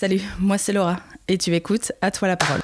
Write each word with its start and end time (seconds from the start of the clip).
Salut, 0.00 0.20
moi 0.38 0.58
c'est 0.58 0.72
Laura 0.72 0.98
et 1.26 1.38
tu 1.38 1.52
écoutes 1.56 1.90
À 2.00 2.12
toi 2.12 2.28
la 2.28 2.36
parole. 2.36 2.60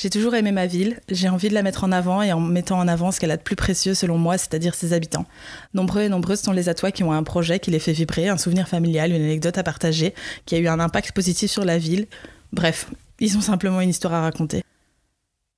J'ai 0.00 0.10
toujours 0.10 0.36
aimé 0.36 0.52
ma 0.52 0.66
ville, 0.66 1.00
j'ai 1.08 1.28
envie 1.28 1.48
de 1.48 1.54
la 1.54 1.64
mettre 1.64 1.82
en 1.82 1.90
avant 1.90 2.22
et 2.22 2.32
en 2.32 2.38
mettant 2.38 2.78
en 2.78 2.86
avant 2.86 3.10
ce 3.10 3.18
qu'elle 3.18 3.32
a 3.32 3.36
de 3.36 3.42
plus 3.42 3.56
précieux 3.56 3.94
selon 3.94 4.16
moi, 4.16 4.38
c'est-à-dire 4.38 4.76
ses 4.76 4.92
habitants. 4.92 5.26
Nombreux 5.74 6.02
et 6.02 6.08
nombreuses 6.08 6.40
sont 6.40 6.52
les 6.52 6.68
atois 6.68 6.92
qui 6.92 7.02
ont 7.02 7.10
un 7.10 7.24
projet 7.24 7.58
qui 7.58 7.72
les 7.72 7.80
fait 7.80 7.90
vibrer, 7.90 8.28
un 8.28 8.38
souvenir 8.38 8.68
familial, 8.68 9.10
une 9.10 9.24
anecdote 9.24 9.58
à 9.58 9.64
partager, 9.64 10.14
qui 10.46 10.54
a 10.54 10.58
eu 10.58 10.68
un 10.68 10.78
impact 10.78 11.10
positif 11.10 11.50
sur 11.50 11.64
la 11.64 11.78
ville. 11.78 12.06
Bref, 12.52 12.92
ils 13.18 13.36
ont 13.36 13.40
simplement 13.40 13.80
une 13.80 13.88
histoire 13.88 14.14
à 14.14 14.20
raconter. 14.20 14.62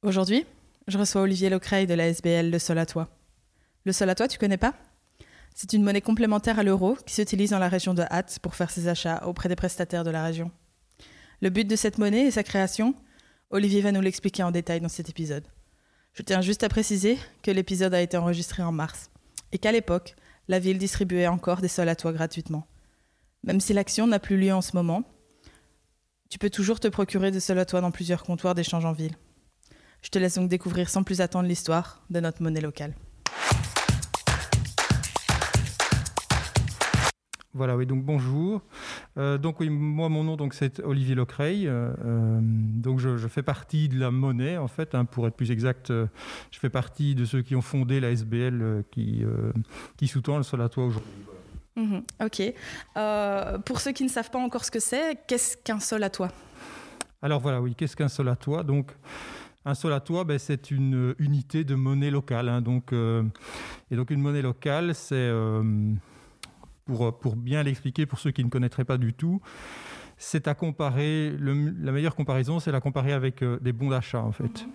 Aujourd'hui, 0.03 0.47
je 0.89 0.97
reçois 0.97 1.21
Olivier 1.21 1.51
Locreil 1.51 1.87
de 1.87 1.93
la 1.93 2.07
SBL 2.09 2.51
Le 2.51 2.59
Sol 2.59 2.79
à 2.79 2.87
Toi. 2.87 3.11
Le 3.85 3.93
Sol 3.93 4.09
à 4.09 4.15
Toi, 4.15 4.27
tu 4.27 4.39
connais 4.39 4.57
pas? 4.57 4.73
C'est 5.55 5.75
une 5.75 5.83
monnaie 5.83 6.01
complémentaire 6.01 6.59
à 6.59 6.63
l'euro 6.63 6.97
qui 7.05 7.13
s'utilise 7.13 7.51
dans 7.51 7.59
la 7.59 7.69
région 7.69 7.93
de 7.93 8.05
Hatt 8.09 8.39
pour 8.41 8.55
faire 8.55 8.71
ses 8.71 8.89
achats 8.89 9.23
auprès 9.27 9.51
des 9.51 9.57
prestataires 9.57 10.03
de 10.03 10.11
la 10.11 10.25
région. 10.25 10.51
Le 11.43 11.51
but 11.51 11.69
de 11.69 11.77
cette 11.77 11.99
monnaie 11.99 12.29
et 12.29 12.31
sa 12.31 12.43
création 12.43 12.95
Olivier 13.53 13.81
va 13.81 13.91
nous 13.91 14.01
l'expliquer 14.01 14.45
en 14.45 14.53
détail 14.53 14.81
dans 14.81 14.89
cet 14.89 15.09
épisode. 15.09 15.43
Je 16.13 16.23
tiens 16.23 16.41
juste 16.41 16.63
à 16.63 16.69
préciser 16.69 17.19
que 17.43 17.51
l'épisode 17.51 17.93
a 17.93 18.01
été 18.01 18.17
enregistré 18.17 18.63
en 18.63 18.71
mars 18.71 19.11
et 19.51 19.59
qu'à 19.59 19.73
l'époque, 19.73 20.15
la 20.47 20.61
ville 20.61 20.79
distribuait 20.79 21.27
encore 21.27 21.61
des 21.61 21.67
sols 21.67 21.89
à 21.89 21.97
toi 21.97 22.13
gratuitement. 22.13 22.69
Même 23.43 23.61
si 23.61 23.73
l'action 23.73 24.07
n'a 24.07 24.21
plus 24.21 24.39
lieu 24.39 24.55
en 24.55 24.61
ce 24.61 24.77
moment, 24.77 25.03
tu 26.29 26.39
peux 26.39 26.51
toujours 26.51 26.79
te 26.79 26.87
procurer 26.87 27.33
des 27.33 27.41
sols 27.41 27.59
à 27.59 27.65
toi 27.65 27.81
dans 27.81 27.91
plusieurs 27.91 28.23
comptoirs 28.23 28.55
d'échange 28.55 28.85
en 28.85 28.93
ville. 28.93 29.17
Je 30.03 30.11
te 30.11 30.19
laisse 30.21 30.37
donc 30.37 30.49
découvrir 30.49 30.89
sans 30.89 31.03
plus 31.03 31.21
attendre 31.21 31.49
l'histoire 31.49 32.05
de 32.09 32.21
notre 32.21 32.43
monnaie 32.43 32.61
locale. 32.61 32.95
Voilà, 37.53 37.77
oui, 37.77 37.85
donc 37.85 38.05
bonjour. 38.05 38.63
Euh, 39.19 39.37
donc 39.37 39.59
oui, 39.59 39.71
moi 39.71 40.09
mon 40.09 40.23
nom 40.23 40.37
donc 40.37 40.55
c'est 40.55 40.79
Olivier 40.81 41.17
Locreil. 41.17 41.67
Euh, 41.67 41.93
euh, 42.05 42.39
donc 42.41 43.01
je, 43.01 43.27
fais 43.27 43.43
partie 43.43 43.89
de 43.89 43.99
la 43.99 44.13
monnaie 44.13 44.57
en 44.57 44.69
fait, 44.69 44.95
hein, 44.95 45.05
pour 45.05 45.27
être 45.27 45.35
plus 45.35 45.51
exact, 45.51 45.89
je 45.91 46.59
fais 46.59 46.71
partie 46.71 47.17
de 47.17 47.25
ceux 47.25 47.43
qui 47.43 47.57
ont 47.57 47.61
fondé 47.61 47.99
la 47.99 48.13
SBL 48.13 48.85
qui 48.93 49.25
qui 49.97 50.07
sous-tend 50.07 50.37
le 50.37 50.45
sol 50.45 50.63
à 50.63 50.69
toi 50.69 50.85
aujourd'hui. 50.85 51.11
Mhm, 51.75 52.03
ok. 52.23 53.63
pour 53.65 53.81
ceux 53.81 53.93
qui 53.93 54.05
ne 54.05 54.09
savent 54.09 54.31
pas 54.31 54.39
encore 54.39 54.65
ce 54.65 54.71
que 54.71 54.81
c'est, 54.81 55.19
qu'est-ce 55.27 55.57
qu'un 55.57 55.81
sol 55.81 56.05
à 56.05 56.11
toi 56.11 56.29
Alors 57.21 57.41
voilà, 57.41 57.61
oui, 57.61 57.75
qu'est-ce 57.75 57.97
qu'un 57.97 58.09
sol 58.09 58.29
à 58.29 58.37
toi 58.37 58.63
Donc 58.63 58.93
un 59.65 59.75
sol 59.75 59.93
à 59.93 60.01
toi, 60.01 60.23
ben, 60.23 60.39
c'est 60.39 60.71
une 60.71 61.17
unité 61.19 61.65
de 61.65 61.75
monnaie 61.75 62.11
locale. 62.13 62.49
Hein, 62.49 62.61
donc, 62.61 62.93
et 62.93 63.97
donc 63.97 64.11
une 64.11 64.21
monnaie 64.21 64.43
locale, 64.43 64.95
c'est 64.95 65.31
euh, 66.89 67.13
pour, 67.13 67.37
bien 67.37 67.63
l'expliquer 67.63 68.07
pour 68.07 68.19
ceux 68.19 68.31
qui 68.31 68.45
ne 68.45 68.51
connaîtraient 68.51 68.85
pas 68.85 68.99
du 68.99 69.13
tout, 69.13 69.41
c'est 70.17 70.49
à 70.49 70.55
comparer, 70.55 71.35
la 71.39 71.93
meilleure 71.93 72.15
comparaison, 72.15 72.61
c'est 72.61 72.73
la 72.73 72.81
comparer 72.81 73.13
avec 73.13 73.43
euh, 73.43 73.59
des 73.61 73.73
bons 73.73 73.91
d'achat 73.91 74.23
en 74.23 74.33
fait. 74.33 74.65
Mhm. 74.65 74.73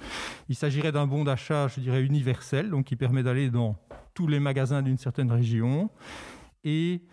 Il 0.50 0.56
s'agirait 0.56 0.92
d'un 0.92 1.08
bon 1.08 1.24
d'achat, 1.24 1.68
je 1.68 1.80
dirais, 1.80 2.02
universel, 2.02 2.70
donc 2.70 2.86
qui 2.86 2.96
permet 2.96 3.24
d'aller 3.24 3.50
dans 3.50 3.76
tous 4.14 4.28
les 4.28 4.40
magasins 4.40 4.82
d'une 4.82 4.98
certaine 4.98 5.32
région 5.32 5.90
et 6.64 7.04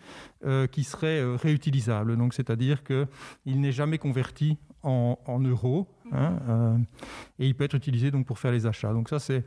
euh, 0.45 0.65
qui 0.65 0.83
serait 0.83 1.23
réutilisable. 1.35 2.17
Donc, 2.17 2.33
c'est-à-dire 2.33 2.83
qu'il 2.83 3.61
n'est 3.61 3.71
jamais 3.71 3.99
converti 3.99 4.57
en, 4.83 5.39
euros 5.39 5.87
hein, 6.11 6.37
euh, 6.49 6.77
et 7.39 7.47
il 7.47 7.55
peut 7.55 7.63
être 7.63 7.75
utilisé 7.75 8.11
donc 8.11 8.25
pour 8.25 8.37
faire 8.37 8.51
les 8.51 8.65
achats. 8.65 8.93
Donc 8.93 9.09
ça 9.09 9.19
c'est 9.19 9.43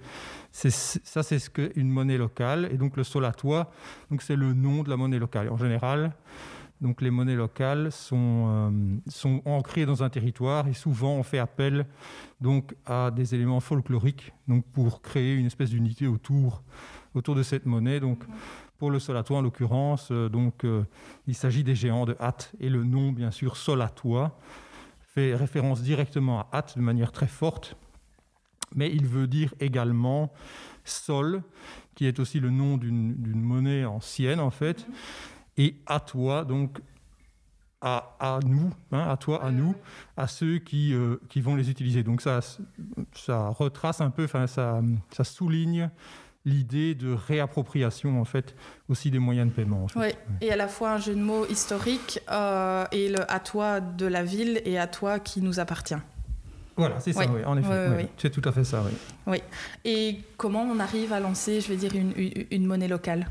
ça 0.53 1.23
c'est 1.23 1.39
ce 1.39 1.51
qu'une 1.51 1.89
monnaie 1.89 2.19
locale 2.19 2.69
et 2.73 2.79
donc 2.79 2.97
le 2.97 3.05
solatois 3.05 3.71
donc 4.11 4.23
c'est 4.23 4.37
le 4.37 4.55
nom 4.55 4.83
de 4.83 4.91
la 4.91 4.97
monnaie 4.97 5.19
locale. 5.19 5.51
En 5.51 5.57
général 5.57 6.13
donc 6.81 7.01
les 7.01 7.11
monnaies 7.11 7.37
locales 7.37 7.91
sont, 7.91 8.47
euh, 8.49 8.71
sont 9.09 9.41
ancrées 9.45 9.87
dans 9.87 10.03
un 10.03 10.11
territoire 10.11 10.69
et 10.69 10.75
souvent 10.75 11.15
on 11.15 11.23
fait 11.23 11.39
appel 11.39 11.87
donc 12.41 12.75
à 12.85 13.11
des 13.11 13.35
éléments 13.35 13.61
folkloriques 13.61 14.33
donc 14.47 14.65
pour 14.73 15.01
créer 15.01 15.35
une 15.37 15.47
espèce 15.47 15.71
d'unité 15.71 16.07
autour 16.07 16.63
autour 17.15 17.35
de 17.35 17.43
cette 17.43 17.65
monnaie. 17.65 18.01
Donc 18.01 18.25
pour 18.79 18.91
le 18.91 18.99
solatois 18.99 19.39
en 19.39 19.43
l'occurrence, 19.43 20.09
euh, 20.11 20.29
donc 20.29 20.67
il 21.27 21.35
s'agit 21.35 21.65
des 21.65 21.75
géants 21.75 22.05
de 22.07 22.17
hâte 22.21 22.53
et 22.61 22.69
le 22.69 22.85
nom 22.85 23.13
bien 23.13 23.31
sûr 23.31 23.57
solatois 23.57 24.39
fait 25.17 25.35
référence 25.35 25.83
directement 25.83 26.41
à 26.41 26.59
At 26.59 26.67
de 26.77 26.83
manière 26.83 27.11
très 27.11 27.27
forte, 27.27 27.75
mais 28.75 28.93
il 28.93 29.07
veut 29.07 29.27
dire 29.27 29.55
également 29.61 30.31
sol, 30.85 31.43
qui 31.95 32.05
est 32.05 32.21
aussi 32.21 32.39
le 32.39 32.51
nom 32.51 32.77
d'une 32.77 33.41
monnaie 33.41 33.87
ancienne 33.87 34.41
en 34.41 34.51
fait, 34.51 34.87
et 35.57 35.77
à 35.87 36.01
toi, 36.01 36.45
donc 36.45 36.81
à, 37.81 38.15
à 38.21 38.41
nous, 38.45 38.71
hein, 38.93 39.09
à 39.09 39.17
toi, 39.17 39.43
à 39.43 39.51
nous, 39.51 39.75
à 40.19 40.27
ceux 40.27 40.59
qui, 40.59 40.93
euh, 40.93 41.17
qui 41.31 41.41
vont 41.41 41.55
les 41.55 41.71
utiliser. 41.71 42.03
Donc 42.03 42.21
ça, 42.21 42.41
ça 43.15 43.49
retrace 43.49 44.03
un 44.03 44.11
peu, 44.11 44.27
ça, 44.27 44.47
ça 44.47 45.25
souligne 45.25 45.91
l'idée 46.47 46.95
de 46.95 47.13
réappropriation 47.13 48.19
en 48.21 48.25
fait 48.25 48.55
aussi 48.89 49.11
des 49.11 49.19
moyens 49.19 49.51
de 49.51 49.53
paiement. 49.53 49.87
Oui, 49.97 50.07
et 50.41 50.51
à 50.51 50.57
la 50.57 50.69
fois 50.69 50.93
un 50.93 50.99
jeu 50.99 51.15
de 51.15 51.21
mots 51.21 51.45
historique 51.47 52.21
euh, 52.31 52.87
et 52.93 53.11
le 53.11 53.31
à 53.31 53.41
toi 53.41 53.81
de 53.81 54.07
la 54.07 54.23
ville 54.23 54.63
et 54.65 54.79
à 54.79 54.87
toi 54.87 55.19
qui 55.19 55.43
nous 55.43 55.61
appartient. 55.61 55.97
Voilà, 56.77 57.01
c'est 57.01 57.13
ça, 57.13 57.25
oui, 57.27 57.43
en 57.45 57.57
effet. 57.57 58.09
c'est 58.19 58.31
tout 58.31 58.47
à 58.47 58.53
fait 58.53 58.65
ça, 58.65 58.83
oui. 58.85 58.93
Oui. 59.27 59.43
Et 59.85 60.19
comment 60.37 60.63
on 60.63 60.79
arrive 60.79 61.13
à 61.13 61.21
lancer, 61.21 61.63
je 61.63 61.69
veux 61.69 61.77
dire, 61.77 61.95
une, 61.95 62.13
une, 62.51 62.67
monnaie 62.67 62.87
locale? 62.87 63.27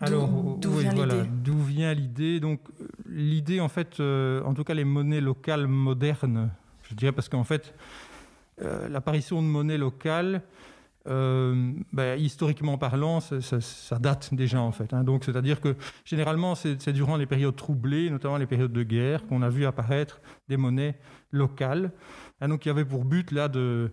Alors, 0.00 0.56
d'où 0.58 0.70
vient 0.78 0.92
l'idée? 0.94 1.22
D'où 1.28 1.62
vient 1.62 1.92
l'idée? 1.92 2.40
Donc, 2.40 2.60
l'idée, 3.06 3.60
en 3.60 3.68
fait, 3.68 4.00
euh, 4.00 4.42
en 4.44 4.54
tout 4.54 4.64
cas, 4.64 4.72
les 4.72 4.84
monnaies 4.84 5.20
locales 5.20 5.66
modernes, 5.66 6.48
je 6.88 6.94
dirais, 6.94 7.12
parce 7.12 7.28
qu'en 7.28 7.44
fait, 7.44 7.74
euh, 8.62 8.88
l'apparition 8.88 9.42
de 9.42 9.46
monnaie 9.46 9.76
locale, 9.76 10.40
euh, 11.08 11.72
ben, 11.92 12.18
historiquement 12.18 12.78
parlant, 12.78 13.20
ça, 13.20 13.98
date 13.98 14.32
déjà 14.32 14.60
en 14.60 14.70
fait. 14.70 14.92
Hein. 14.92 15.02
Donc, 15.02 15.24
c'est-à-dire 15.24 15.60
que 15.60 15.74
généralement, 16.04 16.54
c'est 16.54 16.92
durant 16.92 17.16
les 17.16 17.26
périodes 17.26 17.56
troublées, 17.56 18.08
notamment 18.10 18.36
les 18.36 18.46
périodes 18.46 18.72
de 18.72 18.82
guerre, 18.82 19.26
qu'on 19.26 19.42
a 19.42 19.48
vu 19.48 19.66
apparaître 19.66 20.20
des 20.48 20.56
monnaies 20.56 20.96
locales. 21.30 21.92
Hein, 22.40 22.48
donc, 22.48 22.64
il 22.64 22.68
y 22.68 22.70
avait 22.70 22.84
pour 22.84 23.04
but 23.04 23.32
là 23.32 23.48
de, 23.48 23.92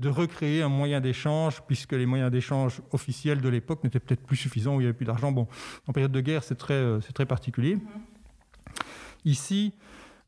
de 0.00 0.08
recréer 0.08 0.62
un 0.62 0.68
moyen 0.68 1.00
d'échange, 1.00 1.62
puisque 1.66 1.92
les 1.92 2.06
moyens 2.06 2.30
d'échange 2.30 2.82
officiels 2.92 3.40
de 3.40 3.48
l'époque 3.48 3.82
n'étaient 3.82 4.00
peut-être 4.00 4.24
plus 4.24 4.36
suffisants, 4.36 4.76
où 4.76 4.80
il 4.80 4.84
n'y 4.84 4.88
avait 4.88 4.96
plus 4.96 5.06
d'argent. 5.06 5.32
Bon, 5.32 5.48
en 5.86 5.92
période 5.92 6.12
de 6.12 6.20
guerre, 6.20 6.44
c'est 6.44 6.56
très, 6.56 6.74
euh, 6.74 7.00
très 7.14 7.26
particulier. 7.26 7.78
Ici, 9.24 9.72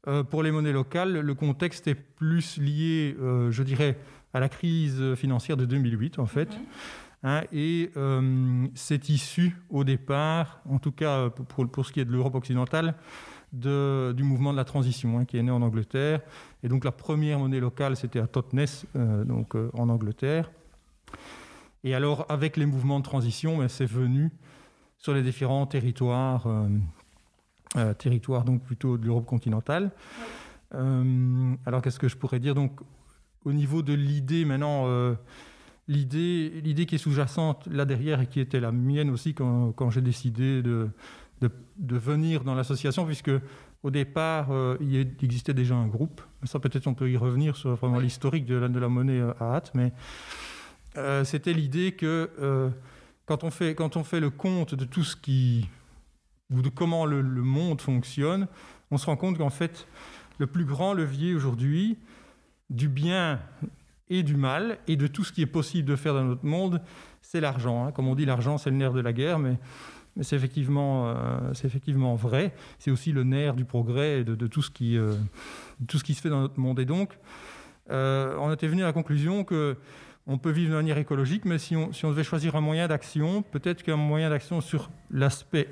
euh, 0.06 0.22
pour 0.22 0.42
les 0.42 0.50
monnaies 0.50 0.72
locales, 0.72 1.12
le 1.12 1.34
contexte 1.34 1.88
est 1.88 1.94
plus 1.94 2.58
lié, 2.58 3.16
je 3.50 3.62
dirais, 3.62 3.98
à 4.34 4.40
la 4.40 4.48
crise 4.48 5.14
financière 5.14 5.56
de 5.56 5.64
2008, 5.64 6.18
en 6.18 6.26
fait. 6.26 6.48
Hein, 7.24 7.42
et 7.52 7.92
euh, 7.96 8.66
c'est 8.74 9.08
issu 9.08 9.56
au 9.70 9.84
départ, 9.84 10.60
en 10.68 10.78
tout 10.78 10.90
cas 10.90 11.30
pour, 11.30 11.68
pour 11.68 11.86
ce 11.86 11.92
qui 11.92 12.00
est 12.00 12.04
de 12.04 12.10
l'Europe 12.10 12.34
occidentale, 12.34 12.96
de, 13.52 14.12
du 14.16 14.24
mouvement 14.24 14.50
de 14.50 14.56
la 14.56 14.64
transition 14.64 15.18
hein, 15.18 15.24
qui 15.24 15.36
est 15.36 15.42
né 15.42 15.52
en 15.52 15.62
Angleterre. 15.62 16.20
Et 16.64 16.68
donc 16.68 16.84
la 16.84 16.90
première 16.90 17.38
monnaie 17.38 17.60
locale, 17.60 17.96
c'était 17.96 18.18
à 18.18 18.26
Totnes, 18.26 18.66
euh, 18.96 19.24
donc 19.24 19.54
euh, 19.54 19.70
en 19.74 19.88
Angleterre. 19.88 20.50
Et 21.84 21.94
alors 21.94 22.26
avec 22.28 22.56
les 22.56 22.66
mouvements 22.66 22.98
de 22.98 23.04
transition, 23.04 23.58
ben, 23.58 23.68
c'est 23.68 23.86
venu 23.86 24.32
sur 24.98 25.14
les 25.14 25.22
différents 25.22 25.66
territoires, 25.66 26.46
territoires 27.98 28.44
donc 28.44 28.62
plutôt 28.62 28.96
de 28.96 29.04
l'Europe 29.04 29.26
continentale. 29.26 29.90
alors 30.70 31.82
qu'est-ce 31.82 31.98
que 31.98 32.06
je 32.06 32.16
pourrais 32.16 32.38
dire? 32.38 32.54
Donc 32.54 32.80
au 33.44 33.52
niveau 33.52 33.82
de 33.82 33.92
l'idée 33.92 34.44
maintenant, 34.44 34.84
euh, 34.86 35.14
l'idée, 35.88 36.60
l'idée 36.62 36.86
qui 36.86 36.96
est 36.96 36.98
sous-jacente 36.98 37.66
là 37.66 37.84
derrière 37.84 38.20
et 38.20 38.26
qui 38.26 38.40
était 38.40 38.60
la 38.60 38.72
mienne 38.72 39.10
aussi 39.10 39.34
quand, 39.34 39.72
quand 39.72 39.90
j'ai 39.90 40.00
décidé 40.00 40.62
de, 40.62 40.88
de, 41.40 41.96
venir 41.96 42.44
dans 42.44 42.54
l'association, 42.54 43.04
puisque 43.04 43.32
au 43.82 43.90
départ, 43.90 44.52
euh, 44.52 44.76
il 44.80 44.96
existait 45.22 45.54
déjà 45.54 45.74
un 45.74 45.88
groupe. 45.88 46.20
Ça, 46.44 46.60
peut-être 46.60 46.86
on 46.86 46.94
peut 46.94 47.10
y 47.10 47.16
revenir 47.16 47.56
sur 47.56 47.74
vraiment 47.74 47.98
l'historique 47.98 48.46
de 48.46 48.54
la, 48.54 48.68
de 48.68 48.78
la 48.78 48.88
monnaie 48.88 49.20
euh, 49.20 49.32
à 49.40 49.56
hâte, 49.56 49.72
mais 49.74 49.92
c'était 51.24 51.54
l'idée 51.54 51.92
que 51.92 52.70
quand, 53.24 53.44
on 53.44 53.50
fait, 53.50 53.74
quand 53.74 53.96
on 53.96 54.04
fait 54.04 54.20
le 54.20 54.28
compte 54.28 54.74
de 54.74 54.84
tout 54.84 55.04
ce 55.04 55.16
qui. 55.16 55.66
ou 56.52 56.60
de 56.60 56.68
comment 56.68 57.06
le, 57.06 57.22
le 57.22 57.40
monde 57.40 57.80
fonctionne, 57.80 58.46
on 58.90 58.98
se 58.98 59.06
rend 59.06 59.16
compte 59.16 59.38
qu'en 59.38 59.48
fait, 59.48 59.88
le 60.38 60.46
plus 60.46 60.66
grand 60.66 60.92
levier 60.92 61.34
aujourd'hui, 61.34 61.96
du 62.72 62.88
bien 62.88 63.38
et 64.08 64.22
du 64.22 64.36
mal, 64.36 64.78
et 64.88 64.96
de 64.96 65.06
tout 65.06 65.24
ce 65.24 65.32
qui 65.32 65.42
est 65.42 65.46
possible 65.46 65.88
de 65.88 65.96
faire 65.96 66.14
dans 66.14 66.24
notre 66.24 66.44
monde, 66.44 66.82
c'est 67.20 67.40
l'argent. 67.40 67.86
Hein. 67.86 67.92
Comme 67.92 68.08
on 68.08 68.14
dit, 68.14 68.24
l'argent, 68.24 68.58
c'est 68.58 68.70
le 68.70 68.76
nerf 68.76 68.92
de 68.92 69.00
la 69.00 69.12
guerre, 69.12 69.38
mais 69.38 69.58
c'est 70.20 70.36
effectivement, 70.36 71.08
euh, 71.08 71.52
effectivement 71.64 72.14
vrai. 72.14 72.52
C'est 72.78 72.90
aussi 72.90 73.12
le 73.12 73.24
nerf 73.24 73.54
du 73.54 73.64
progrès 73.64 74.20
et 74.20 74.24
de, 74.24 74.46
tout, 74.46 74.62
ce 74.62 74.70
qui, 74.70 74.98
euh, 74.98 75.14
tout 75.86 75.98
ce 75.98 76.04
qui 76.04 76.14
se 76.14 76.20
fait 76.20 76.28
dans 76.28 76.40
notre 76.40 76.60
monde. 76.60 76.78
Et 76.80 76.84
donc, 76.84 77.18
euh, 77.90 78.36
on 78.38 78.52
était 78.52 78.66
venu 78.66 78.82
à 78.82 78.86
la 78.86 78.92
conclusion 78.92 79.44
que 79.44 79.76
on 80.26 80.38
peut 80.38 80.50
vivre 80.50 80.70
de 80.70 80.76
manière 80.76 80.98
écologique, 80.98 81.44
mais 81.44 81.58
si 81.58 81.74
on, 81.74 81.92
si 81.92 82.04
on 82.04 82.10
devait 82.10 82.22
choisir 82.22 82.54
un 82.54 82.60
moyen 82.60 82.86
d'action, 82.86 83.42
peut-être 83.42 83.82
qu'un 83.82 83.96
moyen 83.96 84.30
d'action 84.30 84.60
sur 84.60 84.88
l'aspect 85.10 85.68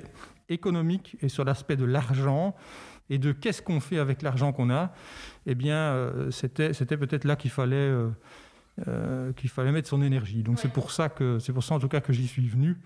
économique 0.49 1.15
et 1.21 1.29
sur 1.29 1.45
l'aspect 1.45 1.77
de 1.77 1.85
l'argent 1.85 2.53
et 3.11 3.19
de 3.19 3.31
qu'est-ce 3.31 3.61
qu'on 3.61 3.79
fait 3.79 3.99
avec 3.99 4.23
l'argent 4.23 4.53
qu'on 4.53 4.71
a, 4.71 4.91
eh 5.45 5.53
bien, 5.53 6.11
c'était, 6.31 6.73
c'était 6.73 6.97
peut-être 6.97 7.25
là 7.25 7.35
qu'il 7.35 7.51
fallait, 7.51 7.91
qu'il 9.35 9.49
fallait 9.49 9.71
mettre 9.71 9.89
son 9.89 10.01
énergie. 10.01 10.41
Donc 10.41 10.59
c'est 10.59 10.71
pour 10.71 10.91
ça 10.91 11.09
que 11.09 11.37
c'est 11.37 11.53
pour 11.53 11.63
ça 11.63 11.75
en 11.75 11.79
tout 11.79 11.89
cas 11.89 12.01
que 12.01 12.13
j'y 12.13 12.27
suis 12.27 12.47
venu 12.47 12.77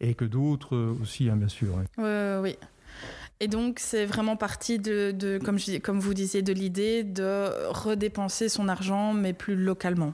et 0.00 0.14
que 0.14 0.24
d'autres 0.24 0.76
aussi, 1.00 1.28
hein, 1.28 1.36
bien 1.36 1.48
sûr. 1.48 1.74
oui. 1.98 2.56
Et 3.40 3.46
donc, 3.46 3.78
c'est 3.78 4.04
vraiment 4.04 4.36
parti 4.36 4.78
de, 4.78 5.38
comme, 5.44 5.58
je, 5.58 5.78
comme 5.78 6.00
vous 6.00 6.14
disiez, 6.14 6.42
de 6.42 6.52
l'idée 6.52 7.04
de 7.04 7.68
redépenser 7.68 8.48
son 8.48 8.68
argent, 8.68 9.14
mais 9.14 9.32
plus 9.32 9.54
localement. 9.54 10.12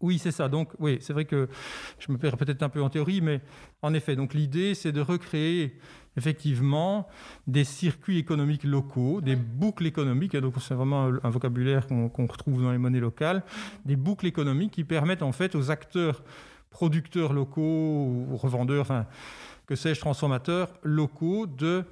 Oui, 0.00 0.18
c'est 0.18 0.30
ça. 0.30 0.48
Donc, 0.48 0.70
oui, 0.78 0.98
c'est 1.00 1.12
vrai 1.12 1.24
que 1.24 1.48
je 1.98 2.12
me 2.12 2.18
perds 2.18 2.36
peut-être 2.36 2.62
un 2.62 2.68
peu 2.68 2.82
en 2.82 2.90
théorie, 2.90 3.20
mais 3.20 3.40
en 3.82 3.94
effet, 3.94 4.14
donc 4.14 4.34
l'idée, 4.34 4.74
c'est 4.74 4.92
de 4.92 5.00
recréer 5.00 5.76
effectivement 6.16 7.08
des 7.46 7.64
circuits 7.64 8.18
économiques 8.18 8.64
locaux, 8.64 9.20
des 9.20 9.36
boucles 9.36 9.86
économiques. 9.86 10.36
Donc, 10.36 10.54
c'est 10.60 10.74
vraiment 10.74 11.10
un 11.22 11.30
vocabulaire 11.30 11.86
qu'on 11.86 12.26
retrouve 12.26 12.62
dans 12.62 12.72
les 12.72 12.78
monnaies 12.78 13.00
locales, 13.00 13.42
des 13.84 13.96
boucles 13.96 14.26
économiques 14.26 14.72
qui 14.72 14.84
permettent 14.84 15.22
en 15.22 15.32
fait 15.32 15.54
aux 15.54 15.70
acteurs 15.70 16.22
producteurs 16.70 17.32
locaux 17.32 17.62
ou 17.62 18.36
revendeurs, 18.36 18.82
enfin, 18.82 19.06
que 19.66 19.76
sais-je, 19.76 20.00
transformateurs 20.00 20.68
locaux 20.82 21.46
de 21.46 21.84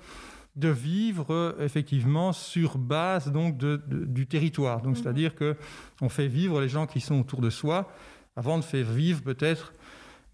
de 0.56 0.69
vivre 0.69 1.56
effectivement 1.61 2.32
sur 2.32 2.79
base 2.79 3.32
donc 3.32 3.56
de, 3.56 3.82
du 3.88 4.27
territoire. 4.27 4.82
Donc, 4.82 4.97
mhm. 4.97 5.03
c'est-à-dire 5.03 5.35
que 5.35 5.56
on 6.00 6.09
fait 6.09 6.29
vivre 6.29 6.61
les 6.61 6.69
gens 6.69 6.87
qui 6.87 7.00
sont 7.00 7.20
autour 7.20 7.41
de 7.41 7.50
soi 7.50 7.91
avant 8.37 8.59
de 8.59 8.65
faire 8.65 8.87
vivre 8.87 9.23
peut-être 9.23 9.73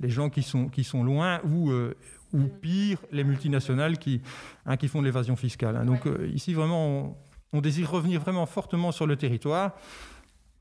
les 0.00 0.10
gens 0.10 0.30
qui 0.30 0.42
sont, 0.42 0.68
qui 0.68 0.84
sont 0.84 1.04
loin 1.04 1.40
ou, 1.44 1.70
euh, 1.70 1.94
ou 2.32 2.44
pire, 2.44 2.98
les 3.12 3.24
multinationales 3.24 3.98
qui, 3.98 4.20
hein, 4.66 4.76
qui 4.76 4.88
font 4.88 5.00
de 5.00 5.06
l'évasion 5.06 5.36
fiscale. 5.36 5.76
Hein. 5.76 5.84
Donc, 5.84 6.06
euh, 6.06 6.30
ici, 6.32 6.54
vraiment, 6.54 6.88
on, 6.88 7.16
on, 7.52 7.60
désire 7.60 7.90
revenir 7.90 8.20
vraiment 8.20 8.46
fortement 8.46 8.92
sur 8.92 9.06
le 9.06 9.16
territoire 9.16 9.74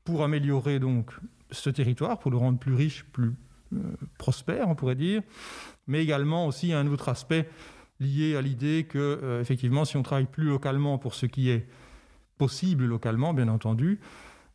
pour 0.04 0.24
améliorer 0.24 0.78
donc 0.78 1.12
ce 1.50 1.70
territoire, 1.70 2.18
pour 2.18 2.30
le 2.30 2.36
rendre 2.36 2.58
plus 2.58 2.74
riche, 2.74 3.04
plus, 3.12 3.32
euh, 3.72 3.78
prospère, 4.18 4.68
on 4.68 4.74
pourrait 4.74 4.96
dire, 4.96 5.22
mais 5.86 6.02
également 6.02 6.46
aussi 6.46 6.72
un 6.72 6.86
autre 6.88 7.08
aspect 7.08 7.48
lié 8.00 8.34
à 8.34 8.42
l'idée 8.42 8.86
que, 8.88 8.98
euh, 8.98 9.40
effectivement, 9.40 9.84
si 9.84 9.96
on 9.96 10.02
travaille 10.02 10.26
plus 10.26 10.48
localement 10.48 10.98
pour 10.98 11.14
ce 11.14 11.26
qui 11.26 11.50
est 11.50 11.68
possible 12.38 12.84
localement, 12.86 13.32
bien 13.32 13.48
entendu, 13.48 14.00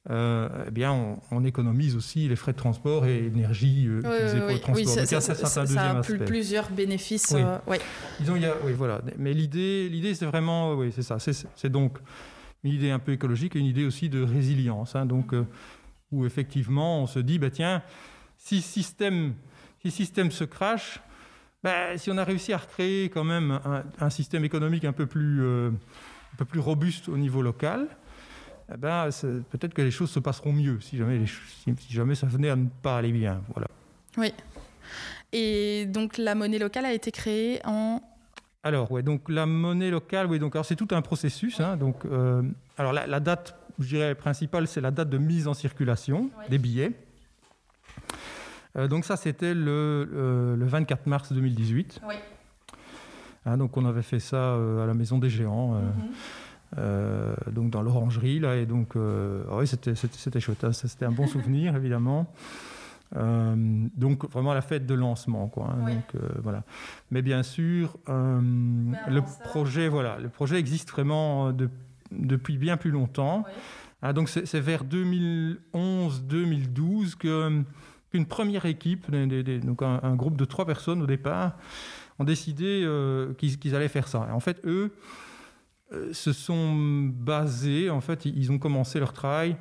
eh 0.10 0.72
bien, 0.72 1.18
on, 1.32 1.44
économise 1.44 1.96
aussi 1.96 2.28
les 2.28 2.36
frais 2.36 2.52
de 2.52 2.58
transport 2.58 3.06
et 3.06 3.22
l'énergie 3.22 3.88
oui, 3.90 4.02
oui, 4.48 4.60
transport. 4.60 4.76
Oui, 4.76 4.86
ça, 4.86 5.22
ça, 5.22 5.62
a 5.62 6.02
plusieurs 6.26 6.70
bénéfices. 6.70 7.36
Oui. 7.68 7.78
Disons, 8.20 8.36
il 8.36 8.44
y 8.44 8.46
a, 8.46 8.56
oui, 8.64 8.74
voilà. 8.74 9.02
Mais 9.18 9.34
l'idée, 9.34 9.90
l'idée, 9.90 10.14
c'est 10.14 10.26
vraiment, 10.26 10.74
oui, 10.76 10.92
c'est 10.96 11.04
ça. 11.04 11.18
C'est 11.20 11.70
donc 11.70 11.98
une 12.64 12.74
idée 12.74 12.92
un 12.92 13.00
peu 13.00 13.14
écologique 13.14 13.56
et 13.56 13.60
une 13.60 13.66
idée 13.66 13.86
aussi 13.86 14.10
de 14.10 14.22
résilience. 14.22 14.96
Hein, 14.96 15.06
donc, 15.06 15.34
où 16.12 16.26
effectivement, 16.26 17.02
on 17.02 17.08
se 17.08 17.20
dit, 17.20 17.40
bah, 17.40 17.50
tiens, 17.50 17.82
si 18.38 18.56
le 18.56 18.62
système, 18.62 19.34
si 19.82 19.92
système 19.92 20.32
se 20.32 20.44
crache, 20.44 21.00
ben, 21.64 21.98
si 21.98 22.12
on 22.12 22.18
a 22.18 22.24
réussi 22.24 22.54
à 22.54 22.58
recréer 22.58 23.10
quand 23.10 23.24
même 23.24 23.60
un, 24.00 24.10
système 24.10 24.46
économique 24.46 24.86
un 24.86 24.94
peu, 24.94 25.08
plus, 25.08 25.44
euh, 25.44 25.72
un 26.34 26.36
peu 26.38 26.46
plus 26.46 26.60
robuste 26.60 27.10
au 27.10 27.18
niveau 27.18 27.42
local, 27.42 27.88
eh 28.74 28.78
ben, 28.78 29.10
peut-être 29.50 29.74
que 29.74 29.82
les 29.82 29.92
choses 29.92 30.10
se 30.10 30.20
passeront 30.20 30.54
mieux 30.54 30.80
si 30.82 30.98
jamais, 30.98 31.26
si, 31.28 31.76
jamais 31.90 32.16
ça 32.16 32.28
venait 32.28 32.50
à 32.50 32.56
ne 32.56 32.68
pas 32.82 32.98
aller 32.98 33.12
bien. 33.12 33.42
Voilà. 33.54 33.68
Oui. 34.18 34.34
Et 35.34 35.86
donc 35.86 36.18
la 36.18 36.36
monnaie 36.36 36.60
locale 36.60 36.86
a 36.86 36.94
été 36.94 37.12
créée 37.12 37.62
en 37.66 38.02
alors, 38.66 38.92
ouais, 38.92 39.04
donc 39.04 39.30
la 39.30 39.46
monnaie 39.46 39.92
locale, 39.92 40.26
oui, 40.26 40.40
donc 40.40 40.58
c'est 40.64 40.76
tout 40.76 40.88
un 40.90 41.04
processus. 41.04 41.60
Hein, 41.60 41.78
donc, 41.78 42.04
euh, 42.04 42.42
alors 42.80 42.94
la, 42.94 43.20
date, 43.20 43.56
je 43.78 43.86
dirais 43.86 44.16
principale, 44.16 44.68
c'est 44.68 44.82
la 44.82 44.90
date 44.90 45.08
de 45.08 45.20
mise 45.20 45.48
en 45.48 45.54
circulation 45.54 46.32
des 46.50 46.58
billets. 46.58 46.92
Euh, 48.76 48.88
donc 48.88 49.06
ça, 49.06 49.18
c'était 49.18 49.54
le, 49.54 50.58
24 50.58 51.00
euh, 51.00 51.10
mars 51.12 51.32
2018. 51.32 52.02
Oui. 52.08 52.16
Hein, 53.46 53.58
donc 53.58 53.78
on 53.78 53.86
avait 53.86 54.02
fait 54.02 54.20
ça 54.20 54.56
à 54.56 54.88
la 54.88 54.96
Maison 54.96 55.20
des 55.20 55.30
Géants. 55.30 55.80
Mhm. 56.78 57.54
donc 57.54 57.70
dans 57.70 57.82
l'orangerie 57.82 58.40
là 58.40 58.56
et 58.56 58.66
donc 58.66 58.96
ah 58.96 59.58
oui 59.58 59.68
c'était 59.68 59.96
c'était 59.96 60.40
chouette 60.40 60.64
hein, 60.64 60.72
c'était 60.72 61.06
un 61.06 61.12
bon 61.12 61.28
souvenir 61.28 61.76
évidemment. 61.78 62.28
Donc 63.14 64.30
vraiment 64.30 64.54
la 64.54 64.62
fête 64.62 64.86
de 64.86 64.94
lancement 64.94 65.48
quoi 65.48 65.70
hein, 65.72 65.86
donc 65.86 66.22
voilà. 66.44 66.64
Mais 67.12 67.22
bien 67.22 67.44
sûr 67.44 67.98
le 68.08 69.22
projet 69.44 69.88
voilà 69.88 70.18
le 70.20 70.30
projet 70.30 70.58
existe 70.58 70.92
vraiment 70.92 71.54
depuis 72.12 72.58
bien 72.58 72.78
plus 72.78 72.92
longtemps. 72.92 73.46
Donc 74.14 74.30
c'est 74.30 74.60
vers 74.60 74.84
2011 74.84 76.24
2012 76.24 77.16
que 77.16 77.64
une 78.16 78.26
première 78.26 78.66
équipe, 78.66 79.12
donc 79.12 79.82
un, 79.82 80.16
groupe 80.16 80.38
de 80.38 80.46
trois 80.46 80.66
personnes 80.66 81.02
au 81.02 81.06
départ, 81.06 81.58
ont 82.18 82.24
décidé 82.24 82.82
euh, 82.84 83.34
qu'ils 83.34 83.76
allaient 83.76 83.90
faire 83.90 84.08
ça. 84.08 84.28
en 84.32 84.40
fait, 84.40 84.62
eux 84.66 84.92
euh, 84.92 84.92
se 86.12 86.34
sont 86.34 86.76
basés, 87.14 87.90
en 87.90 88.02
fait, 88.02 88.26
ils 88.26 88.52
ont 88.52 88.60
commencé 88.60 89.00
leur 89.00 89.14
travail 89.14 89.56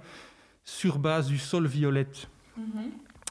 sur 0.65 0.99
base 0.99 1.29
du 1.29 1.39
sol 1.39 1.67
violette. 1.67 2.29
Mm-hmm. 2.59 2.91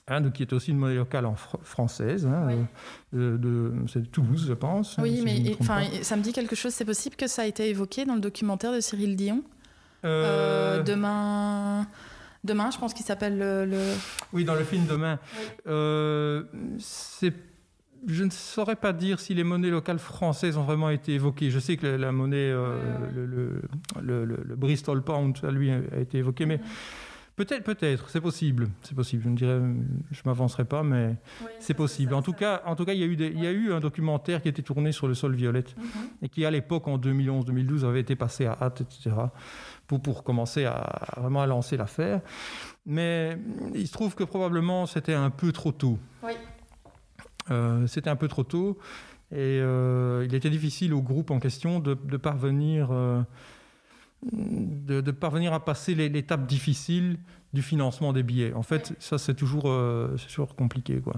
Hein, 0.09 0.21
donc, 0.21 0.33
qui 0.33 0.43
est 0.43 0.51
aussi 0.51 0.71
une 0.71 0.77
monnaie 0.77 0.95
locale 0.95 1.25
en 1.25 1.35
française, 1.35 2.25
hein, 2.25 2.67
euh, 3.13 3.37
de, 3.37 3.71
c'est 3.87 4.11
Toulouse, 4.11 4.45
je 4.47 4.53
pense. 4.53 4.97
Oui, 4.97 5.21
mais 5.23 5.55
enfin, 5.61 5.83
ça 6.01 6.17
me 6.17 6.21
dit 6.21 6.33
quelque 6.33 6.57
chose. 6.57 6.73
C'est 6.73 6.83
possible 6.83 7.15
que 7.15 7.27
ça 7.27 7.43
a 7.43 7.45
été 7.45 7.69
évoqué 7.69 8.03
dans 8.03 8.15
le 8.15 8.19
documentaire 8.19 8.73
de 8.73 8.81
Cyril 8.81 9.15
Dion? 9.15 9.43
demain. 10.03 11.87
Demain, 12.43 12.71
je 12.71 12.77
pense 12.77 12.93
qu'il 12.93 13.05
s'appelle 13.05 13.37
le, 13.37 13.93
Oui, 14.33 14.43
dans 14.43 14.55
le 14.55 14.65
film 14.65 14.85
Demain. 14.85 15.17
Euh, 15.65 16.43
c'est 16.77 17.33
je 18.07 18.23
ne 18.23 18.29
saurais 18.29 18.75
pas 18.75 18.93
dire 18.93 19.19
si 19.19 19.33
les 19.33 19.43
monnaies 19.43 19.69
locales 19.69 19.99
françaises 19.99 20.57
ont 20.57 20.63
vraiment 20.63 20.89
été 20.89 21.13
évoquées. 21.13 21.49
Je 21.49 21.59
sais 21.59 21.77
que 21.77 21.87
la, 21.87 22.11
monnaie, 22.11 22.37
euh, 22.37 22.77
le, 23.13 23.25
le, 23.25 24.25
le, 24.25 24.55
Bristol 24.55 25.01
Pound, 25.03 25.37
lui, 25.51 25.71
a 25.71 25.99
été 25.99 26.17
évoqué, 26.19 26.45
mais 26.45 26.59
peut-être, 27.35 27.63
peut-être, 27.63 28.09
c'est 28.09 28.21
possible, 28.21 28.69
c'est 28.81 28.95
possible. 28.95 29.23
Je 29.23 29.29
ne 29.29 29.35
dirais, 29.35 29.61
je 30.11 30.21
m'avancerai 30.25 30.65
pas, 30.65 30.83
mais 30.83 31.15
c'est 31.59 31.73
possible. 31.73 32.13
en 32.13 32.21
tout 32.21 32.33
cas, 32.33 32.61
en 32.65 32.75
tout 32.75 32.85
cas, 32.85 32.93
il 32.93 32.99
y 32.99 33.03
a 33.03 33.07
eu, 33.07 33.13
il 33.13 33.43
y 33.43 33.47
a 33.47 33.51
eu 33.51 33.73
un 33.73 33.79
documentaire 33.79 34.41
qui 34.41 34.49
était 34.49 34.61
tourné 34.61 34.91
sur 34.91 35.07
le 35.07 35.13
sol 35.13 35.35
violette 35.35 35.75
mhm. 35.77 35.85
et 36.21 36.29
qui, 36.29 36.45
à 36.45 36.51
l'époque, 36.51 36.87
en 36.87 36.97
2011-2012, 36.97 37.85
avait 37.85 38.01
été 38.01 38.15
passé 38.15 38.45
à 38.45 38.57
hâte, 38.61 38.81
etc 38.81 39.11
pour, 39.87 40.01
pour 40.01 40.23
commencer 40.23 40.65
à 40.65 41.17
vraiment 41.17 41.41
à 41.41 41.47
lancer 41.47 41.77
l'affaire. 41.77 42.21
Mais 42.85 43.37
il 43.73 43.87
se 43.87 43.93
trouve 43.93 44.15
que 44.15 44.23
probablement 44.23 44.85
c'était 44.85 45.13
un 45.13 45.29
peu 45.29 45.51
trop 45.51 45.71
tôt. 45.71 45.97
Oui. 46.23 46.33
Euh, 47.51 47.87
c'était 47.87 48.09
un 48.09 48.15
peu 48.15 48.27
trop 48.27 48.43
tôt 48.43 48.77
et 49.31 49.59
euh, 49.61 50.25
il 50.27 50.35
était 50.35 50.49
difficile 50.49 50.93
au 50.93 51.01
groupe 51.01 51.31
en 51.31 51.39
question 51.39 51.79
de, 51.79 51.93
de 51.95 52.17
parvenir, 52.17 52.89
euh, 52.91 53.21
de, 54.31 55.01
de, 55.01 55.11
parvenir 55.11 55.53
à 55.53 55.63
passer 55.63 55.95
l'étape 55.95 56.45
difficile 56.45 57.17
du 57.53 57.61
financement 57.61 58.13
des 58.13 58.23
billets. 58.23 58.53
En 58.53 58.63
fait, 58.63 58.93
ça 58.99 59.17
c'est 59.17 59.33
toujours, 59.33 59.69
c'est 60.17 60.27
toujours 60.27 60.55
compliqué. 60.55 61.01
Quoi. 61.01 61.15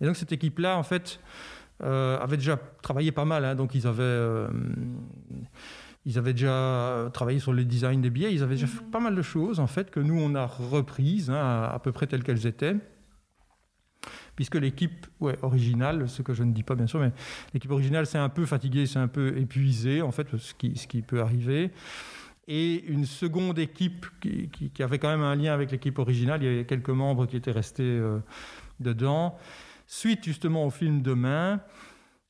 Et 0.00 0.06
donc 0.06 0.16
cette 0.16 0.32
équipe-là, 0.32 0.76
en 0.76 0.82
fait, 0.82 1.20
avait 1.80 2.36
déjà 2.36 2.58
travaillé 2.82 3.12
pas 3.12 3.24
mal. 3.24 3.44
Hein, 3.44 3.54
donc 3.54 3.74
ils 3.74 3.86
avaient 3.86 4.46
ils 6.04 6.18
avaient 6.18 6.32
déjà 6.32 7.08
travaillé 7.12 7.38
sur 7.38 7.52
le 7.52 7.64
design 7.64 8.00
des 8.00 8.10
billets, 8.10 8.34
ils 8.34 8.42
avaient 8.42 8.56
déjà 8.56 8.66
fait 8.66 8.84
pas 8.90 9.00
mal 9.00 9.14
de 9.14 9.22
choses 9.22 9.60
en 9.60 9.68
fait 9.68 9.90
que 9.90 10.00
nous 10.00 10.20
on 10.20 10.34
a 10.34 10.46
reprises 10.46 11.30
hein, 11.30 11.70
à, 11.72 11.78
peu 11.78 11.92
près 11.92 12.06
telles 12.06 12.24
qu'elles 12.24 12.46
étaient. 12.46 12.74
Puisque 14.36 14.54
l'équipe 14.54 15.06
originale, 15.42 16.08
ce 16.08 16.22
que 16.22 16.32
je 16.32 16.42
ne 16.42 16.52
dis 16.52 16.62
pas 16.62 16.74
bien 16.74 16.86
sûr, 16.86 17.00
mais 17.00 17.12
l'équipe 17.52 17.70
originale 17.70 18.06
c'est 18.06 18.18
un 18.18 18.30
peu 18.30 18.46
fatiguée, 18.46 18.86
c'est 18.86 18.98
un 18.98 19.08
peu 19.08 19.36
épuisé 19.36 20.00
en 20.00 20.10
fait, 20.10 20.26
ce 20.36 20.54
qui, 20.54 21.02
peut 21.02 21.20
arriver. 21.20 21.70
Et 22.48 22.82
une 22.86 23.04
seconde 23.04 23.58
équipe 23.58 24.06
qui, 24.20 24.48
qui, 24.48 24.82
avait 24.82 24.98
quand 24.98 25.10
même 25.10 25.22
un 25.22 25.36
lien 25.36 25.52
avec 25.52 25.70
l'équipe 25.70 25.98
originale, 25.98 26.42
il 26.42 26.46
y 26.46 26.54
avait 26.54 26.64
quelques 26.64 26.90
membres 26.90 27.26
qui 27.26 27.36
étaient 27.36 27.52
restés 27.52 27.82
euh, 27.82 28.18
dedans. 28.80 29.38
Suite 29.86 30.24
justement 30.24 30.64
au 30.66 30.70
film 30.70 31.02
Demain, 31.02 31.60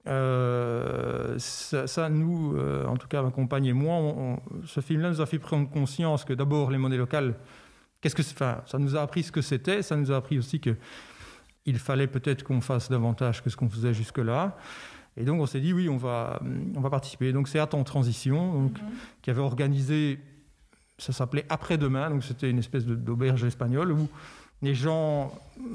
euh, 0.08 1.36
ça, 1.38 2.08
nous, 2.08 2.56
euh, 2.56 2.84
en 2.86 2.96
tout 2.96 3.06
cas 3.06 3.22
ma 3.22 3.30
compagne 3.30 3.66
et 3.66 3.72
moi, 3.72 4.36
ce 4.66 4.80
film-là 4.80 5.10
nous 5.10 5.20
a 5.20 5.26
fait 5.26 5.38
prendre 5.38 5.70
conscience 5.70 6.24
que 6.24 6.32
d'abord 6.32 6.70
les 6.70 6.78
monnaies 6.78 6.96
locales, 6.96 7.34
qu'est-ce 8.00 8.16
que 8.16 8.22
enfin, 8.22 8.62
ça 8.66 8.78
nous 8.78 8.96
a 8.96 9.02
appris 9.02 9.22
ce 9.22 9.30
que 9.30 9.40
c'était, 9.40 9.82
ça 9.82 9.96
nous 9.96 10.10
a 10.10 10.16
appris 10.16 10.38
aussi 10.38 10.60
que 10.60 10.76
il 11.66 11.78
fallait 11.78 12.06
peut-être 12.06 12.42
qu'on 12.44 12.60
fasse 12.60 12.90
davantage 12.90 13.42
que 13.42 13.50
ce 13.50 13.56
qu'on 13.56 13.68
faisait 13.68 13.94
jusque-là. 13.94 14.56
Et 15.16 15.24
donc 15.24 15.40
on 15.40 15.46
s'est 15.46 15.60
dit 15.60 15.72
oui, 15.72 15.88
on 15.88 15.96
va, 15.96 16.40
on 16.76 16.80
va 16.80 16.90
participer. 16.90 17.32
Donc 17.32 17.48
c'est 17.48 17.58
Attends 17.58 17.84
Transition, 17.84 18.52
donc, 18.52 18.80
mhm. 18.80 18.88
qui 19.20 19.30
avait 19.30 19.40
organisé, 19.40 20.18
ça 20.98 21.12
s'appelait 21.12 21.44
Après-demain, 21.48 22.10
donc 22.10 22.24
c'était 22.24 22.50
une 22.50 22.58
espèce 22.58 22.86
d'auberge 22.86 23.44
espagnole 23.44 23.92
où 23.92 24.08
les 24.62 24.74
gens 24.74 25.32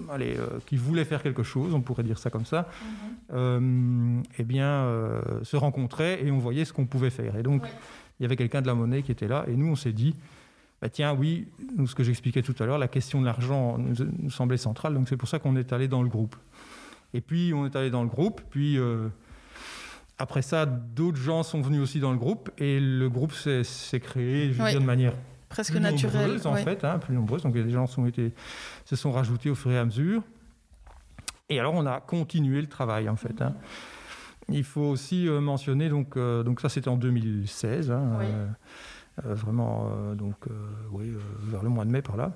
allez, 0.09 0.37
euh, 0.37 0.59
qui 0.65 0.77
voulaient 0.77 1.05
faire 1.05 1.21
quelque 1.21 1.43
chose, 1.43 1.73
on 1.73 1.81
pourrait 1.81 2.03
dire 2.03 2.17
ça 2.17 2.29
comme 2.29 2.45
ça, 2.45 2.69
mhm. 2.81 2.87
euh, 3.33 4.21
eh 4.39 4.43
bien, 4.43 4.67
euh, 4.67 5.21
se 5.43 5.57
rencontraient 5.57 6.25
et 6.25 6.31
on 6.31 6.39
voyait 6.39 6.65
ce 6.65 6.73
qu'on 6.73 6.85
pouvait 6.85 7.09
faire. 7.09 7.35
Et 7.35 7.43
donc, 7.43 7.63
il 8.19 8.23
y 8.23 8.25
avait 8.25 8.37
quelqu'un 8.37 8.61
de 8.61 8.67
la 8.67 8.73
monnaie 8.73 9.03
qui 9.03 9.11
était 9.11 9.27
là, 9.27 9.45
et 9.47 9.55
nous, 9.55 9.67
on 9.67 9.75
s'est 9.75 9.91
dit, 9.91 10.15
bah, 10.81 10.89
tiens, 10.89 11.13
oui, 11.13 11.47
ce 11.85 11.95
que 11.95 12.03
j'expliquais 12.03 12.41
tout 12.41 12.55
à 12.59 12.65
l'heure, 12.65 12.77
la 12.77 12.87
question 12.87 13.21
de 13.21 13.25
l'argent 13.25 13.77
nous, 13.77 13.95
nous, 14.19 14.29
semblait 14.29 14.57
centrale, 14.57 14.93
donc 14.93 15.09
c'est 15.09 15.17
pour 15.17 15.27
ça 15.27 15.39
qu'on 15.39 15.55
est 15.55 15.73
allé 15.73 15.87
dans 15.87 16.03
le 16.03 16.09
groupe. 16.09 16.35
Et 17.13 17.21
puis, 17.21 17.53
on 17.55 17.65
est 17.65 17.75
allé 17.75 17.89
dans 17.89 18.03
le 18.03 18.09
groupe, 18.09 18.41
puis 18.49 18.77
après 20.19 20.41
ça, 20.41 20.65
d'autres 20.65 21.17
gens 21.17 21.43
sont 21.43 21.61
venus 21.61 21.81
aussi 21.81 21.99
dans 21.99 22.11
le 22.11 22.17
groupe, 22.17 22.49
et 22.57 22.79
le 22.79 23.09
groupe 23.09 23.33
s'est 23.33 23.99
créé, 23.99 24.51
je 24.51 24.61
veux 24.61 24.69
dire, 24.69 24.81
de 24.81 24.85
manière 24.85 25.13
presque 25.49 25.75
naturelle, 25.75 26.39
en 26.45 26.55
fait, 26.55 26.83
hein, 26.83 26.99
plus 26.99 27.15
nombreuses. 27.15 27.43
Donc 27.43 27.55
les 27.55 27.69
gens 27.69 27.87
sont 27.87 28.05
été, 28.05 28.33
se 28.85 28.95
sont 28.95 29.11
rajoutés 29.11 29.49
au 29.49 29.55
fur 29.55 29.71
et 29.71 29.77
à 29.77 29.85
mesure. 29.85 30.23
Et 31.49 31.59
alors 31.59 31.73
on 31.73 31.85
a 31.85 32.01
continué 32.01 32.61
le 32.61 32.67
travail 32.67 33.07
en 33.07 33.15
fait. 33.15 33.41
Hein. 33.41 33.55
Il 34.49 34.63
faut 34.63 34.81
aussi 34.81 35.27
euh, 35.27 35.39
mentionner 35.39 35.89
donc 35.89 36.17
euh, 36.17 36.43
donc 36.43 36.59
ça 36.61 36.69
c'était 36.69 36.89
en 36.89 36.97
2016, 36.97 37.91
hein, 37.91 38.19
euh, 38.21 38.47
vraiment 39.23 39.89
donc 40.15 40.45
oui 40.91 41.11
vers 41.43 41.63
le 41.63 41.69
mois 41.69 41.85
de 41.85 41.91
mai 41.91 42.01
par 42.01 42.17
là. 42.17 42.31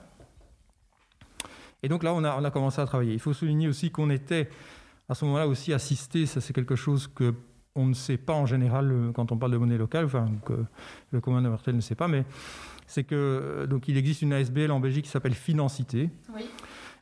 Et 1.83 1.89
donc 1.89 2.03
là 2.03 2.13
on 2.13 2.23
a 2.23 2.35
on 2.39 2.43
a 2.43 2.51
commencé 2.51 2.81
à 2.81 2.85
travailler. 2.85 3.13
Il 3.13 3.19
faut 3.19 3.33
souligner 3.33 3.67
aussi 3.67 3.91
qu'on 3.91 4.09
était 4.09 4.49
à 5.09 5.15
ce 5.15 5.25
moment-là 5.25 5.47
aussi 5.47 5.73
assisté. 5.73 6.25
Ça 6.25 6.41
c'est 6.41 6.53
quelque 6.53 6.75
chose 6.75 7.07
que 7.07 7.33
on 7.75 7.85
ne 7.85 7.93
sait 7.93 8.17
pas 8.17 8.33
en 8.33 8.45
général 8.45 9.11
quand 9.13 9.31
on 9.31 9.37
parle 9.37 9.53
de 9.53 9.57
monnaie 9.57 9.77
locale, 9.77 10.05
enfin 10.05 10.29
que 10.45 10.53
le 11.11 11.21
commun 11.21 11.41
de 11.41 11.49
Martel 11.49 11.75
ne 11.75 11.81
sait 11.81 11.95
pas, 11.95 12.07
mais 12.07 12.25
c'est 12.91 13.03
que 13.05 13.15
euh, 13.15 13.67
donc 13.67 13.87
il 13.87 13.97
existe 13.97 14.21
une 14.21 14.33
ASBL 14.33 14.71
en 14.71 14.79
Belgique 14.79 15.05
qui 15.05 15.11
s'appelle 15.11 15.33
Financité. 15.33 16.09
Oui. 16.35 16.43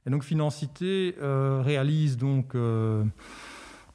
Et 0.06 0.10
donc 0.10 0.24
Financité 0.24 1.16
euh, 1.22 1.62
réalise 1.64 2.18
donc 2.18 2.54
euh, 2.56 3.04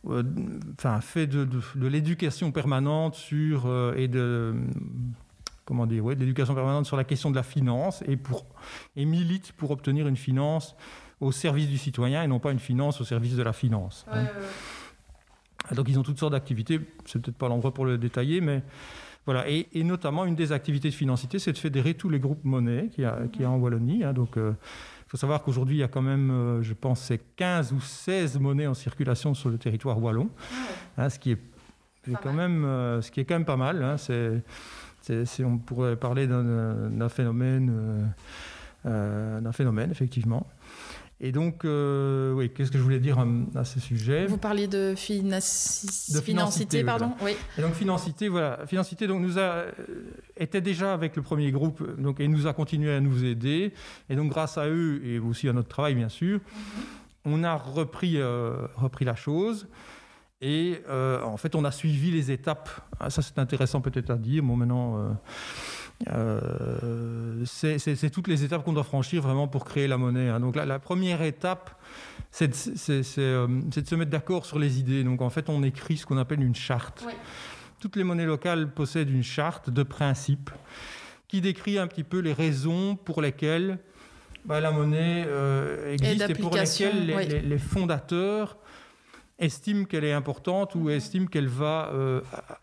enfin 0.04 1.00
fait 1.00 1.26
de, 1.26 1.48
l'éducation 1.80 2.50
permanente 2.50 3.14
sur 3.14 3.94
et 3.96 4.08
de 4.08 4.54
comment 5.64 5.86
dire 5.86 6.04
ouais, 6.04 6.14
de 6.14 6.20
l'éducation 6.20 6.54
permanente 6.54 6.86
sur 6.86 6.96
la 6.96 7.04
question 7.04 7.30
de 7.30 7.36
la 7.36 7.42
finance 7.42 8.02
et 8.06 8.16
pour 8.16 8.46
et 8.96 9.04
milite 9.04 9.52
pour 9.52 9.70
obtenir 9.70 10.06
une 10.08 10.16
finance 10.16 10.76
au 11.20 11.32
service 11.32 11.68
du 11.68 11.78
citoyen 11.78 12.22
et 12.22 12.26
non 12.26 12.38
pas 12.38 12.52
une 12.52 12.58
finance 12.58 13.00
au 13.00 13.04
service 13.04 13.36
de 13.36 13.42
la 13.42 13.52
finance. 13.52 14.04
Hein. 14.12 14.26
Donc 15.72 15.88
ils 15.88 15.98
ont 15.98 16.02
toutes 16.02 16.18
sortes 16.18 16.32
d'activités, 16.32 16.80
c'est 17.06 17.20
peut-être 17.20 17.38
pas 17.38 17.48
l'endroit 17.48 17.72
pour 17.72 17.86
le 17.86 17.96
détailler, 17.96 18.40
mais 18.40 18.62
voilà, 19.26 19.48
et, 19.48 19.66
notamment 19.84 20.26
une 20.26 20.34
des 20.34 20.52
activités 20.52 20.90
de 20.90 20.94
financité, 20.94 21.38
c'est 21.38 21.52
de 21.52 21.58
fédérer 21.58 21.94
tous 21.94 22.10
les 22.10 22.18
groupes 22.18 22.44
monnaies 22.44 22.88
qu'il 22.88 23.04
y 23.04 23.44
a, 23.44 23.50
en 23.50 23.56
Wallonie. 23.56 24.04
Hein. 24.04 24.12
donc, 24.12 24.32
il 24.36 24.42
euh, 24.42 24.52
faut 25.08 25.16
savoir 25.16 25.42
qu'aujourd'hui, 25.42 25.76
il 25.76 25.80
y 25.80 25.82
a 25.82 25.88
quand 25.88 26.02
même, 26.02 26.30
euh, 26.30 26.62
je 26.62 26.74
pense, 26.74 27.00
c'est 27.00 27.20
15 27.36 27.72
ou 27.72 27.80
16 27.80 28.38
monnaies 28.38 28.66
en 28.66 28.74
circulation 28.74 29.32
sur 29.32 29.48
le 29.48 29.56
territoire 29.56 30.02
wallon, 30.02 30.28
ah 30.98 31.04
hein, 31.04 31.08
ce 31.08 31.18
qui 31.18 31.32
est, 31.32 31.38
quand 32.22 32.34
même, 32.34 32.66
euh, 32.66 33.00
ce 33.00 33.10
qui 33.10 33.20
est 33.20 33.24
quand 33.24 33.34
même 33.34 33.46
pas 33.46 33.56
mal. 33.56 33.82
Hein. 33.82 33.96
On 35.44 35.58
pourrait 35.58 35.96
parler 35.96 36.26
d'un, 36.26 37.08
phénomène, 37.08 38.12
d'un 38.84 39.52
phénomène, 39.52 39.90
effectivement. 39.90 40.46
Et 41.20 41.32
donc, 41.32 41.64
euh, 41.64 42.32
oui, 42.32 42.50
qu'est-ce 42.50 42.70
que 42.70 42.76
je 42.76 42.82
voulais 42.82 42.98
dire 42.98 43.18
euh, 43.20 43.44
à, 43.54 43.64
ce 43.64 43.78
sujet? 43.78 44.26
Vous 44.26 44.36
parliez 44.36 44.66
de, 44.66 44.94
financité, 44.96 46.82
pardon. 46.84 47.12
Oui. 47.22 47.36
Et 47.56 47.62
donc 47.62 47.74
financité, 47.74 48.28
voilà, 48.28 48.66
financité 48.66 49.06
donc 49.06 49.22
nous 49.22 49.38
a 49.38 49.42
euh, 49.42 49.72
était 50.36 50.60
déjà 50.60 50.92
avec 50.92 51.14
le 51.14 51.22
premier 51.22 51.52
groupe, 51.52 51.98
donc 51.98 52.18
et 52.18 52.26
nous 52.26 52.46
a 52.46 52.52
continué 52.52 52.92
à 52.92 53.00
nous 53.00 53.24
aider. 53.24 53.72
Et 54.10 54.16
donc 54.16 54.30
grâce 54.30 54.58
à 54.58 54.68
eux 54.68 55.00
et 55.04 55.18
aussi 55.20 55.48
à 55.48 55.52
notre 55.52 55.68
travail 55.68 55.94
bien 55.94 56.08
sûr, 56.08 56.40
mhm. 56.40 57.32
on 57.32 57.44
a 57.44 57.54
repris 57.54 58.18
repris 58.76 59.04
la 59.04 59.14
chose. 59.14 59.68
Et 60.46 60.82
en 60.88 61.36
fait, 61.38 61.54
on 61.54 61.64
a 61.64 61.70
suivi 61.70 62.10
les 62.10 62.30
étapes. 62.30 62.68
Ah, 63.00 63.08
ça, 63.08 63.22
c'est 63.22 63.38
intéressant 63.38 63.80
peut-être 63.80 64.10
à 64.10 64.16
dire. 64.16 64.42
Bon, 64.42 64.56
maintenant, 64.56 65.16
euh, 66.12 67.44
c'est 67.46 68.10
toutes 68.10 68.28
les 68.28 68.44
étapes 68.44 68.64
qu'on 68.64 68.72
doit 68.72 68.84
franchir 68.84 69.22
vraiment 69.22 69.48
pour 69.48 69.64
créer 69.64 69.86
la 69.86 69.96
monnaie. 69.96 70.28
Hein. 70.28 70.40
Donc 70.40 70.56
la, 70.56 70.78
première 70.78 71.22
étape, 71.22 71.70
c'est 72.30 72.48
de, 72.48 73.02
euh, 73.18 73.46
de, 73.46 73.86
se 73.86 73.94
mettre 73.94 74.10
d'accord 74.10 74.44
sur 74.44 74.58
les 74.58 74.78
idées. 74.78 75.04
Donc 75.04 75.22
en 75.22 75.30
fait, 75.30 75.48
on 75.48 75.62
écrit 75.62 75.96
ce 75.96 76.06
qu'on 76.06 76.18
appelle 76.18 76.42
une 76.42 76.54
charte. 76.54 77.04
Toutes 77.80 77.96
les 77.96 78.04
monnaies 78.04 78.26
locales 78.26 78.72
possèdent 78.72 79.10
une 79.10 79.22
charte 79.22 79.70
de 79.70 79.82
principe 79.82 80.50
qui 81.28 81.40
décrit 81.40 81.78
un 81.78 81.86
petit 81.86 82.04
peu 82.04 82.18
les 82.18 82.32
raisons 82.32 82.96
pour 82.96 83.22
lesquelles 83.22 83.78
bah, 84.44 84.60
la 84.60 84.70
monnaie 84.70 85.24
euh, 85.26 85.92
existe 85.92 86.30
et, 86.30 86.34
pour 86.34 86.54
lesquelles 86.54 87.06
les, 87.48 87.58
fondateurs 87.58 88.58
estiment 89.38 89.84
qu'elle 89.84 90.04
est 90.04 90.12
importante 90.12 90.74
ou 90.74 90.84
mhm. 90.84 90.90
estiment 90.90 91.26
qu'elle 91.26 91.48
va 91.48 91.90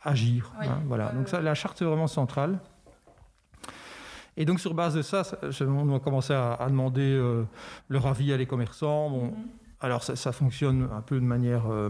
agir. 0.03 0.51
Hein. 0.61 0.79
voilà. 0.85 1.09
Donc 1.09 1.27
ça, 1.27 1.41
la 1.41 1.53
charte 1.53 1.81
est 1.81 1.85
vraiment 1.85 2.07
centrale. 2.07 2.59
Et 4.37 4.45
donc, 4.45 4.59
sur 4.59 4.73
base 4.73 4.93
de 4.93 5.01
ça, 5.01 5.23
on 5.61 5.95
a 5.95 5.99
commencé 5.99 6.33
à, 6.33 6.65
demander 6.67 7.01
euh, 7.01 7.43
leur 7.89 8.07
avis 8.07 8.31
à 8.31 8.37
les 8.37 8.45
commerçants. 8.45 9.09
Bon, 9.09 9.25
mhm. 9.25 9.33
Alors, 9.81 10.03
ça, 10.03 10.31
fonctionne 10.31 10.87
un 10.95 11.01
peu 11.01 11.15
de 11.15 11.25
manière 11.25 11.63
euh, 11.71 11.89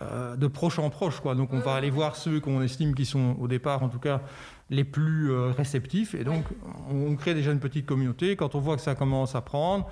euh, 0.00 0.36
de 0.36 0.46
proche 0.46 0.78
en 0.78 0.88
proche. 0.88 1.20
Quoi. 1.20 1.34
Donc, 1.34 1.52
on 1.52 1.58
va 1.58 1.74
aller 1.74 1.90
voir 1.90 2.16
ceux 2.16 2.40
qu'on 2.40 2.62
estime 2.62 2.94
qui 2.94 3.04
sont, 3.04 3.36
au 3.38 3.48
départ, 3.48 3.82
en 3.82 3.88
tout 3.88 3.98
cas, 3.98 4.22
les 4.70 4.84
plus 4.84 5.32
réceptifs. 5.50 6.14
Et 6.14 6.24
donc, 6.24 6.44
on, 6.90 7.14
crée 7.16 7.34
déjà 7.34 7.52
une 7.52 7.60
petite 7.60 7.86
communauté. 7.86 8.36
Quand 8.36 8.54
on 8.54 8.60
voit 8.60 8.76
que 8.76 8.82
ça 8.82 8.94
commence 8.94 9.34
à 9.34 9.40
prendre, 9.40 9.88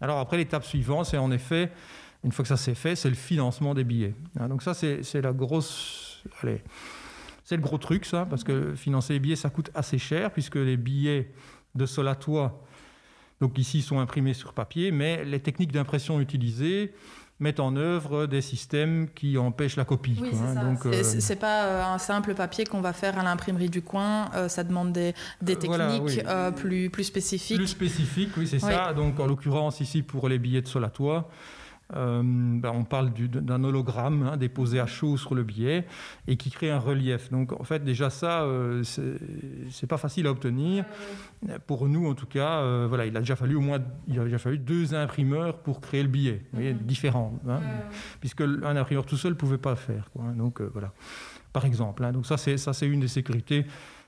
alors 0.00 0.18
après, 0.18 0.36
l'étape 0.36 0.64
suivante, 0.64 1.06
c'est 1.06 1.18
en 1.18 1.30
effet, 1.30 1.72
une 2.24 2.32
fois 2.32 2.42
que 2.42 2.48
ça 2.48 2.56
s'est 2.56 2.74
fait, 2.74 2.96
c'est 2.96 3.08
le 3.08 3.14
financement 3.14 3.74
des 3.74 3.84
billets. 3.84 4.14
Hein, 4.38 4.48
donc, 4.48 4.62
ça, 4.62 4.74
c'est 4.74 5.20
la 5.20 5.32
grosse. 5.32 6.24
Allez, 6.42 6.62
c'est 7.44 7.56
le 7.56 7.62
gros 7.62 7.78
truc, 7.78 8.06
ça, 8.06 8.26
parce 8.28 8.42
que 8.42 8.74
financer 8.74 9.12
les 9.12 9.20
billets, 9.20 9.36
ça 9.36 9.50
coûte 9.50 9.70
assez 9.74 9.98
cher, 9.98 10.30
puisque 10.32 10.56
les 10.56 10.78
billets 10.78 11.30
de 11.74 11.86
sol 11.86 12.08
à 12.08 12.14
toit, 12.14 12.64
donc 13.40 13.58
ici, 13.58 13.82
sont 13.82 13.98
imprimés 13.98 14.32
sur 14.32 14.54
papier, 14.54 14.90
mais 14.90 15.24
les 15.24 15.40
techniques 15.40 15.72
d'impression 15.72 16.20
utilisées 16.20 16.94
mettent 17.40 17.60
en 17.60 17.76
œuvre 17.76 18.26
des 18.26 18.40
systèmes 18.40 19.08
qui 19.14 19.36
empêchent 19.36 19.76
la 19.76 19.84
copie. 19.84 20.16
Oui, 20.22 20.30
c'est 20.32 20.58
hein, 20.58 20.76
euh, 20.86 21.02
c'est 21.02 21.36
pas 21.36 21.64
euh, 21.64 21.84
un 21.84 21.98
simple 21.98 22.34
papier 22.34 22.64
qu'on 22.64 22.80
va 22.80 22.92
faire 22.92 23.18
à 23.18 23.24
l'imprimerie 23.24 23.68
du 23.68 23.82
coin, 23.82 24.30
euh, 24.34 24.48
ça 24.48 24.62
demande 24.62 24.92
des, 24.92 25.14
techniques 25.44 26.24
plus, 26.56 26.90
plus 26.90 27.04
spécifiques. 27.04 27.56
Plus 27.56 27.66
spécifiques, 27.66 28.30
oui, 28.36 28.46
c'est 28.46 28.60
ça. 28.60 28.94
Donc, 28.94 29.18
en 29.20 29.26
l'occurrence, 29.26 29.80
ici, 29.80 30.02
pour 30.02 30.28
les 30.28 30.38
billets 30.38 30.62
de 30.62 30.68
sol 30.68 30.84
à 30.84 30.90
toit, 30.90 31.28
euh, 31.92 32.22
ben, 32.24 32.70
on 32.74 32.84
parle 32.84 33.12
d'un 33.12 33.62
hologramme 33.62 34.22
hein, 34.22 34.36
déposé 34.38 34.80
à 34.80 34.86
chaud 34.86 35.18
sur 35.18 35.34
le 35.34 35.42
billet 35.42 35.86
et 36.26 36.36
qui 36.36 36.50
crée 36.50 36.70
un 36.70 36.78
relief. 36.78 37.30
Donc 37.30 37.52
en 37.52 37.64
fait 37.64 37.84
déjà 37.84 38.08
ça, 38.08 38.42
euh, 38.42 38.82
c'est 39.70 39.86
pas 39.86 39.98
facile 39.98 40.26
à 40.26 40.30
obtenir. 40.30 40.86
Pour 41.66 41.86
nous 41.88 42.08
en 42.08 42.14
tout 42.14 42.26
cas, 42.26 42.60
euh, 42.60 42.86
voilà, 42.88 43.04
il 43.04 43.14
a 43.16 43.20
déjà 43.20 43.36
fallu 43.36 43.56
au 43.56 43.60
moins, 43.60 43.80
il 44.08 44.18
a 44.18 44.24
déjà 44.24 44.38
fallu 44.38 44.58
deux 44.58 44.94
imprimeurs 44.94 45.58
pour 45.58 45.80
créer 45.80 46.02
le 46.02 46.08
billet, 46.08 46.42
vous 46.52 46.72
différents, 46.72 47.38
hein, 47.46 47.60
puisque 48.20 48.40
un 48.40 48.76
imprimeur 48.76 49.04
tout 49.04 49.18
seul 49.18 49.36
pouvait 49.36 49.58
pas 49.58 49.70
le 49.70 49.76
faire. 49.76 50.08
Hein. 50.18 50.32
donc 50.36 50.62
voilà, 50.62 50.92
par 51.52 51.66
exemple. 51.66 52.10
donc 52.12 52.24
ça 52.24 52.38
c'est 52.38 52.56
ça 52.56 52.72
c'est 52.72 52.86
une 52.86 53.00
des 53.00 53.08
sécurités. 53.08 53.66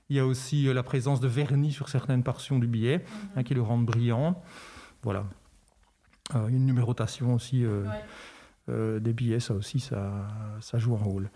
Il 0.09 0.16
y 0.16 0.21
a 0.21 0.26
aussi 0.26 0.73
la 0.73 0.85
présence 0.85 1.21
de 1.21 1.26
vernis 1.26 1.73
sur 1.73 1.88
certaines 1.88 2.23
portions 2.23 2.59
du 2.59 2.68
billet 2.68 3.04
qui 3.45 3.54
le 3.54 3.62
rendent 3.62 3.85
brillant. 3.85 4.40
Voilà. 5.02 5.25
Euh, 6.35 6.49
une 6.49 6.66
numérotation 6.66 7.35
aussi 7.35 7.64
euh, 7.64 7.85
euh, 8.68 8.99
des 8.99 9.12
billets, 9.12 9.38
ça 9.38 9.54
aussi, 9.54 9.78
ça, 9.78 10.11
ça 10.61 10.78
joue 10.78 10.95
un 10.95 11.02
rôle. 11.02 11.30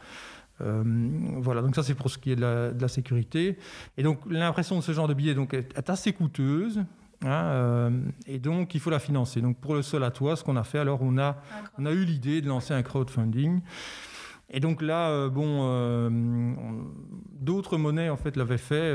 voilà, 0.59 1.63
donc 1.63 1.75
ça 1.75 1.83
c'est 1.83 1.95
pour 1.95 2.11
ce 2.11 2.19
qui 2.19 2.33
est 2.33 2.37
de 2.37 2.75
la, 2.81 2.89
sécurité. 2.89 3.57
Et 3.97 4.03
donc 4.03 4.21
l'impression 4.29 4.77
de 4.77 4.83
ce 4.83 4.93
genre 4.93 5.09
de 5.09 5.15
billet 5.15 5.35
donc, 5.35 5.55
est, 5.55 5.89
assez 5.89 6.13
coûteuse. 6.13 6.83
Hein, 7.25 7.93
et 8.27 8.39
donc 8.39 8.75
il 8.75 8.81
faut 8.81 8.91
la 8.91 8.99
financer. 8.99 9.41
Donc 9.41 9.59
pour 9.59 9.75
le 9.75 9.83
sol 9.83 10.03
à 10.05 10.11
toi, 10.11 10.37
ce 10.37 10.43
qu'on 10.43 10.57
a 10.57 10.65
fait, 10.65 10.79
alors 10.79 11.01
on 11.03 11.19
a, 11.19 11.37
on 11.79 11.87
a 11.87 11.93
eu 11.93 12.05
l'idée 12.05 12.41
de 12.41 12.49
lancer 12.49 12.75
un 12.75 12.83
crowdfunding. 12.83 13.61
Et 14.53 14.59
donc 14.59 14.83
là, 14.83 15.29
bon, 15.29 16.11
d'autres 17.39 17.79
monnaies 17.79 18.11
en 18.11 18.17
fait 18.17 18.37
l'avaient 18.37 18.59
fait, 18.59 18.93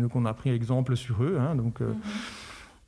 donc 0.00 0.14
on 0.14 0.24
a 0.24 0.32
pris 0.32 0.50
exemple 0.50 0.96
sur 0.96 1.24
eux. 1.24 1.38
Hein, 1.40 1.56
donc 1.56 1.80
mhm. 1.80 1.96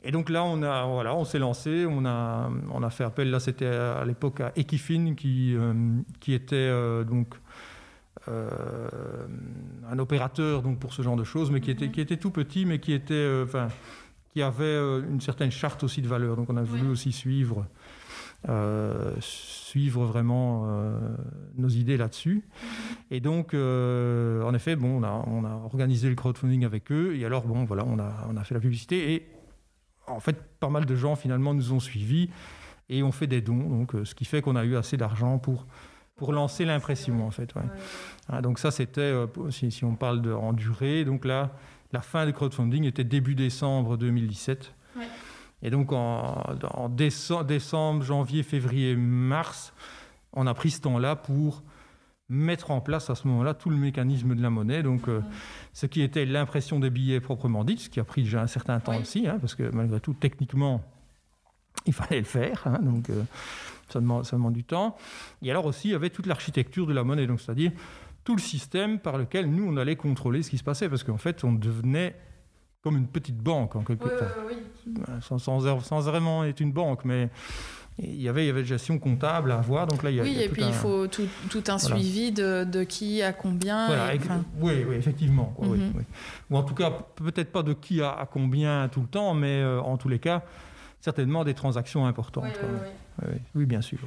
Et 0.06 0.12
donc 0.12 0.30
là, 0.30 0.44
on 0.44 0.62
a, 0.62 0.86
voilà, 0.86 1.16
on 1.16 1.24
s'est 1.24 1.40
lancé, 1.40 1.84
on 1.84 2.06
a, 2.06 2.48
on 2.70 2.82
a 2.84 2.90
fait 2.90 3.02
appel. 3.02 3.28
Là, 3.28 3.40
c'était 3.40 3.66
à 3.66 4.04
l'époque 4.04 4.40
à 4.40 4.52
Equifin 4.54 5.14
qui, 5.16 5.52
euh, 5.56 5.74
qui 6.20 6.32
était 6.32 6.54
euh, 6.54 7.02
donc 7.02 7.34
euh, 8.28 8.48
un 9.90 9.98
opérateur 9.98 10.62
donc 10.62 10.78
pour 10.78 10.92
ce 10.92 11.02
genre 11.02 11.16
de 11.16 11.24
choses, 11.24 11.50
mais 11.50 11.60
qui 11.60 11.72
était, 11.72 11.90
qui 11.90 12.00
était 12.00 12.18
tout 12.18 12.30
petit, 12.30 12.66
mais 12.66 12.78
qui 12.78 12.92
était, 12.92 13.42
enfin, 13.42 13.66
qui 14.32 14.42
avait 14.42 14.76
une 14.76 15.20
certaine 15.20 15.50
charte 15.50 15.82
aussi 15.82 16.02
de 16.02 16.08
valeur. 16.08 16.36
Donc 16.36 16.50
on 16.50 16.56
a 16.56 16.62
voulu 16.62 16.88
aussi 16.88 17.10
suivre. 17.10 17.66
suivre 19.18 20.04
vraiment 20.04 20.68
nos 21.56 21.68
idées 21.68 21.96
là-dessus. 21.96 22.44
Et 23.10 23.18
donc, 23.18 23.54
en 23.54 24.54
effet, 24.54 24.76
bon, 24.76 25.00
on 25.00 25.02
a, 25.02 25.24
on 25.26 25.44
a, 25.44 25.50
organisé 25.64 26.08
le 26.08 26.14
crowdfunding 26.14 26.64
avec 26.64 26.92
eux. 26.92 27.16
Et 27.16 27.24
alors, 27.24 27.42
bon, 27.42 27.64
voilà, 27.64 27.84
on 27.84 27.98
a, 27.98 28.28
on 28.30 28.36
a 28.36 28.44
fait 28.44 28.54
la 28.54 28.60
publicité. 28.60 29.14
Et 29.14 29.35
en 30.06 30.20
fait, 30.20 30.36
pas 30.60 30.68
mal 30.68 30.86
de 30.86 30.94
gens 30.94 31.16
finalement 31.16 31.54
nous 31.54 31.72
ont 31.72 31.80
suivis 31.80 32.30
et 32.88 33.02
ont 33.02 33.12
fait 33.12 33.26
des 33.26 33.40
dons. 33.40 33.56
Donc, 33.56 33.92
ce 34.04 34.14
qui 34.14 34.24
fait 34.24 34.42
qu'on 34.42 34.56
a 34.56 34.64
eu 34.64 34.76
assez 34.76 34.96
d'argent 34.96 35.38
pour 35.38 35.66
pour 36.16 36.32
lancer 36.32 36.64
l'impression 36.64 37.26
en 37.26 37.30
fait. 37.30 37.54
Ah, 38.28 38.42
donc 38.42 38.58
ça 38.58 38.70
c'était, 38.70 39.00
euh, 39.00 39.26
si, 39.50 39.84
on 39.84 39.94
parle 39.94 40.22
de, 40.22 40.32
en 40.32 40.52
durée, 40.52 41.04
donc 41.04 41.24
là, 41.24 41.52
la 41.92 42.00
fin 42.00 42.26
du 42.26 42.32
crowdfunding 42.32 42.84
était 42.84 43.04
début 43.04 43.34
décembre 43.34 43.96
2017. 43.96 44.72
Et 45.62 45.70
donc 45.70 45.92
en, 45.92 46.88
décembre, 46.88 48.02
janvier, 48.02 48.42
février, 48.42 48.96
mars, 48.96 49.72
on 50.32 50.46
a 50.46 50.54
pris 50.54 50.70
ce 50.70 50.80
temps-là 50.82 51.16
pour 51.16 51.62
mettre 52.28 52.70
en 52.70 52.80
place 52.80 53.08
à 53.08 53.14
ce 53.14 53.28
moment-là 53.28 53.54
tout 53.54 53.70
le 53.70 53.76
mécanisme 53.76 54.34
de 54.34 54.42
la 54.42 54.50
monnaie, 54.50 54.82
donc 54.82 55.08
euh, 55.08 55.20
ce 55.72 55.86
qui 55.86 56.02
était 56.02 56.24
l'impression 56.24 56.80
des 56.80 56.90
billets 56.90 57.20
proprement 57.20 57.64
dit, 57.64 57.78
ce 57.78 57.88
qui 57.88 58.00
a 58.00 58.04
pris 58.04 58.22
déjà 58.22 58.42
un 58.42 58.46
certain 58.48 58.80
temps 58.80 58.98
aussi, 59.00 59.28
hein, 59.28 59.38
parce 59.40 59.54
que 59.54 59.70
malgré 59.72 60.00
tout, 60.00 60.14
techniquement, 60.14 60.82
il 61.86 61.92
fallait 61.92 62.18
le 62.18 62.24
faire. 62.24 62.66
Hein, 62.66 62.80
donc, 62.82 63.10
euh, 63.10 63.22
ça 63.88 64.00
demande, 64.00 64.52
du 64.52 64.64
temps. 64.64 64.96
Et 65.42 65.50
alors 65.50 65.66
aussi, 65.66 65.88
il 65.88 65.92
y 65.92 65.94
avait 65.94 66.10
toute 66.10 66.26
l'architecture 66.26 66.86
de 66.86 66.92
la 66.92 67.04
monnaie, 67.04 67.26
donc 67.28 67.40
c'est-à-dire 67.40 67.70
tout 68.24 68.34
le 68.34 68.42
système 68.42 68.98
par 68.98 69.18
lequel 69.18 69.48
nous, 69.48 69.64
on 69.64 69.76
allait 69.76 69.94
contrôler 69.94 70.42
ce 70.42 70.50
qui 70.50 70.58
se 70.58 70.64
passait, 70.64 70.88
parce 70.88 71.04
qu'en 71.04 71.18
fait, 71.18 71.44
on 71.44 71.52
devenait 71.52 72.16
comme 72.82 72.96
une 72.96 73.06
petite 73.06 73.38
banque, 73.38 73.76
en 73.76 73.82
quelque 73.82 74.08
sorte. 74.08 74.24
Sans, 75.20 75.38
sans, 75.38 76.00
vraiment 76.00 76.44
être 76.44 76.60
une 76.60 76.72
banque, 76.72 77.04
mais 77.04 77.30
il 77.98 78.20
y 78.20 78.28
avait, 78.28 78.44
il 78.44 78.46
y 78.48 78.50
avait 78.50 78.60
une 78.60 78.66
gestion 78.66 78.98
comptable 78.98 79.50
à 79.50 79.58
avoir. 79.58 79.86
Donc 79.86 80.02
là, 80.02 80.10
il 80.10 80.16
y 80.16 80.20
a, 80.20 80.22
oui, 80.22 80.36
et 80.40 80.48
puis 80.48 80.62
il 80.66 80.72
faut 80.72 81.06
tout, 81.06 81.28
un 81.68 81.78
suivi 81.78 82.30
de, 82.30 82.64
de, 82.64 82.84
qui 82.84 83.22
a 83.22 83.32
combien. 83.32 83.88
oui, 84.60 84.84
oui, 84.86 84.94
effectivement. 84.96 85.54
Mhm. 85.58 85.92
Ou 86.50 86.56
en 86.56 86.62
tout 86.62 86.74
cas, 86.74 86.90
peut-être 87.16 87.52
pas 87.52 87.62
de 87.62 87.72
qui 87.72 88.02
a, 88.02 88.10
a, 88.10 88.26
combien 88.26 88.88
tout 88.88 89.00
le 89.00 89.06
temps, 89.06 89.32
mais 89.34 89.60
euh, 89.60 89.80
en 89.80 89.96
tous 89.96 90.08
les 90.08 90.18
cas, 90.18 90.42
certainement 91.00 91.44
des 91.44 91.54
transactions 91.54 92.06
importantes. 92.06 92.52
Oui, 93.54 93.64
bien 93.64 93.80
sûr. 93.80 93.98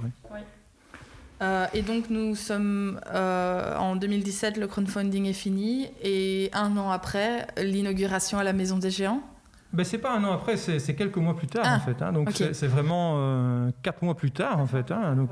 Euh, 1.41 1.67
et 1.73 1.81
donc 1.81 2.09
nous 2.09 2.35
sommes 2.35 2.99
euh, 3.13 3.77
en 3.77 3.95
2017, 3.95 4.57
le 4.57 4.67
crowdfunding 4.67 5.25
est 5.25 5.33
fini 5.33 5.87
et 6.03 6.49
un 6.51 6.75
an 6.75 6.91
après, 6.91 7.47
l'inauguration 7.57 8.37
à 8.37 8.43
la 8.43 8.51
Maison 8.51 8.77
des 8.77 8.91
Géants. 8.91 9.23
Ben, 9.71 9.83
c'est 9.83 9.97
pas 9.97 10.17
un 10.17 10.23
an 10.23 10.33
après, 10.33 10.57
c'est 10.57 10.95
quelques 10.95 11.17
mois 11.17 11.35
plus 11.35 11.47
tard 11.47 11.65
en 11.65 11.75
ah, 11.75 11.79
fait. 11.79 12.01
Hein. 12.01 12.11
donc 12.11 12.31
c'est 12.31 12.67
vraiment 12.67 13.15
euh, 13.17 13.69
quatre 13.83 14.01
mois 14.01 14.15
plus 14.15 14.31
tard 14.31 14.59
en 14.59 14.65
fait. 14.65 14.91
Hein. 14.91 15.15
donc 15.15 15.31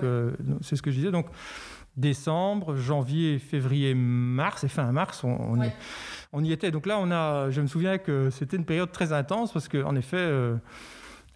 c'est 0.62 0.76
ce 0.76 0.82
que 0.82 0.92
je 0.92 0.98
disais. 0.98 1.12
Donc 1.12 1.28
décembre, 1.96 2.76
janvier, 2.76 3.40
février, 3.40 3.96
mars 3.96 4.64
et 4.64 4.68
fin 4.68 4.92
mars, 4.92 5.24
on, 5.24 5.62
y, 5.64 5.72
on, 6.32 6.44
y, 6.44 6.52
était. 6.52 6.70
Donc 6.70 6.86
là, 6.86 7.00
on 7.00 7.10
a, 7.10 7.50
je 7.50 7.60
me 7.60 7.66
souviens 7.66 7.98
que 7.98 8.30
c'était 8.30 8.58
une 8.58 8.66
période 8.66 8.92
très 8.92 9.14
intense 9.14 9.52
parce 9.52 9.68
qu'en 9.68 9.96
effet 9.96 10.30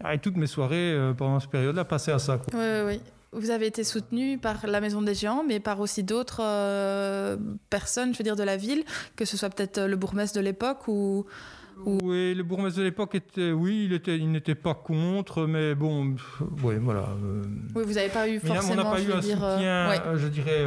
ah, 0.04 0.14
et 0.14 0.18
toutes 0.18 0.36
mes 0.36 0.46
soirées 0.46 0.92
euh, 0.92 1.12
pendant 1.12 1.38
cette 1.38 1.50
période-là 1.50 1.84
passaient 1.84 2.12
à 2.12 2.18
ça. 2.18 2.40
Oui, 2.52 2.58
oui, 2.58 2.80
oui. 2.86 3.00
Vous 3.32 3.50
avez 3.50 3.66
été 3.66 3.82
soutenu 3.82 4.36
par 4.36 4.66
la 4.66 4.80
Maison 4.80 5.00
des 5.00 5.14
Géants, 5.14 5.44
mais 5.46 5.58
par 5.58 5.80
aussi 5.80 6.02
d'autres 6.02 6.42
euh, 6.42 7.36
personnes, 7.70 8.12
je 8.12 8.18
veux 8.18 8.24
dire, 8.24 8.36
de 8.36 8.42
la 8.42 8.56
ville, 8.56 8.84
que 9.16 9.24
ce 9.24 9.36
soit 9.36 9.48
peut-être 9.48 9.78
euh, 9.78 9.86
le 9.86 9.96
bourgmestre 9.96 10.36
de 10.36 10.44
l'époque 10.44 10.88
ou... 10.88 11.24
Oui, 11.84 12.34
le 12.34 12.42
bourgmestre 12.42 12.78
de 12.78 12.84
l'époque 12.84 13.14
était, 13.14 13.52
oui, 13.52 13.86
il 13.86 13.92
était, 13.92 14.16
il 14.16 14.30
n'était 14.30 14.54
pas 14.54 14.74
contre, 14.74 15.46
mais 15.46 15.74
bon, 15.74 16.16
oui, 16.62 16.74
voilà. 16.80 17.08
oui, 17.74 17.82
vous 17.86 17.94
n'avez 17.94 18.08
pas 18.08 18.28
eu 18.28 18.38
forcément. 18.40 18.82
on 18.82 18.84
n'a 18.84 18.90
pas 18.90 19.00
eu 19.00 19.12
un 19.12 19.22
soutien, 19.22 20.16
je 20.16 20.28
dirais 20.28 20.66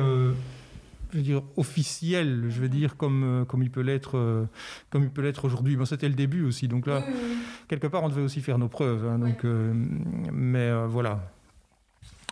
je 1.16 1.18
veux 1.20 1.24
dire, 1.24 1.44
officiel, 1.56 2.48
je 2.50 2.60
veux 2.60 2.68
dire, 2.68 2.98
comme, 2.98 3.24
euh, 3.24 3.46
comme 3.46 3.64
il 3.64 3.72
peut 3.72 3.80
l'être 3.80 4.18
euh, 4.18 4.46
comme 4.90 5.04
il 5.04 5.10
peut 5.10 5.22
l'être 5.22 5.46
aujourd'hui. 5.46 5.78
Bon, 5.78 5.86
c'était 5.86 6.10
le 6.10 6.14
début 6.14 6.44
aussi, 6.44 6.68
donc 6.68 6.88
là, 6.88 7.04
quelque 7.70 7.88
part, 7.88 8.04
on 8.04 8.10
devait 8.10 8.22
aussi 8.22 8.42
faire 8.42 8.58
nos 8.58 8.68
preuves. 8.68 9.06
Hein, 9.08 9.20
donc, 9.20 9.46
euh, 9.46 9.74
mais 10.34 10.74
voilà. 10.88 11.32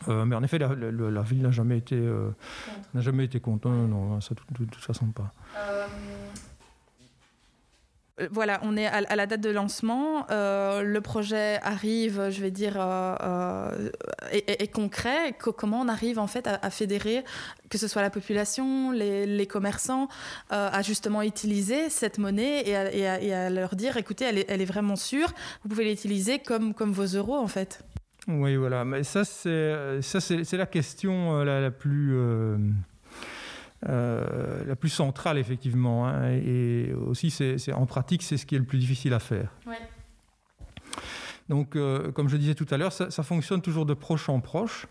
mais 0.08 0.36
en 0.36 0.44
effet, 0.44 0.60
la, 0.60 1.22
ville 1.22 1.42
n'a 1.42 1.52
jamais 1.52 1.78
été 1.78 1.96
n'a 2.94 3.02
jamais 3.02 3.24
été 3.24 3.40
content. 3.40 3.72
Non, 3.72 4.20
ça 4.20 4.36
de, 4.36 4.66
toute 4.66 4.84
façon 4.84 5.06
pas. 5.08 5.32
Euh, 5.58 5.88
voilà, 8.32 8.60
on 8.62 8.78
est 8.78 8.86
à, 8.86 9.16
la 9.16 9.26
date 9.26 9.42
de 9.42 9.50
lancement. 9.50 10.28
Euh, 10.30 10.84
le 10.84 11.02
projet 11.02 11.60
arrive, 11.64 12.30
je 12.30 12.42
vais 12.42 12.52
dire, 12.52 12.76
euh, 12.78 13.90
est, 14.32 14.72
concret. 14.72 15.34
comment 15.40 15.82
on 15.82 15.88
arrive 15.88 16.20
en 16.20 16.28
fait 16.28 16.48
à, 16.48 16.70
fédérer, 16.70 17.24
que 17.70 17.80
ce 17.80 17.88
soit 17.88 18.04
la 18.04 18.12
population, 18.12 18.92
les, 18.92 19.48
commerçants, 19.48 20.10
à 20.52 20.82
justement 20.84 21.24
utiliser 21.24 21.90
cette 21.90 22.20
monnaie 22.20 22.64
et 22.68 23.34
à, 23.34 23.50
leur 23.50 23.76
dire, 23.76 23.98
écoutez, 23.98 24.26
elle 24.26 24.62
est, 24.62 24.66
vraiment 24.66 24.96
sûre. 24.96 25.34
Vous 25.64 25.70
pouvez 25.70 25.90
l'utiliser 25.90 26.40
comme 26.40 26.74
comme 26.74 26.92
vos 26.92 27.06
euros 27.06 27.38
en 27.38 27.48
fait. 27.48 27.84
Oui, 28.28 28.56
voilà. 28.56 28.86
Mais 28.86 29.04
ça, 29.04 29.26
c'est 29.26 30.54
la 30.54 30.66
question 30.68 31.44
la, 31.44 31.72
plus 31.72 32.16
euh, 33.90 34.64
la 34.66 34.76
plus 34.76 34.90
centrale, 34.90 35.38
effectivement. 35.38 36.08
Hein, 36.08 36.32
et 36.32 36.94
aussi, 36.94 37.30
c'est, 37.30 37.74
en 37.74 37.86
pratique, 37.86 38.24
c'est 38.24 38.38
ce 38.38 38.46
qui 38.46 38.56
est 38.56 38.60
le 38.60 38.66
plus 38.66 38.78
difficile 38.78 39.14
à 39.14 39.20
faire. 39.20 39.52
Donc, 41.50 41.76
euh, 41.76 42.12
comme 42.12 42.30
je 42.30 42.38
disais 42.38 42.56
tout 42.56 42.68
à 42.72 42.78
l'heure, 42.78 42.94
ça, 42.94 43.24
fonctionne 43.24 43.62
toujours 43.62 43.86
de 43.86 43.94
proche 43.94 44.30
en 44.30 44.40
proche. 44.40 44.88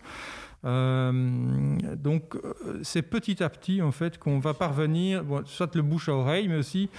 Euh, 0.65 1.77
donc, 1.95 2.35
c'est 2.83 3.01
petit 3.01 3.43
à 3.43 3.49
petit, 3.49 3.81
en 3.81 3.91
fait, 3.91 4.19
qu'on 4.19 4.39
va 4.39 4.53
parvenir, 4.53 5.23
soit 5.45 5.75
le 5.75 5.81
bouche 5.81 6.09
à 6.09 6.13
oreille, 6.13 6.47
mais 6.47 6.57
aussi, 6.57 6.89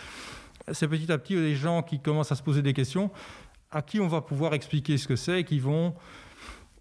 c'est 0.73 0.89
petit 0.89 1.11
à 1.13 1.19
petit 1.19 1.35
les 1.37 1.55
gens 1.55 1.83
qui 1.83 2.01
commencent 2.01 2.33
à 2.33 2.37
se 2.37 2.43
poser 2.43 2.63
des 2.63 2.73
questions, 2.73 3.11
à 3.71 3.83
qui 3.83 4.01
on 4.01 4.09
va 4.09 4.21
pouvoir 4.21 4.55
expliquer 4.55 4.99
ce 4.99 5.07
que 5.07 5.17
c'est 5.17 5.41
et 5.41 5.45
qui 5.45 5.61
vont 5.61 5.95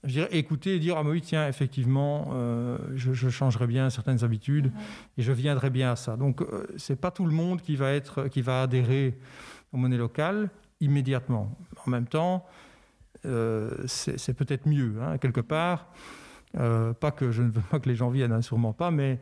je 0.03 0.09
dirais, 0.09 0.29
écouter 0.31 0.75
et 0.75 0.79
dire 0.79 0.97
ah 0.97 1.03
oui 1.03 1.21
tiens 1.21 1.47
effectivement 1.47 2.31
euh, 2.33 2.77
je, 2.95 3.13
je, 3.13 3.29
changerai 3.29 3.67
bien 3.67 3.89
certaines 3.89 4.23
habitudes 4.23 4.71
et 5.17 5.21
je 5.21 5.31
viendrai 5.31 5.69
bien 5.69 5.91
à 5.91 5.95
ça. 5.95 6.17
Donc 6.17 6.41
euh, 6.41 6.65
c'est 6.77 6.99
pas 6.99 7.11
tout 7.11 7.25
le 7.25 7.31
monde 7.31 7.61
qui 7.61 7.75
va 7.75 7.91
être 7.91 8.27
qui 8.27 8.41
va 8.41 8.63
adhérer 8.63 9.17
aux 9.71 9.77
monnaies 9.77 9.97
locales 9.97 10.49
immédiatement. 10.81 11.57
En 11.85 11.89
même 11.89 12.07
temps 12.07 12.45
euh, 13.25 13.71
c'est 13.85 14.33
peut-être 14.33 14.67
mieux 14.67 14.95
hein, 15.01 15.17
quelque 15.17 15.41
part. 15.41 15.87
Pas 16.53 17.11
que 17.11 17.31
je 17.31 17.41
ne 17.41 17.49
veux 17.49 17.61
pas 17.61 17.79
que 17.79 17.89
les 17.89 17.95
gens 17.95 18.09
viennent 18.09 18.31
hein, 18.31 18.43
sûrement 18.43 18.73
pas 18.73 18.91
mais 18.91 19.19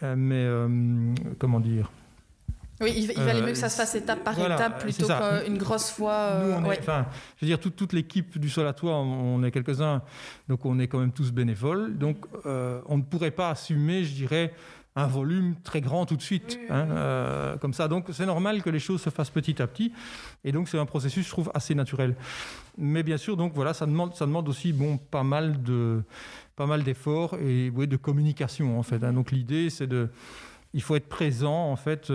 mais 0.00 0.48
comment 1.38 1.60
dire 1.60 1.90
oui, 2.80 2.92
il, 2.96 3.12
valait 3.12 3.42
mieux 3.42 3.52
que 3.52 3.58
ça 3.58 3.68
se 3.68 3.76
fasse 3.76 3.94
étape 3.94 4.24
par 4.24 4.38
étape 4.38 4.80
plutôt 4.80 5.06
qu'une 5.06 5.58
grosse 5.58 5.90
fois. 5.90 6.12
Euh, 6.12 6.58
enfin, 6.58 7.06
je 7.36 7.44
veux 7.44 7.46
dire, 7.46 7.60
toute, 7.60 7.92
l'équipe 7.92 8.38
du 8.38 8.50
sol 8.50 8.66
à 8.66 8.72
toit, 8.72 8.96
on, 8.96 9.42
est 9.42 9.50
quelques-uns, 9.50 10.02
donc 10.48 10.64
on 10.64 10.78
est 10.78 10.88
quand 10.88 10.98
même 10.98 11.12
tous 11.12 11.32
bénévoles. 11.32 11.96
Donc, 11.96 12.16
euh, 12.46 12.80
on 12.86 12.96
ne 12.96 13.02
pourrait 13.02 13.30
pas 13.30 13.50
assumer, 13.50 14.04
je 14.04 14.14
dirais, 14.14 14.52
un 14.94 15.06
volume 15.06 15.54
très 15.62 15.80
grand 15.80 16.06
tout 16.06 16.16
de 16.16 16.22
suite, 16.22 16.58
hein, 16.68 16.86
euh, 16.90 17.56
comme 17.56 17.72
ça. 17.72 17.88
Donc, 17.88 18.06
c'est 18.12 18.26
normal 18.26 18.62
que 18.62 18.70
les 18.70 18.78
choses 18.78 19.00
se 19.00 19.10
fassent 19.10 19.30
petit 19.30 19.62
à 19.62 19.66
petit. 19.66 19.92
Et 20.44 20.52
donc, 20.52 20.68
c'est 20.68 20.78
un 20.78 20.86
processus, 20.86 21.24
je 21.24 21.30
trouve, 21.30 21.50
assez 21.54 21.74
naturel. 21.74 22.14
Mais 22.76 23.02
bien 23.02 23.16
sûr, 23.16 23.36
donc 23.36 23.52
voilà, 23.54 23.74
ça 23.74 23.86
demande, 23.86 24.14
ça 24.14 24.26
demande 24.26 24.48
aussi, 24.48 24.72
bon, 24.72 24.98
pas 24.98 25.22
mal 25.22 25.62
de, 25.62 26.02
pas 26.56 26.66
mal 26.66 26.82
d'efforts 26.82 27.36
et 27.36 27.70
oui, 27.74 27.86
de 27.86 27.96
communication 27.96 28.78
en 28.78 28.82
fait. 28.82 29.02
Hein. 29.04 29.12
Donc, 29.12 29.30
l'idée, 29.30 29.70
c'est 29.70 29.86
de, 29.86 30.10
il 30.74 30.82
faut 30.82 30.96
être 30.96 31.08
présent 31.08 31.70
en 31.70 31.76
fait 31.76 32.10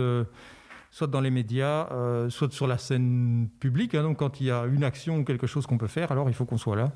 soit 0.98 1.08
dans 1.08 1.22
les 1.22 1.30
médias, 1.30 1.88
euh, 1.92 2.30
soit 2.30 2.52
sur 2.52 2.66
la 2.66 2.78
scène 2.78 3.50
publique. 3.60 3.94
Hein. 3.94 4.04
donc 4.04 4.18
quand 4.18 4.42
il 4.42 4.48
y 4.48 4.52
a 4.52 4.66
une 4.66 4.84
action 4.84 5.18
ou 5.18 5.24
quelque 5.24 5.46
chose 5.48 5.68
qu'on 5.68 5.78
peut 5.78 5.88
faire, 5.88 6.12
alors 6.12 6.30
il 6.30 6.34
faut 6.34 6.46
qu'on 6.46 6.58
soit 6.58 6.76
là. 6.76 6.92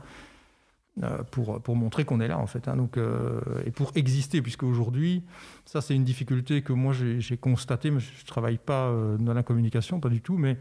Euh, 1.03 1.23
pour, 1.31 1.61
pour 1.61 1.77
montrer 1.77 2.03
qu'on 2.03 2.19
est 2.19 2.27
là 2.27 2.37
en 2.37 2.47
fait 2.47 2.67
hein. 2.67 2.75
donc, 2.75 2.97
euh, 2.97 3.39
et 3.65 3.71
pour 3.71 3.93
exister 3.95 4.41
puisque 4.41 4.63
aujourd'hui 4.63 5.23
ça 5.63 5.79
c'est 5.79 5.95
une 5.95 6.03
difficulté 6.03 6.63
que 6.63 6.73
moi 6.73 6.93
j'ai 6.93 7.37
constaté 7.37 7.91
mais 7.91 8.01
je 8.01 8.25
travaille 8.25 8.57
pas 8.57 8.93
dans 9.17 9.33
la 9.33 9.41
communication 9.41 10.01
pas 10.01 10.09
du 10.09 10.19
tout 10.19 10.35
mais 10.37 10.57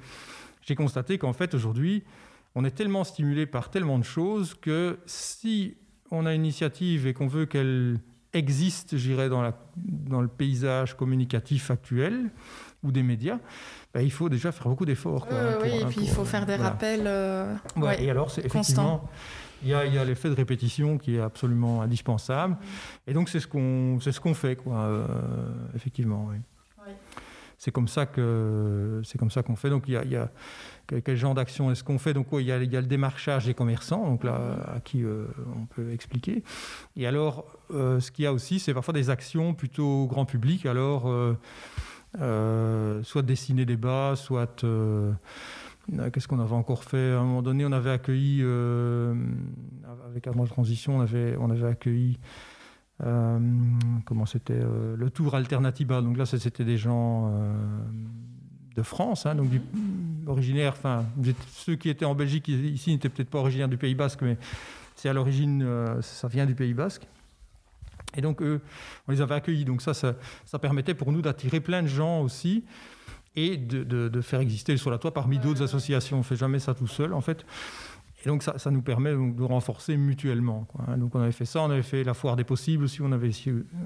j'ai 0.63 0.77
constaté 0.77 1.19
qu'en 1.19 1.33
fait 1.33 1.53
aujourd'hui 1.53 2.05
on 2.55 2.65
est 2.65 2.71
tellement 2.71 3.03
stimulé 3.03 3.45
par 3.45 3.71
tellement 3.71 3.99
de 3.99 4.05
choses 4.05 4.55
que 4.55 5.01
si 5.05 5.77
on 6.13 6.27
a 6.27 6.33
une 6.33 6.45
initiative 6.45 7.09
et 7.09 7.13
qu'on 7.13 7.27
veut 7.27 7.47
qu'elle 7.47 7.99
existe, 8.33 8.97
j'irais, 8.97 9.29
dans, 9.29 9.53
dans 9.77 10.21
le 10.21 10.29
paysage 10.29 10.97
communicatif 10.97 11.71
actuel, 11.71 12.31
ou 12.83 12.93
des 12.93 13.03
médias, 13.03 13.39
bah, 13.93 14.03
il 14.03 14.13
faut 14.13 14.29
déjà 14.29 14.53
faire 14.53 14.69
beaucoup 14.69 14.87
d'efforts. 14.87 15.27
oui, 15.63 15.81
et 15.81 15.85
puis 15.87 16.03
il 16.03 16.09
faut 16.09 16.25
faire 16.25 16.47
des 16.47 16.57
rappels. 16.57 17.05
Euh, 17.07 17.55
et 17.99 18.11
alors, 18.11 18.31
c'est 18.31 18.45
effectivement. 18.45 19.09
Il 19.63 19.69
y, 19.69 19.75
a, 19.75 19.85
y 19.85 19.99
a 19.99 20.05
l'effet 20.07 20.31
de 20.31 20.35
répétition 20.35 20.97
qui 20.97 21.17
est 21.17 21.21
absolument 21.21 21.83
indispensable. 21.83 22.57
Et 23.07 23.13
donc, 23.13 23.29
c'est 23.29 23.41
ce 23.41 23.47
qu'on 23.47 23.99
ce 24.01 24.19
qu'on 24.19 24.33
fait, 24.33 24.57
quoi, 24.57 24.77
euh, 24.77 25.07
effectivement. 25.75 26.31
Oui. 26.31 26.39
c'est 27.59 27.71
comme 27.71 27.89
ça 27.89 28.07
que 28.07 29.03
c'est 29.05 29.19
comme 29.19 29.31
ça 29.31 29.43
qu'on 29.43 29.57
fait. 29.57 29.69
Donc 29.69 29.85
il 29.87 29.93
y 29.93 30.17
a, 30.17 30.31
quel, 31.05 31.17
genre 31.17 31.35
d'action 31.35 31.71
est-ce 31.71 31.85
qu'on 31.85 31.99
fait 31.99 32.15
Donc 32.15 32.27
il, 32.33 32.41
y 32.41 32.53
a, 32.53 32.63
il, 32.63 32.73
y 32.73 32.77
a, 32.77 32.81
le 32.81 32.87
démarchage 32.87 33.47
des 33.47 33.55
commerçants, 33.55 34.05
donc 34.05 34.25
là 34.25 34.57
à 34.75 34.81
qui 34.81 35.05
on 35.05 35.67
peut 35.67 35.93
expliquer. 35.93 36.43
Et 36.97 37.07
alors 37.07 37.45
ce 37.71 38.11
qu'il 38.11 38.25
y 38.25 38.27
a 38.27 38.33
aussi, 38.33 38.59
c'est 38.59 38.75
parfois 38.75 38.95
des 38.95 39.11
actions 39.11 39.55
plutôt 39.55 40.07
grand 40.07 40.25
public. 40.25 40.67
Alors 40.67 41.11
soit 42.15 43.23
dessiner 43.23 43.65
des 43.65 43.77
bas, 43.77 44.15
soit 44.17 44.65
euh, 45.99 46.11
qu'est-ce 46.11 46.29
qu'on 46.29 46.41
avait 46.41 46.55
encore 46.55 46.85
fait? 46.85 47.13
À 47.13 47.21
un 47.21 47.25
moment 47.25 47.43
donné, 47.43 47.65
on 47.65 47.73
avait 47.73 47.91
accueilli, 47.91 48.41
euh, 48.43 49.15
avec 50.07 50.27
Armand 50.27 50.47
Transition, 50.47 50.99
on 50.99 51.01
avait, 51.01 51.37
on 51.39 51.51
avait 51.51 51.67
accueilli, 51.67 52.19
euh, 53.05 53.39
comment 54.05 54.27
c'était, 54.27 54.61
le 54.97 55.11
Tour 55.11 55.35
Alternativa. 55.35 56.03
Donc 56.03 56.17
là, 56.17 56.27
c'était 56.27 56.65
des 56.65 56.77
gens 56.77 57.33
de 58.77 58.83
France, 58.83 59.27
hein, 59.27 59.35
donc 59.35 59.49
originaires, 60.27 60.75
enfin, 60.77 61.05
ceux 61.53 61.77
qui 61.77 61.89
étaient 61.89 62.05
en 62.05 62.15
Belgique 62.15 62.49
ici 62.49 62.91
n'étaient 62.91 63.09
peut-être 63.09 63.31
pas 63.31 63.39
originaires 63.39 63.69
du 63.69 63.77
Pays 63.77 63.95
Basque, 63.95 64.23
mais 64.23 64.37
c'est 64.97 65.09
à 65.09 65.13
l'origine, 65.13 65.67
ça 66.03 66.29
vient 66.29 66.47
du 66.47 66.55
Pays 66.55 66.75
Basque. 66.75 67.07
Et 68.17 68.21
donc, 68.21 68.43
eux, 68.43 68.61
on 69.09 69.13
les 69.13 69.21
avait 69.21 69.35
accueillis. 69.35 69.65
Donc 69.65 69.83
ça, 69.83 69.95
ça, 69.95 70.15
ça 70.45 70.59
permettait 70.59 70.95
pour 70.95 71.13
nous 71.13 71.23
d'attirer 71.23 71.61
plein 71.61 71.83
de 71.83 71.89
gens 71.89 72.23
aussi 72.23 72.65
et 73.37 73.57
de, 73.57 74.21
faire 74.21 74.41
exister 74.41 74.73
le 74.73 74.79
Solatois 74.79 75.15
parmi 75.15 75.39
d'autres 75.39 75.63
associations. 75.63 76.17
On 76.17 76.21
ne 76.21 76.25
fait 76.25 76.37
jamais 76.37 76.59
ça 76.59 76.75
tout 76.75 76.89
seul, 76.89 77.13
en 77.15 77.21
fait. 77.21 77.45
Et 78.25 78.29
donc, 78.29 78.43
ça, 78.43 78.71
nous 78.71 78.83
permet 78.83 79.13
de 79.13 79.43
renforcer 79.43 79.97
mutuellement. 79.97 80.67
Hein. 80.79 80.99
Donc, 80.99 81.15
on 81.15 81.21
avait 81.21 81.33
fait 81.33 81.47
ça, 81.47 81.63
on 81.63 81.71
avait 81.71 81.83
fait 81.83 82.05
la 82.05 82.13
foire 82.13 82.37
des 82.37 82.45
possibles 82.45 82.85
aussi, 82.85 83.01
on 83.01 83.13
avait 83.13 83.31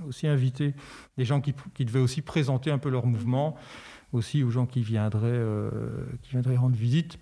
aussi, 0.08 0.26
invité 0.26 0.74
des 1.16 1.24
gens 1.24 1.40
qui, 1.40 1.84
devaient 1.84 2.00
aussi 2.00 2.20
présenter 2.20 2.70
un 2.70 2.78
peu 2.78 2.88
leur 2.88 3.06
mouvement, 3.06 3.56
aussi 4.14 4.42
aux 4.42 4.50
gens 4.50 4.66
qui 4.66 4.80
viendraient, 4.80 5.28
euh, 5.28 5.70
qui 6.22 6.30
viendraient 6.30 6.56
rendre 6.56 6.76
visite. 6.76 7.18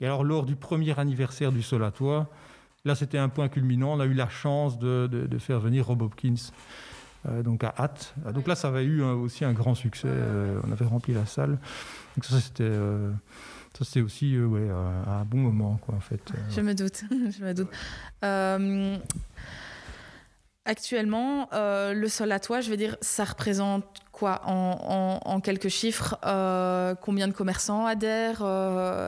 Et 0.00 0.06
alors, 0.06 0.24
lors 0.24 0.44
du 0.44 0.56
premier 0.56 0.98
anniversaire 0.98 1.52
du 1.52 1.62
Solatois, 1.62 2.28
là, 2.84 2.94
c'était 2.94 3.18
un 3.18 3.28
point 3.28 3.48
culminant. 3.48 3.94
On 3.94 4.00
a 4.00 4.06
eu 4.06 4.14
la 4.14 4.28
chance 4.28 4.78
de, 4.78 5.28
faire 5.38 5.60
venir 5.60 5.86
Rob 5.86 6.02
Hopkins. 6.02 6.34
Euh, 7.26 7.42
donc 7.42 7.64
à 7.64 7.72
Hatt. 7.78 8.14
Donc 8.34 8.46
là, 8.46 8.54
ça 8.54 8.68
avait 8.68 8.84
eu 8.84 9.02
aussi 9.02 9.46
un 9.46 9.54
grand 9.54 9.74
succès. 9.74 10.08
Euh, 10.10 10.60
on 10.62 10.72
avait 10.72 10.84
rempli 10.84 11.14
la 11.14 11.24
salle. 11.24 11.58
Donc 12.16 12.24
ça, 12.24 12.38
c'était 12.40 12.70
ça 13.78 13.84
c'était 13.84 14.02
aussi 14.02 14.38
ouais, 14.38 14.68
un 14.70 15.24
bon 15.24 15.38
moment 15.38 15.78
quoi 15.80 15.94
en 15.94 16.00
fait. 16.00 16.20
Je 16.50 16.60
me 16.60 16.74
doute, 16.74 17.02
je 17.10 17.44
me 17.44 17.54
doute. 17.54 17.70
Actuellement, 20.64 21.48
le 21.52 22.06
sol 22.08 22.32
à 22.32 22.40
toi, 22.40 22.60
je 22.60 22.70
veux 22.70 22.76
dire, 22.76 22.96
ça 23.00 23.24
représente 23.24 23.84
quoi 24.12 24.42
en, 24.46 25.40
quelques 25.40 25.68
chiffres 25.68 26.16
Combien 27.00 27.28
de 27.28 27.32
commerçants 27.32 27.86
adhèrent 27.86 28.42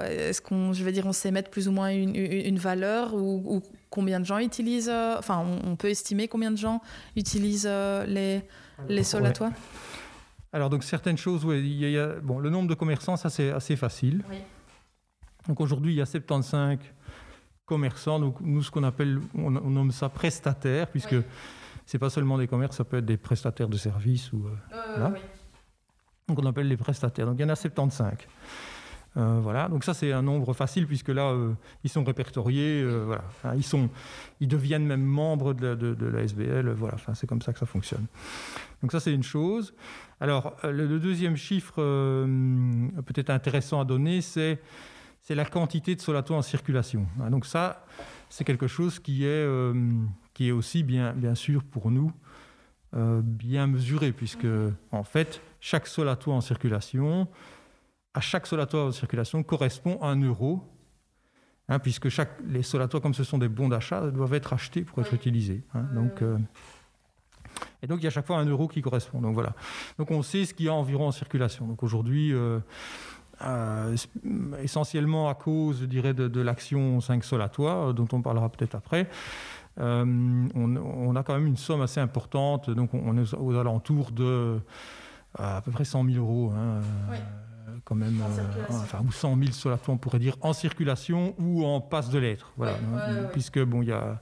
Est-ce 0.08 0.40
qu'on, 0.40 0.72
je 0.72 0.84
veux 0.84 0.92
dire, 0.92 1.06
on 1.06 1.12
sait 1.12 1.30
mettre 1.30 1.50
plus 1.50 1.68
ou 1.68 1.72
moins 1.72 1.90
une, 1.90 2.58
valeur 2.58 3.14
ou, 3.14 3.62
combien 3.96 4.20
de 4.20 4.26
gens 4.26 4.38
utilisent, 4.38 4.90
euh, 4.92 5.16
enfin, 5.18 5.42
on, 5.64 5.74
peut 5.74 5.88
estimer 5.88 6.28
combien 6.28 6.50
de 6.50 6.58
gens 6.58 6.82
utilisent 7.16 7.68
euh, 7.68 8.04
les, 8.04 8.42
les 8.88 9.02
sols 9.02 9.24
à 9.24 9.32
toit? 9.32 9.52
Alors, 10.52 10.68
donc, 10.68 10.84
certaines 10.84 11.16
choses, 11.16 11.46
y 11.48 11.98
a, 11.98 12.08
bon, 12.20 12.38
le 12.38 12.50
nombre 12.50 12.68
de 12.68 12.74
commerçants, 12.74 13.16
ça, 13.16 13.30
c'est 13.30 13.50
assez 13.50 13.74
facile. 13.74 14.22
Donc, 15.48 15.60
aujourd'hui, 15.60 15.94
il 15.94 15.96
y 15.96 16.02
a 16.02 16.06
75 16.06 16.78
commerçants. 17.66 18.18
Donc, 18.20 18.40
nous, 18.40 18.62
ce 18.62 18.70
qu'on 18.70 18.84
appelle, 18.84 19.20
on, 19.34 19.50
nomme 19.50 19.90
ça 19.90 20.08
prestataire, 20.08 20.88
puisque 20.88 21.10
ce 21.10 21.22
c'est 21.84 21.98
pas 21.98 22.10
seulement 22.10 22.38
des 22.38 22.48
commerces, 22.48 22.76
ça 22.76 22.84
peut 22.84 22.98
être 22.98 23.04
des 23.04 23.16
prestataires 23.16 23.68
de 23.68 23.76
services 23.76 24.32
ou. 24.32 24.46
Euh, 24.72 25.10
donc, 26.28 26.38
on 26.40 26.46
appelle 26.46 26.68
les 26.68 26.76
prestataires. 26.76 27.26
Donc, 27.26 27.36
il 27.38 27.42
y 27.42 27.44
en 27.44 27.50
a 27.50 27.56
75. 27.56 28.16
Euh, 29.16 29.38
voilà, 29.40 29.68
donc 29.68 29.82
ça 29.82 29.94
c'est 29.94 30.12
un 30.12 30.20
nombre 30.20 30.52
facile 30.52 30.86
puisque 30.86 31.08
là 31.08 31.30
euh, 31.30 31.54
ils 31.84 31.90
sont 31.90 32.04
répertoriés, 32.04 32.82
euh, 32.82 33.04
voilà, 33.06 33.24
ils 33.56 33.64
sont, 33.64 33.88
ils 34.40 34.48
deviennent 34.48 34.84
même 34.84 35.02
membres 35.02 35.54
de, 35.54 35.96
la 36.06 36.20
SBL, 36.20 36.68
voilà, 36.72 36.96
enfin, 36.96 37.14
c'est 37.14 37.26
comme 37.26 37.40
ça 37.40 37.54
que 37.54 37.58
ça 37.58 37.64
fonctionne. 37.64 38.04
Donc 38.82 38.92
ça 38.92 39.00
c'est 39.00 39.14
une 39.14 39.22
chose. 39.22 39.72
Alors 40.20 40.54
le, 40.64 40.98
deuxième 40.98 41.36
chiffre 41.36 41.76
peut-être 43.06 43.30
intéressant 43.30 43.80
à 43.80 43.86
donner, 43.86 44.20
c'est 44.20 44.60
c'est 45.26 45.34
la 45.34 45.44
quantité 45.44 45.96
de 45.96 46.00
solato 46.00 46.34
en 46.34 46.42
circulation. 46.42 47.06
Hein, 47.20 47.30
donc 47.30 47.46
ça 47.46 47.84
c'est 48.30 48.44
quelque 48.44 48.66
chose 48.66 48.98
qui 48.98 49.24
est 49.24 49.46
qui 50.34 50.48
est 50.48 50.52
aussi 50.52 50.82
bien 50.82 51.12
bien 51.12 51.34
sûr 51.34 51.64
pour 51.64 51.90
nous 51.90 52.12
bien 52.92 53.66
mesuré 53.66 54.12
puisque 54.12 54.46
en 54.90 55.04
fait 55.04 55.42
chaque 55.60 55.86
solato 55.86 56.32
en 56.32 56.40
circulation 56.40 57.28
à 58.16 58.20
chaque 58.20 58.46
solatoire 58.46 58.86
en 58.86 58.92
circulation 58.92 59.42
correspond 59.42 59.98
à 60.00 60.06
un 60.06 60.20
euro, 60.22 60.64
hein, 61.68 61.78
puisque 61.78 62.08
chaque, 62.08 62.30
les 62.46 62.62
solatoires, 62.62 63.02
comme 63.02 63.12
ce 63.12 63.24
sont 63.24 63.36
des 63.36 63.48
bons 63.48 63.68
d'achat, 63.68 64.10
doivent 64.10 64.32
être 64.32 64.54
achetés 64.54 64.82
pour 64.82 65.00
être 65.00 65.12
utilisés. 65.12 65.62
Hein. 65.74 65.82
donc, 65.94 66.22
euh, 66.22 66.38
et 67.82 67.86
donc, 67.86 68.00
il 68.00 68.04
y 68.04 68.06
a 68.06 68.08
à 68.08 68.10
chaque 68.10 68.26
fois 68.26 68.38
un 68.38 68.46
euro 68.46 68.68
qui 68.68 68.80
correspond. 68.80 69.20
Donc, 69.20 69.34
voilà. 69.34 69.54
Donc, 69.98 70.10
on 70.10 70.22
sait 70.22 70.46
ce 70.46 70.54
qu'il 70.54 70.64
y 70.64 70.68
a 70.70 70.74
environ 70.74 71.08
en 71.08 71.12
circulation. 71.12 71.66
Donc, 71.66 71.82
aujourd'hui, 71.82 72.32
euh, 72.32 72.58
euh, 73.42 73.96
essentiellement 74.62 75.28
à 75.28 75.34
cause, 75.34 75.80
je 75.80 75.86
dirais, 75.86 76.14
de, 76.14 76.40
l'action 76.40 77.00
5 77.00 77.24
solatoires, 77.24 77.94
dont 77.94 78.08
on 78.12 78.22
parlera 78.22 78.48
peut-être 78.48 78.74
après, 78.74 79.08
on, 79.78 81.16
a 81.16 81.22
quand 81.22 81.34
même 81.34 81.46
une 81.46 81.56
somme 81.56 81.82
assez 81.82 82.00
importante. 82.00 82.70
Donc, 82.70 82.94
on, 82.94 83.16
est 83.18 83.34
aux 83.34 83.54
alentours 83.56 84.10
de 84.10 84.58
à 85.38 85.60
peu 85.60 85.70
près 85.70 85.84
100 85.84 86.04
000 86.04 86.16
euros. 86.24 86.52
Hein, 86.56 86.80
quand 87.86 87.94
même, 87.94 88.20
euh, 88.20 88.64
enfin, 88.68 88.98
ou 89.06 89.12
100 89.12 89.36
000 89.38 89.52
sur 89.52 89.70
la 89.70 89.78
on 89.88 89.96
pourrait 89.96 90.18
dire, 90.18 90.36
en 90.40 90.52
circulation 90.52 91.34
ou 91.38 91.64
en 91.64 91.80
passe 91.80 92.10
de 92.10 92.18
lettres. 92.18 92.52
Voilà, 92.56 92.74
puisque 93.32 93.62
bon, 93.62 93.82
il 93.82 93.88
y 93.88 93.92
a 93.92 94.20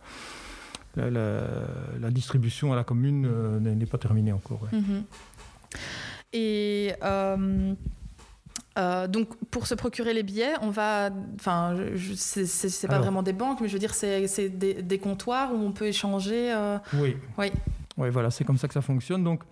la, 0.96 2.10
distribution 2.10 2.72
à 2.72 2.76
la 2.76 2.84
commune 2.84 3.26
euh, 3.26 3.58
n'est 3.58 3.86
pas 3.86 3.98
terminée 3.98 4.32
encore. 4.32 4.68
Mhm. 4.72 5.04
Et 6.32 6.92
euh, 8.78 9.06
donc, 9.06 9.28
pour 9.50 9.66
se 9.66 9.74
procurer 9.74 10.14
les 10.14 10.22
billets, 10.22 10.54
on 10.60 10.70
va. 10.70 11.10
Enfin, 11.36 11.76
c'est 12.16 12.88
pas 12.88 12.98
vraiment 12.98 13.22
des 13.22 13.32
banques, 13.32 13.60
mais 13.60 13.68
je 13.68 13.72
veux 13.72 13.78
dire, 13.78 13.94
c'est 13.94 14.48
des, 14.48 14.82
des, 14.82 14.98
comptoirs 14.98 15.52
où 15.54 15.56
on 15.56 15.72
peut 15.72 15.86
échanger. 15.86 16.52
Oui. 16.94 17.16
Oui. 17.38 17.52
Oui, 17.96 18.10
voilà, 18.10 18.30
c'est 18.30 18.44
comme 18.44 18.58
ça 18.58 18.66
que 18.66 18.74
ça 18.74 18.82
fonctionne. 18.82 19.22
Donc, 19.22 19.44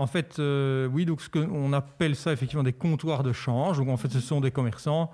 en 0.00 0.06
fait, 0.06 0.38
euh, 0.38 0.86
oui, 0.86 1.04
donc 1.04 1.20
ce 1.20 1.28
on 1.38 1.74
appelle 1.74 2.16
ça 2.16 2.32
effectivement 2.32 2.62
des 2.62 2.72
comptoirs 2.72 3.22
de 3.22 3.32
change. 3.32 3.76
Donc 3.76 3.90
en 3.90 3.98
fait, 3.98 4.10
ce 4.10 4.20
sont 4.20 4.40
des 4.40 4.50
commerçants 4.50 5.10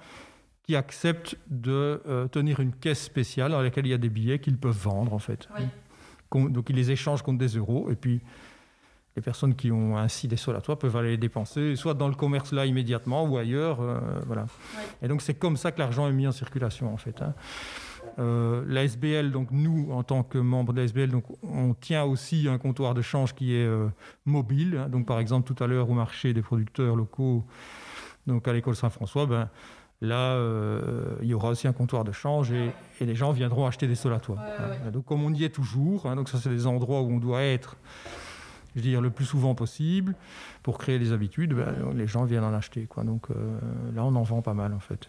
qui 0.62 0.76
acceptent 0.76 1.37
de 1.48 2.00
euh, 2.06 2.28
tenir 2.28 2.61
une 2.61 2.72
caisse 2.72 3.02
spéciale 3.02 3.50
dans 3.50 3.61
laquelle 3.61 3.87
il 3.87 3.90
y 3.90 3.94
a 3.94 3.98
des 3.98 4.09
billets 4.09 4.38
qu'ils 4.38 4.59
peuvent 4.59 4.78
vendre 4.78 5.12
en 5.12 5.18
fait. 5.18 5.48
Donc 6.32 6.70
ils 6.70 6.76
les 6.76 6.92
échangent 6.92 7.22
contre 7.22 7.38
des 7.38 7.56
euros 7.56 7.88
et 7.90 7.96
puis 7.96 8.20
les 9.16 9.22
personnes 9.22 9.55
qui 9.55 9.72
ont 9.72 9.96
ainsi 9.96 10.29
des 10.29 10.37
sols 10.37 10.57
à 10.57 10.61
peuvent 10.61 10.96
aller 10.96 11.11
les 11.11 11.16
dépenser 11.16 11.74
soit 11.74 11.94
dans 11.94 12.09
le 12.09 12.14
commerce 12.14 12.52
là 12.52 12.66
immédiatement 12.66 13.24
ou 13.24 13.38
ailleurs, 13.38 13.81
euh, 13.81 13.98
voilà. 14.26 14.46
Et 15.02 15.09
donc 15.09 15.22
c'est 15.22 15.35
comme 15.35 15.57
ça 15.57 15.72
que 15.72 15.79
l'argent 15.79 16.07
est 16.09 16.12
mis 16.12 16.26
en 16.26 16.33
circulation 16.33 16.92
en 16.92 16.96
fait. 16.96 17.22
Hein. 17.22 17.35
Euh, 18.18 18.64
la 18.66 18.85
SBL, 18.85 19.31
donc 19.31 19.48
nous, 19.50 19.90
en 19.92 20.02
tant 20.02 20.22
que 20.22 20.38
membre 20.38 20.72
de 20.72 20.81
la 20.81 20.85
SBL, 20.85 21.11
donc, 21.11 21.24
on 21.42 21.74
tient 21.74 22.05
aussi 22.05 22.48
un 22.48 22.59
comptoir 22.59 22.94
de 22.94 23.02
change 23.02 23.35
qui 23.35 23.55
est 23.55 23.66
euh, 23.66 23.88
mobile. 24.24 24.81
Hein. 24.83 24.88
Donc, 24.88 25.07
par 25.07 25.20
exemple, 25.20 25.52
tout 25.52 25.62
à 25.62 25.66
l'heure 25.66 25.90
au 25.90 25.94
marché 25.94 26.33
des 26.33 26.42
producteurs 26.42 26.96
locaux, 26.96 27.44
donc 28.26 28.48
à 28.48 28.52
l'école 28.52 28.74
Saint-François, 28.74 29.26
ben, 29.26 29.50
là, 30.00 30.33
euh, 30.33 31.16
il 31.20 31.29
y 31.29 31.35
aura 31.35 31.50
aussi 31.50 31.68
un 31.68 31.72
comptoir 31.72 32.05
de 32.05 32.12
change 32.12 32.52
et, 32.52 32.72
les 33.00 33.14
gens 33.14 33.33
viendront 33.33 33.66
acheter 33.66 33.87
des 33.87 33.94
solatoires. 33.94 34.40
Hein. 34.40 34.90
Donc, 34.90 35.05
comme 35.05 35.22
on 35.22 35.33
y 35.33 35.44
est 35.44 35.55
toujours, 35.55 36.07
hein, 36.07 36.16
donc 36.16 36.31
ça, 36.31 36.38
c'est 36.38 36.48
des 36.48 36.66
endroits 36.66 37.02
où 37.02 37.11
on 37.11 37.18
doit 37.18 37.42
être 37.42 37.76
je 38.77 38.81
veux 38.81 38.87
dire, 38.87 39.01
le 39.01 39.11
plus 39.11 39.25
souvent 39.25 39.57
possible 39.57 40.15
pour 40.62 40.79
créer 40.79 40.99
des 40.99 41.12
habitudes, 41.12 41.55
ben, 41.55 41.75
les 41.95 42.07
gens 42.07 42.25
viennent 42.25 42.45
en 42.45 42.55
acheter. 42.55 42.87
Quoi. 42.87 43.03
Donc 43.03 43.31
là, 43.31 44.05
on 44.05 44.15
en 44.15 44.23
vend 44.23 44.43
pas 44.43 44.55
mal 44.55 44.73
en 44.73 44.81
fait. 44.81 45.09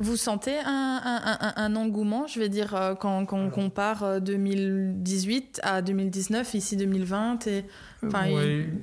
Vous 0.00 0.16
sentez 0.16 0.58
un, 0.64 1.76
engouement, 1.76 2.26
je 2.26 2.40
vais 2.40 2.48
dire, 2.48 2.74
euh, 2.74 2.94
quand, 2.94 3.32
on 3.32 3.50
compare 3.50 4.20
2018 4.20 5.60
euh, 5.64 5.68
à 5.68 5.82
2019, 5.82 6.54
ici 6.54 6.76
2020 6.76 7.46
et, 7.46 7.64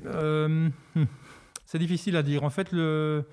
euh, 0.06 0.70
hmm, 0.96 1.04
c'est 1.66 1.80
difficile 1.80 2.16
à 2.16 2.24
dire. 2.24 2.44
En 2.44 2.50
fait, 2.50 2.72
le, 2.72 3.26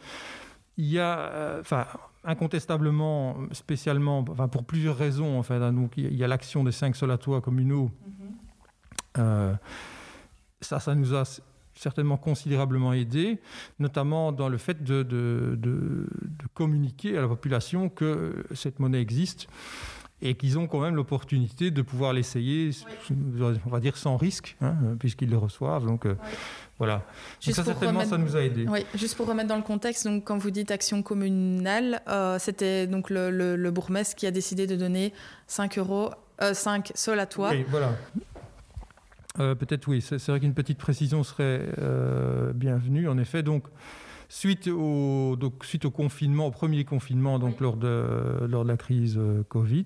il 0.77 0.87
y 0.87 0.99
a, 0.99 1.59
enfin, 1.61 1.87
incontestablement, 2.25 3.37
spécialement, 3.53 4.25
enfin, 4.31 4.49
pour 4.49 4.65
plusieurs 4.65 4.97
raisons, 4.97 5.39
en 5.39 5.43
fait, 5.43 5.59
donc, 5.73 5.93
il 5.97 6.15
y 6.15 6.25
a 6.25 6.29
l'action 6.29 6.65
des 6.65 6.73
cinq 6.73 6.97
solatoires 6.97 7.43
communaux. 7.43 7.91
Mm-hmm. 9.19 9.57
Ça, 10.63 10.81
ça 10.81 10.95
nous 10.95 11.15
a 11.15 11.25
certainement 11.75 12.17
considérablement 12.17 12.93
aidé, 12.93 13.39
notamment 13.79 14.33
dans 14.33 14.49
le 14.49 14.59
fait 14.59 14.83
de, 14.83 16.07
communiquer 16.55 17.17
à 17.19 17.23
la 17.23 17.29
population 17.29 17.89
que 17.89 18.45
cette 18.55 18.79
monnaie 18.79 19.01
existe 19.01 19.47
et 20.25 20.35
qu'ils 20.35 20.57
ont 20.57 20.69
quand 20.69 20.81
même 20.81 20.95
l'opportunité 20.95 21.73
de 21.73 21.83
pouvoir 21.83 22.13
l'essayer, 22.13 22.71
on 23.11 23.71
va 23.71 23.81
dire 23.81 23.97
sans 23.97 24.17
risque, 24.17 24.57
hein, 24.61 24.77
puisqu'ils 25.01 25.31
le 25.31 25.37
reçoivent. 25.37 25.85
Donc 25.85 26.07
euh, 26.07 26.15
voilà. 26.79 27.03
ça 27.41 27.65
certainement, 27.65 28.05
ça 28.05 28.19
nous 28.19 28.37
a 28.37 28.43
aidé. 28.43 28.67
Oui, 28.69 28.87
juste 28.95 29.17
pour 29.17 29.27
remettre 29.27 29.49
dans 29.49 29.57
le 29.57 29.63
contexte, 29.63 30.05
donc 30.05 30.23
quand 30.23 30.39
vous 30.39 30.53
dites 30.53 30.71
action 30.71 31.03
communale, 31.03 32.03
euh, 32.07 32.39
c'était 32.39 32.87
donc 32.87 33.11
le, 33.11 33.31
le, 33.57 33.71
bourgmestre 33.73 34.15
qui 34.15 34.29
a 34.29 34.31
décidé 34.31 34.69
de 34.69 34.77
donner 34.77 35.13
5 35.49 35.79
euros, 35.79 36.11
5 36.41 36.93
sols 36.95 37.19
à 37.19 37.27
toi. 37.27 37.51
Oui, 37.51 37.65
voilà. 37.69 37.97
Peut-être 39.35 39.89
oui, 39.89 40.03
c'est 40.03 40.27
vrai 40.29 40.41
qu'une 40.41 40.55
petite 40.55 40.79
précision 40.79 41.25
serait 41.25 41.67
bienvenue. 42.55 43.09
En 43.09 43.17
effet, 43.19 43.43
donc 43.43 43.65
Suite 44.35 44.67
au, 44.67 45.37
donc, 45.37 45.63
suite 45.63 45.85
au 45.85 45.91
confinement, 45.91 46.47
au 46.47 46.51
premier 46.51 46.87
confinement, 46.87 47.39
donc 47.39 47.61
lors, 47.61 47.77
de, 47.77 48.47
lors 48.49 48.65
de 48.65 48.69
la 48.69 48.79
crise 48.79 49.19
euh, 49.19 49.43
Covid, 49.47 49.85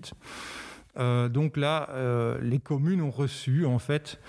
euh, 0.97 1.27
donc 1.27 1.57
là, 1.57 1.89
euh, 1.91 2.39
les 2.41 2.59
communes 2.59 3.01
ont 3.01 3.11
reçu, 3.11 3.65
en 3.65 3.77
fait, 3.77 4.21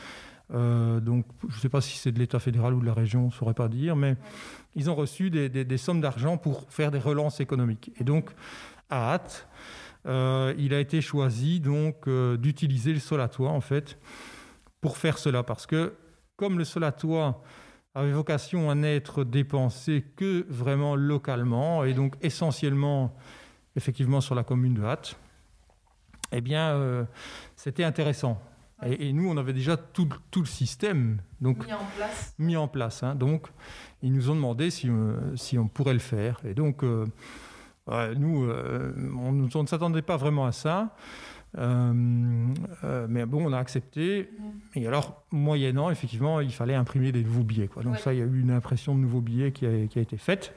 donc 0.51 1.25
je 1.49 1.55
ne 1.55 1.61
sais 1.61 1.69
pas 1.69 1.81
si 1.81 1.99
c'est 1.99 2.11
de 2.11 2.19
l'État 2.19 2.41
fédéral 2.41 2.75
ou 2.75 2.81
de 2.81 2.87
la 2.87 2.95
région, 2.95 3.23
on 3.23 3.27
ne 3.27 3.31
saurait 3.31 3.55
pas 3.55 3.69
dire, 3.69 3.95
mais 3.95 4.17
ils 4.75 4.91
ont 4.91 4.97
reçu 4.97 5.31
des, 5.31 5.49
des, 5.49 5.79
sommes 5.79 6.01
d'argent 6.01 6.37
pour 6.37 6.67
faire 6.69 6.91
des 6.91 6.99
relances 6.99 7.39
économiques. 7.39 7.93
Et 8.01 8.03
donc, 8.03 8.31
à 8.91 9.13
hâte, 9.13 9.47
il 10.05 10.75
a 10.75 10.81
été 10.81 11.01
choisi 11.01 11.61
donc 11.61 12.09
d'utiliser 12.09 12.93
le 12.93 12.99
sol 12.99 13.21
à 13.21 13.29
toit, 13.29 13.51
en 13.51 13.61
fait, 13.61 13.99
pour 14.81 14.97
faire 14.97 15.19
cela, 15.19 15.43
parce 15.43 15.67
que 15.67 15.95
comme 16.37 16.59
le 16.59 16.65
sol 16.65 16.85
à 16.85 16.93
toit 16.93 17.43
avait 17.95 18.13
vocation 18.13 18.71
à 18.71 18.75
n'être 18.75 19.25
dépensé 19.25 20.05
que 20.17 20.47
vraiment 20.49 20.95
localement 20.95 21.85
et 21.85 21.95
donc 21.95 22.15
essentiellement 22.21 23.15
effectivement 23.77 24.21
sur 24.21 24.35
la 24.35 24.45
commune 24.45 24.75
de 24.75 24.85
Hatt, 24.85 25.17
eh 26.33 26.41
bien 26.41 26.71
euh, 26.71 27.05
c'était 27.57 27.85
intéressant. 27.85 28.41
Et, 28.87 29.13
nous, 29.13 29.29
on 29.29 29.37
avait 29.37 29.53
déjà 29.53 29.77
tout, 29.77 30.09
tout 30.31 30.39
le 30.39 30.47
système 30.47 31.21
donc, 31.41 31.67
mis 31.67 31.73
en 31.73 31.85
place. 31.97 32.35
Mis 32.39 32.57
en 32.57 32.69
place 32.69 33.03
hein. 33.03 33.17
donc, 33.17 33.49
ils 34.03 34.13
nous 34.13 34.31
ont 34.31 34.37
demandé 34.37 34.71
si, 34.71 34.89
euh, 34.89 35.35
si 35.35 35.59
on 35.59 35.67
pourrait 35.67 35.95
le 35.95 35.99
faire. 35.99 36.41
Et 36.45 36.55
donc, 36.55 36.85
euh, 36.85 37.05
nous, 37.89 38.49
on, 38.49 39.49
on, 39.53 39.63
ne 39.63 39.67
s'attendait 39.67 40.03
pas 40.03 40.17
vraiment 40.17 40.47
à 40.47 40.53
ça. 40.53 40.95
Euh, 41.57 42.55
euh, 42.85 43.07
mais 43.09 43.25
bon, 43.25 43.47
on 43.47 43.53
a 43.53 43.59
accepté. 43.59 44.31
Et 44.75 44.87
alors, 44.87 45.23
moyennant, 45.31 45.91
effectivement, 45.91 46.41
il 46.41 46.53
fallait 46.53 46.75
imprimer 46.75 47.13
des 47.13 47.23
nouveaux 47.23 47.43
billets. 47.43 47.69
Quoi. 47.69 47.83
Donc 47.83 47.99
ça, 47.99 48.13
il 48.13 48.19
y 48.19 48.23
a 48.23 48.27
eu 48.27 48.41
une 48.41 48.51
impression 48.51 48.95
de 48.95 49.01
nouveaux 49.01 49.21
billets 49.21 49.53
qui 49.53 49.67
a, 49.67 49.87
qui 49.87 49.99
a 49.99 50.03
été 50.03 50.17
faite. 50.17 50.55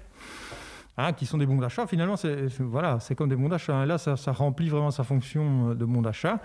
Hein, 0.97 1.13
qui 1.13 1.25
sont 1.25 1.38
des 1.38 1.45
bons 1.45 1.58
d'achat. 1.58 1.88
Finalement, 1.88 2.17
c'est 2.17 2.49
voilà, 2.60 2.99
c'est 2.99 3.15
comme 3.15 3.30
des 3.30 3.36
bons 3.36 3.47
d'achat. 3.47 3.75
Hein. 3.75 3.86
Là, 3.86 3.97
ça, 3.97 4.17
ça, 4.17 4.34
remplit 4.34 4.67
vraiment 4.67 4.91
sa 4.91 5.04
fonction 5.04 5.69
euh, 5.69 5.73
de 5.73 5.86
bon 5.86 6.01
d'achat. 6.01 6.41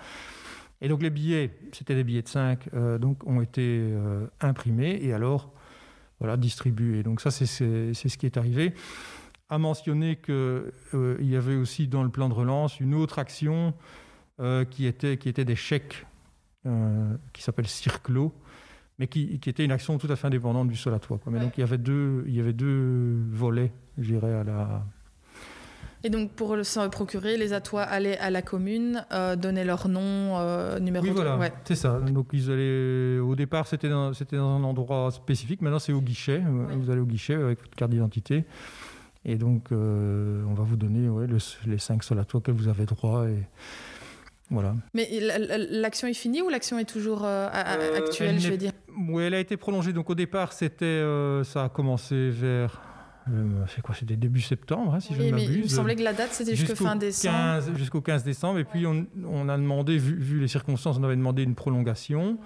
Et 0.81 0.89
donc 0.89 1.03
les 1.03 1.11
billets, 1.11 1.51
c'était 1.73 1.95
des 1.95 2.05
billets 2.05 2.23
de 2.23 2.29
5, 2.29 2.69
donc 3.01 3.27
ont 3.27 3.41
été 3.41 3.95
imprimés 4.43 4.99
et 5.01 5.15
alors 5.15 5.51
voilà 6.21 6.37
distribués. 6.37 7.03
Donc 7.03 7.23
ça, 7.23 7.31
c'est 7.31 7.47
ce 7.47 8.19
qui 8.19 8.27
est 8.27 8.37
arrivé. 8.37 8.75
À 9.49 9.57
mentionner 9.57 10.17
qu'il 10.17 10.71
il 10.93 11.31
y 11.31 11.35
avait 11.35 11.57
aussi 11.57 11.89
dans 11.89 12.03
le 12.03 12.11
plan 12.11 12.29
de 12.29 12.35
relance 12.35 12.79
une 12.79 12.95
autre 12.95 13.19
action 13.19 13.73
euh, 14.41 14.65
qui, 14.65 14.87
étaient, 14.87 15.17
qui 15.17 15.29
étaient 15.29 15.45
des 15.45 15.57
chèques 15.57 16.07
euh, 16.67 17.17
qui 17.33 17.43
s'appellent 17.43 17.69
Circlo, 17.69 18.33
mais 18.99 19.07
qui, 19.07 19.39
qui 19.39 19.49
était 19.49 19.65
une 19.65 19.73
action 19.73 19.99
tout 19.99 20.11
à 20.11 20.17
fait 20.17 20.27
indépendante 20.27 20.69
du 20.69 20.77
sol 20.77 20.95
à 20.95 20.99
toit. 20.99 21.21
Mais 21.27 21.39
donc 21.39 21.57
il 21.57 21.61
y, 21.61 21.65
avait 21.65 21.79
deux, 21.79 22.25
il 22.27 22.35
y 22.35 22.41
avait 22.41 22.53
deux 22.53 23.17
volets, 23.31 23.73
je 23.99 24.13
dirais, 24.13 24.35
à 24.35 24.45
la, 24.45 24.85
et 26.05 26.11
donc, 26.11 26.31
pour 26.31 26.57
se 26.65 26.89
procurer, 26.89 27.37
les 27.37 27.53
atois 27.53 27.83
allaient 27.83 28.19
à 28.19 28.31
la 28.31 28.41
commune, 28.41 29.05
euh, 29.13 29.35
donner 29.35 29.65
leur 29.65 29.89
nom, 29.89 30.39
euh, 30.39 30.79
numéro 30.79 31.05
oui, 31.05 31.11
voilà, 31.11 31.37
c'est 31.65 31.75
ça. 31.75 31.99
Donc, 31.99 32.29
ils 32.33 32.51
allaient... 32.51 33.19
au 33.19 33.35
départ, 33.35 33.67
c'était 33.67 33.89
dans, 33.89 34.13
c'était 34.13 34.37
dans 34.37 34.57
un 34.57 34.63
endroit 34.63 35.11
spécifique. 35.11 35.63
Maintenant, 35.63 35.81
c'est 35.81 35.93
au 35.93 36.01
guichet. 36.01 36.43
Vous 36.77 36.91
allez 36.91 37.01
au 37.01 37.07
guichet 37.07 37.35
avec 37.35 37.61
votre 37.61 37.75
carte 37.75 37.91
d'identité. 37.91 38.45
Et 39.25 39.35
donc, 39.35 39.69
on 39.73 40.55
va 40.55 40.63
vous 40.63 40.77
donner 40.77 41.09
les 41.67 41.79
cinq 41.79 42.05
sols 42.05 42.21
à 42.21 42.25
toit 42.25 42.41
que 42.41 42.53
vous 42.53 42.69
avez 42.69 42.85
droit. 42.85 43.27
Et, 43.27 43.43
voilà. 44.51 44.75
Mais 44.95 45.09
l'action 45.71 46.07
est 46.07 46.15
finie 46.15 46.43
ou 46.43 46.49
l'action 46.49 46.79
est 46.79 46.85
toujours 46.85 47.25
euh, 47.25 47.49
euh, 47.53 47.99
actuelle, 47.99 48.39
je 48.39 48.49
vais 48.49 48.57
dire 48.57 48.73
Oui, 48.97 49.25
elle 49.25 49.35
a 49.35 49.41
été 49.41 49.57
prolongée. 49.57 49.93
Donc 49.93 50.09
au 50.09 50.15
départ, 50.15 50.53
c'était, 50.53 50.85
euh, 50.85 51.43
ça 51.45 51.65
a 51.65 51.69
commencé 51.69 52.31
vers 52.31 52.83
c'est 53.67 53.83
quoi 53.83 53.93
C'était 53.93 54.15
début 54.15 54.41
septembre, 54.41 54.95
hein, 54.95 55.01
si 55.01 55.13
je 55.13 55.21
ne 55.21 55.31
m'abuse. 55.33 55.57
Il 55.57 55.63
me 55.65 55.67
semblait 55.67 55.97
que 55.97 56.03
la 56.05 56.13
date, 56.13 56.29
c'était 56.31 56.55
jusqu'au 56.55 56.77
fin 56.77 56.95
décembre. 56.95 57.61
Jusqu'au 57.75 58.01
15 58.01 58.23
décembre. 58.23 58.61
Et 58.61 58.65
puis, 58.65 58.87
on, 58.87 59.49
a 59.49 59.57
demandé, 59.57 59.99
vu, 59.99 60.39
les 60.39 60.47
circonstances, 60.47 60.97
on 60.99 61.03
avait 61.03 61.17
demandé 61.17 61.43
une 61.43 61.57
prolongation. 61.57 62.39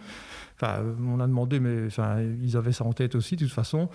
Enfin, 0.56 0.82
on 1.06 1.20
a 1.20 1.26
demandé, 1.26 1.60
mais 1.60 1.88
enfin, 1.88 2.22
ils 2.42 2.56
avaient 2.56 2.72
ça 2.72 2.84
en 2.86 2.94
tête 2.94 3.14
aussi, 3.14 3.36
de 3.36 3.44
toute 3.44 3.52
façon. 3.52 3.90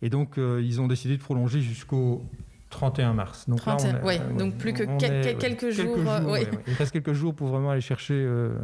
Et 0.00 0.08
donc, 0.08 0.38
ils 0.38 0.80
ont 0.80 0.86
décidé 0.86 1.18
de 1.18 1.22
prolonger 1.22 1.60
jusqu'au 1.60 2.24
31 2.70 3.12
mars. 3.12 3.48
Donc, 3.48 3.60
oui, 4.04 4.14
donc 4.38 4.54
plus 4.56 4.72
que 4.72 4.84
quelques, 5.38 5.70
jours. 5.70 5.98
Euh, 5.98 6.44
il 6.66 6.74
reste 6.74 6.92
quelques 6.92 7.12
jours 7.12 7.34
pour 7.34 7.48
vraiment 7.48 7.70
aller 7.70 7.80
chercher 7.80 8.14
euh, 8.14 8.54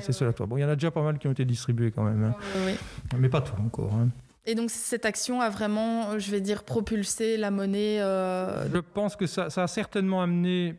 ces 0.00 0.12
cela 0.12 0.32
Bon, 0.32 0.56
il 0.56 0.62
y 0.62 0.64
en 0.64 0.68
a 0.68 0.74
déjà 0.74 0.90
pas 0.90 1.02
mal 1.02 1.18
qui 1.18 1.28
ont 1.28 1.32
été 1.32 1.44
distribués 1.44 1.90
quand 1.90 2.02
même, 2.02 2.24
hein. 2.24 2.74
mais 3.18 3.28
pas 3.28 3.42
tout 3.42 3.60
encore. 3.60 3.92
Hein. 3.94 4.08
Et 4.46 4.54
donc 4.54 4.70
cette 4.70 5.04
action 5.04 5.42
a 5.42 5.50
vraiment, 5.50 6.18
je 6.18 6.30
vais 6.30 6.40
dire, 6.40 6.64
propulsé 6.64 7.36
la 7.36 7.50
monnaie. 7.50 8.00
Euh, 8.00 8.66
je 8.72 8.78
pense 8.78 9.14
que 9.14 9.26
ça, 9.26 9.50
ça, 9.50 9.64
a 9.64 9.66
certainement 9.66 10.22
amené 10.22 10.76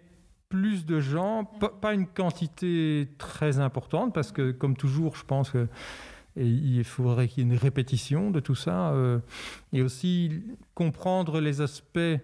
plus 0.50 0.86
de 0.86 1.00
gens, 1.00 1.46
pas, 1.46 1.94
une 1.94 2.08
quantité 2.08 3.08
très 3.20 3.60
importante, 3.60 4.14
parce 4.14 4.32
que 4.32 4.52
comme 4.52 4.76
toujours, 4.76 5.16
je 5.16 5.24
pense 5.24 5.52
que 5.52 5.68
il 6.38 6.84
faudrait 6.86 7.28
qu'il 7.28 7.44
y 7.44 7.48
ait 7.48 7.54
une 7.54 7.60
répétition 7.60 8.32
de 8.32 8.40
tout 8.40 8.56
ça, 8.56 8.94
et 9.72 9.82
aussi 9.82 10.44
comprendre 10.74 11.40
les 11.40 11.62
aspects 11.62 11.98
euh, 11.98 12.18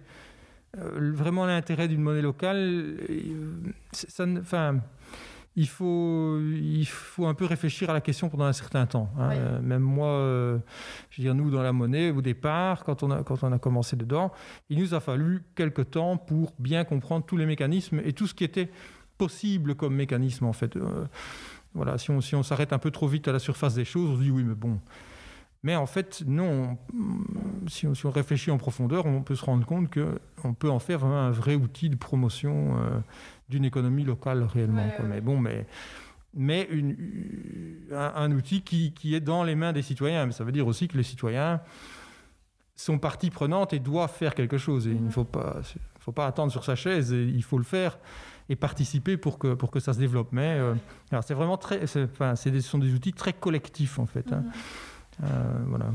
vraiment 0.77 1.45
l'intérêt 1.45 1.87
d'une 1.87 2.01
monnaie 2.01 2.21
locale, 2.21 2.57
euh, 2.57 3.55
ça, 3.91 4.25
enfin, 4.39 4.79
il 5.55 5.67
faut, 5.67 6.39
il 6.39 6.85
faut 6.85 7.25
un 7.25 7.33
peu 7.33 7.45
réfléchir 7.45 7.89
à 7.89 7.93
la 7.93 8.01
question 8.01 8.29
pendant 8.29 8.45
un 8.45 8.53
certain 8.53 8.85
temps. 8.85 9.09
Hein. 9.17 9.31
Euh, 9.31 9.61
même 9.61 9.81
moi, 9.81 10.61
je 11.09 11.21
veux 11.21 11.23
dire, 11.23 11.35
nous, 11.35 11.49
dans 11.49 11.63
la 11.63 11.73
monnaie, 11.73 12.11
au 12.11 12.21
départ, 12.21 12.83
quand 12.83 13.03
on, 13.03 13.11
a, 13.11 13.23
quand 13.23 13.43
on 13.43 13.51
a 13.51 13.59
commencé 13.59 13.95
dedans, 13.95 14.31
il 14.69 14.79
nous 14.79 14.93
a 14.93 14.99
fallu 14.99 15.43
quelques 15.55 15.91
temps 15.91 16.17
pour 16.17 16.53
bien 16.59 16.83
comprendre 16.83 17.25
tous 17.25 17.37
les 17.37 17.45
mécanismes 17.45 18.01
et 18.03 18.13
tout 18.13 18.27
ce 18.27 18.33
qui 18.33 18.43
était 18.43 18.69
possible 19.17 19.75
comme 19.75 19.95
mécanisme, 19.95 20.45
en 20.45 20.53
fait. 20.53 20.77
voilà, 21.73 21.97
si 21.97 22.11
on 22.11 22.21
si 22.21 22.35
on 22.35 22.43
s'arrête 22.43 22.71
un 22.71 22.79
peu 22.79 22.91
trop 22.91 23.07
vite 23.07 23.27
à 23.27 23.31
la 23.31 23.39
surface 23.39 23.73
des 23.73 23.85
choses, 23.85 24.11
on 24.11 24.15
se 24.17 24.21
dit 24.21 24.31
oui, 24.31 24.43
mais 24.43 24.53
bon, 24.55 24.79
mais 25.67 25.75
en 25.75 25.85
fait, 25.85 26.23
non, 26.25 26.77
si 27.67 27.87
on, 27.87 27.93
si 27.93 28.05
on, 28.05 28.09
réfléchit 28.09 28.51
en 28.51 28.57
profondeur, 28.57 29.05
on 29.05 29.21
peut 29.21 29.35
se 29.35 29.43
rendre 29.43 29.65
compte 29.65 29.93
qu'on 29.93 30.53
peut 30.53 30.69
en 30.69 30.79
faire 30.79 31.03
un 31.03 31.29
vrai 31.29 31.55
outil 31.55 31.89
de 31.89 31.97
promotion 31.97 32.77
euh, 32.77 32.99
d'une 33.49 33.65
économie 33.65 34.05
locale 34.05 34.43
réellement. 34.43 34.87
Mais 35.03 35.19
bon, 35.19 35.37
mais, 35.37 35.65
mais 36.33 36.69
une, 36.71 36.95
un, 37.91 38.31
outil 38.31 38.61
qui, 38.61 38.93
qui, 38.93 39.13
est 39.13 39.19
dans 39.19 39.43
les 39.43 39.55
mains 39.55 39.73
des 39.73 39.81
citoyens. 39.81 40.25
Mais 40.25 40.31
ça 40.31 40.45
veut 40.45 40.53
dire 40.53 40.65
aussi 40.67 40.87
que 40.87 40.95
les 40.95 41.03
citoyens 41.03 41.59
sont 42.77 42.97
partie 42.97 43.29
prenante 43.29 43.73
et 43.73 43.79
doivent 43.79 44.15
faire 44.15 44.35
quelque 44.35 44.57
chose. 44.57 44.87
Et 44.87 44.91
il 44.91 45.03
ne 45.03 45.09
faut 45.09 45.25
pas, 45.25 45.57
faut 45.99 46.13
pas 46.13 46.27
attendre 46.27 46.49
sur 46.49 46.63
sa 46.63 46.75
chaise, 46.75 47.11
il 47.11 47.43
faut 47.43 47.57
le 47.57 47.65
faire 47.65 47.99
et 48.47 48.55
participer 48.55 49.17
pour 49.17 49.37
que, 49.37 49.53
pour 49.53 49.69
que 49.69 49.81
ça 49.81 49.91
se 49.91 49.99
développe. 49.99 50.29
Mais 50.31 50.59
euh, 50.61 50.75
c'est 51.23 51.33
vraiment 51.33 51.57
très, 51.57 51.83
enfin, 51.83 52.37
ce 52.37 52.57
sont 52.61 52.79
des 52.79 52.93
outils 52.93 53.11
très 53.11 53.33
collectifs 53.33 53.99
en 53.99 54.05
fait. 54.05 54.31
Hein. 54.31 54.45
Euh, 55.23 55.27
voilà. 55.67 55.85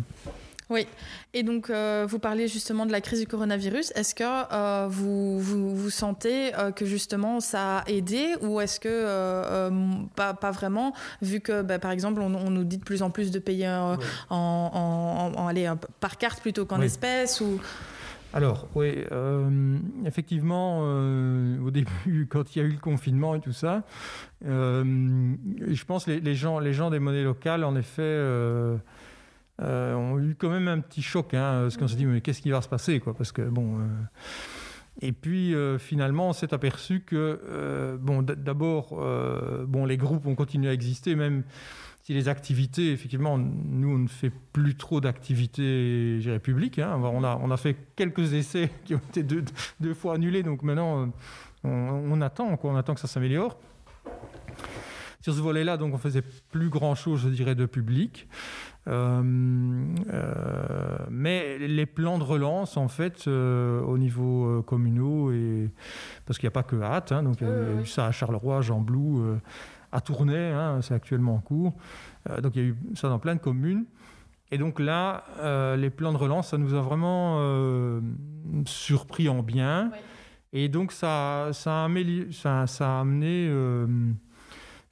Oui, 0.71 0.87
et 1.35 1.43
donc 1.43 1.69
euh, 1.69 2.07
vous 2.09 2.19
parliez 2.19 2.49
justement 2.49 2.87
de 2.87 2.93
la 2.93 3.03
crise 3.03 3.21
du 3.21 3.27
coronavirus. 3.27 3.93
Est-ce 3.95 4.15
que 4.15 4.25
euh, 4.25 4.87
vous, 4.89 5.39
vous, 5.39 5.91
sentez 5.91 6.53
que 6.75 6.87
justement 6.87 7.41
ça 7.41 7.79
a 7.79 7.91
aidé 7.91 8.35
ou 8.41 8.59
est-ce 8.59 8.81
que 8.81 10.09
pas, 10.17 10.33
pas, 10.33 10.51
vraiment, 10.51 10.95
vu 11.21 11.41
que 11.41 11.61
bah, 11.61 11.79
par 11.79 11.91
exemple 11.91 12.23
on, 12.23 12.31
nous 12.31 12.65
dit 12.65 12.79
de 12.79 12.85
plus 12.85 13.03
en 13.03 13.11
plus 13.11 13.31
de 13.31 13.39
payer 13.39 13.69
en, 13.69 13.99
en, 14.31 15.33
en, 15.37 15.77
par 16.01 16.17
carte 16.17 16.41
plutôt 16.41 16.65
qu'en 16.65 16.81
espèces 16.81 17.41
ou... 17.43 17.61
Alors, 18.35 18.67
oui, 18.75 19.05
effectivement, 20.07 20.79
au 20.79 21.71
début, 21.71 22.27
quand 22.31 22.57
il 22.57 22.63
y 22.63 22.65
a 22.65 22.65
eu 22.65 22.73
le 22.73 22.81
confinement 22.81 23.35
et 23.35 23.41
tout 23.41 23.53
ça, 23.53 23.83
je 24.43 25.85
pense 25.85 26.07
que 26.07 26.13
les, 26.13 26.21
les, 26.21 26.35
gens, 26.35 26.61
les 26.61 26.73
gens 26.73 26.89
des 26.89 26.99
monnaies 26.99 27.25
locales, 27.25 27.63
en 27.63 27.77
effet, 27.77 28.23
euh, 29.61 29.95
ont 29.95 30.19
eu 30.19 30.35
quand 30.35 30.49
même 30.49 30.69
un 30.69 30.81
petit 30.81 31.03
choc, 31.03 31.35
hein, 31.35 31.61
parce 31.63 31.77
qu'on 31.77 31.89
s'est 31.89 31.97
dit, 31.97 32.07
mais 32.07 32.21
qu'est-ce 32.21 32.41
qui 32.41 32.51
va 32.51 32.63
se 32.63 32.69
passer 32.69 33.01
quoi, 33.01 33.15
Parce 33.15 33.33
que, 33.33 33.43
bon. 33.43 33.79
Euh, 33.79 33.85
et 35.01 35.13
puis 35.13 35.55
euh, 35.55 35.79
finalement, 35.79 36.29
on 36.29 36.33
s'est 36.33 36.53
aperçu 36.53 37.01
que, 37.01 37.99
bon, 38.01 38.23
d'abord, 38.23 38.97
bon, 39.67 39.85
les 39.85 39.97
groupes 39.97 40.27
ont 40.27 40.35
continué 40.35 40.71
à 40.71 40.73
exister, 40.73 41.15
même 41.15 41.45
si 42.03 42.15
les 42.15 42.29
activités, 42.29 42.93
effectivement, 42.93 43.39
nous, 43.39 43.95
on 43.95 43.99
ne 43.99 44.09
fait 44.09 44.33
plus 44.53 44.77
trop 44.77 45.01
d'activités 45.01 46.19
publiques. 46.43 46.79
Hein. 46.79 47.01
On, 47.03 47.23
a, 47.23 47.39
on 47.41 47.51
a 47.51 47.57
fait 47.57 47.77
quelques 47.95 48.33
essais 48.33 48.71
qui 48.85 48.95
ont 48.95 49.01
été 49.11 49.23
deux, 49.23 49.45
deux 49.81 49.95
fois 49.95 50.15
annulés, 50.15 50.43
donc 50.43 50.63
maintenant, 50.63 51.13
on, 51.63 51.71
on 51.71 52.21
attend, 52.21 52.57
quoi, 52.57 52.73
on 52.73 52.77
attend 52.77 52.95
que 52.95 53.01
ça 53.01 53.09
s'améliore. 53.09 53.57
Sur 55.23 55.35
ce 55.35 55.41
volet-là, 55.41 55.77
donc 55.77 55.95
on 55.95 55.99
faisait 55.99 56.23
plus 56.51 56.69
grand-chose, 56.69 57.23
je 57.23 57.29
dirais, 57.29 57.55
de 57.55 57.65
public. 57.67 58.29
Euh, 58.89 59.23
euh, 60.13 60.99
mais 61.11 61.59
les 61.59 61.87
plans 61.87 62.19
de 62.19 62.25
relance, 62.25 62.77
en 62.77 62.89
fait, 62.89 63.29
euh, 63.29 63.81
au 63.83 63.99
niveau 63.99 64.63
communaux, 64.67 65.31
et, 65.31 65.71
parce 66.27 66.39
qu'il 66.39 66.47
n'y 66.47 66.53
a 66.53 66.53
pas 66.53 66.65
que 66.65 66.81
hâte, 66.83 67.13
hein, 67.13 67.23
donc 67.23 67.41
il 67.41 67.47
y 67.47 67.51
a 67.51 67.83
eu 67.83 67.87
ça 67.87 68.07
à 68.07 68.11
Charleroi, 68.11 68.63
Jean 68.63 68.81
Blou, 68.81 69.25
à 69.93 70.01
Tournai, 70.01 70.51
hein, 70.51 70.81
c'est 70.83 70.95
actuellement 70.95 71.37
en 71.37 71.41
cours. 71.41 71.75
donc 72.43 72.57
il 72.57 72.63
y 72.63 72.65
a 72.65 72.69
eu 72.69 72.77
ça 72.95 73.09
dans 73.09 73.19
plein 73.21 73.37
de 73.37 73.41
communes. 73.41 73.85
Et 74.51 74.59
donc 74.59 74.81
là, 74.81 75.25
les 75.77 75.91
plans 75.91 76.13
de 76.13 76.19
relance, 76.19 76.49
ça 76.49 76.59
nous 76.59 76.75
a 76.75 76.81
vraiment 76.81 78.01
surpris 78.67 79.29
en 79.29 79.43
bien. 79.43 79.93
Et 80.53 80.69
donc 80.69 80.91
ça, 80.93 81.51
ça, 81.53 81.85
a, 81.85 82.67
ça 82.67 82.99
a 82.99 83.01
amené 83.01 83.49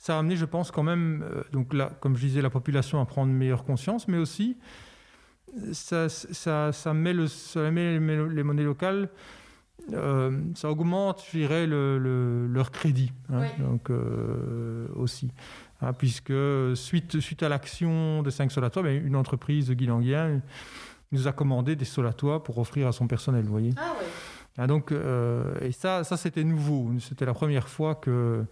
ça 0.01 0.17
a 0.17 0.19
amené, 0.19 0.35
je 0.35 0.47
pense, 0.47 0.71
quand 0.71 0.83
même, 0.83 1.23
euh, 1.31 1.43
donc 1.53 1.75
là, 1.75 1.91
comme 2.01 2.17
je 2.17 2.23
disais, 2.23 2.41
la 2.41 2.49
population 2.49 3.03
à 3.03 3.05
prendre 3.05 3.31
meilleure 3.31 3.65
conscience, 3.65 4.09
mais 4.09 4.17
aussi, 4.17 4.57
ça, 5.73 6.09
ça, 6.09 6.73
ça 6.73 6.95
met, 6.95 7.13
le, 7.13 7.27
ça 7.27 7.71
met 7.71 7.99
les 7.99 8.43
monnaies 8.43 8.63
locales, 8.63 9.11
euh, 9.93 10.41
ça 10.55 10.71
augmente, 10.71 11.23
je 11.31 11.39
dirais, 11.41 11.67
le, 11.67 12.47
leur 12.47 12.71
crédit. 12.71 13.13
Hein, 13.31 13.43
donc, 13.59 13.91
euh, 13.91 14.87
aussi. 14.95 15.33
Hein, 15.83 15.93
puisque 15.93 16.33
suite, 16.77 17.21
suite 17.21 17.43
à 17.43 17.51
l'action 17.51 18.23
de 18.23 18.31
5 18.31 18.51
Solatois, 18.51 18.83
ben, 18.83 19.07
une 19.07 19.17
entreprise 19.17 19.69
de 19.69 19.75
Guilanguien 19.75 20.41
nous 21.13 21.29
a 21.29 21.33
commandé 21.33 21.77
des 21.77 21.85
Solatois 21.85 22.43
pour 22.43 22.57
offrir 22.57 22.89
à 22.89 22.93
son 22.93 23.07
personnel, 23.07 23.45
vous 23.45 23.51
voyez. 23.51 23.75
Ah, 23.77 23.97
ah 24.57 24.67
donc, 24.67 24.93
et 25.61 25.73
ça, 25.73 26.05
ça 26.05 26.17
c'était 26.17 26.45
nouveau. 26.45 26.91
C'était 27.01 27.27
la 27.27 27.35
première 27.35 27.69
fois 27.69 27.97
que 27.97 28.47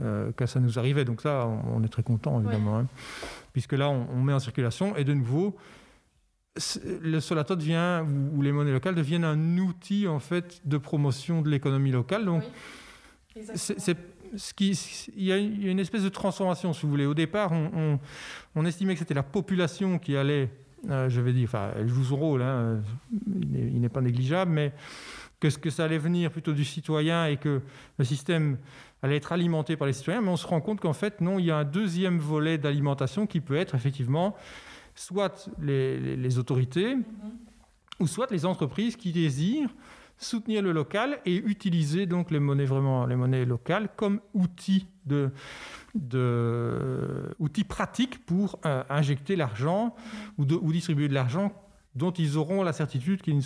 euh, 0.00 0.32
que 0.32 0.46
ça 0.46 0.60
nous 0.60 0.78
arrivait. 0.78 1.04
Donc 1.04 1.20
ça, 1.20 1.46
on, 1.46 1.82
est 1.82 1.88
très 1.88 2.02
content, 2.02 2.40
évidemment. 2.40 2.78
Hein. 2.78 2.86
puisque 3.52 3.72
là, 3.72 3.90
on, 3.90 4.22
met 4.22 4.32
en 4.32 4.38
circulation. 4.38 4.96
Et 4.96 5.04
de 5.04 5.14
nouveau, 5.14 5.56
le 7.02 7.20
Solato 7.20 7.56
devient, 7.56 8.04
ou, 8.34 8.42
les 8.42 8.52
monnaies 8.52 8.72
locales 8.72 8.94
deviennent 8.94 9.24
un 9.24 9.58
outil, 9.58 10.08
en 10.08 10.18
fait, 10.18 10.60
de 10.64 10.78
promotion 10.78 11.42
de 11.42 11.50
l'économie 11.50 11.92
locale. 11.92 12.24
Donc, 12.24 12.42
c'est 13.54 13.96
ce 14.36 14.54
qui, 14.54 14.70
il 15.16 15.24
y, 15.24 15.32
a 15.32 15.36
une 15.36 15.78
espèce 15.78 16.02
de 16.02 16.08
transformation, 16.08 16.72
si 16.72 16.82
vous 16.82 16.90
voulez. 16.90 17.06
Au 17.06 17.14
départ, 17.14 17.52
on, 17.52 18.64
estimait 18.64 18.94
que 18.94 19.00
c'était 19.00 19.14
la 19.14 19.22
population 19.22 19.98
qui 19.98 20.16
allait, 20.16 20.50
euh, 20.88 21.08
je 21.08 21.20
vais 21.20 21.32
dire, 21.32 21.44
enfin, 21.44 21.70
elle 21.76 21.88
joue 21.88 22.04
son 22.04 22.16
rôle, 22.16 22.42
hein, 22.42 22.80
il 23.52 23.80
n'est 23.80 23.88
pas 23.88 24.00
négligeable, 24.00 24.50
mais 24.50 24.72
que, 25.42 25.58
que 25.58 25.70
ça 25.70 25.84
allait 25.84 25.98
venir 25.98 26.30
plutôt 26.30 26.52
du 26.52 26.64
citoyen 26.64 27.26
et 27.26 27.36
que 27.36 27.60
le 27.98 28.04
système 28.04 28.58
allait 29.02 29.16
être 29.16 29.32
alimentée 29.32 29.76
par 29.76 29.88
les 29.88 29.92
citoyens, 29.92 30.20
mais 30.20 30.28
on 30.28 30.36
se 30.36 30.46
rend 30.46 30.60
compte 30.60 30.80
qu'en 30.80 30.92
fait, 30.92 31.20
non, 31.20 31.38
il 31.40 31.46
y 31.46 31.50
a 31.50 31.56
un 31.56 31.64
deuxième 31.64 32.18
volet 32.18 32.58
d'alimentation 32.58 33.26
qui 33.26 33.40
peut 33.40 33.56
être 33.56 33.74
effectivement 33.74 34.36
soit 34.94 35.50
les, 35.60 36.38
autorités, 36.38 36.94
mm-hmm. 36.94 37.00
ou 37.98 38.06
soit 38.06 38.30
les 38.30 38.46
entreprises 38.46 38.96
qui 38.96 39.12
désirent 39.12 39.74
soutenir 40.18 40.62
le 40.62 40.70
local 40.70 41.18
et 41.26 41.34
utiliser 41.34 42.06
donc 42.06 42.30
les 42.30 42.38
monnaies 42.38 42.66
vraiment 42.66 43.06
les 43.06 43.16
monnaies 43.16 43.44
locales 43.44 43.88
comme 43.96 44.20
outil 44.34 44.86
de, 45.04 45.32
de 45.96 47.34
outil 47.40 47.64
pratique 47.64 48.24
pour 48.24 48.60
euh, 48.64 48.84
injecter 48.88 49.34
l'argent 49.34 49.96
mm-hmm. 50.38 50.54
ou, 50.60 50.66
ou, 50.66 50.72
distribuer 50.72 51.08
de 51.08 51.14
l'argent 51.14 51.52
dont 51.96 52.12
ils 52.12 52.36
auront 52.36 52.62
la 52.62 52.72
certitude 52.72 53.20
qu'il 53.22 53.42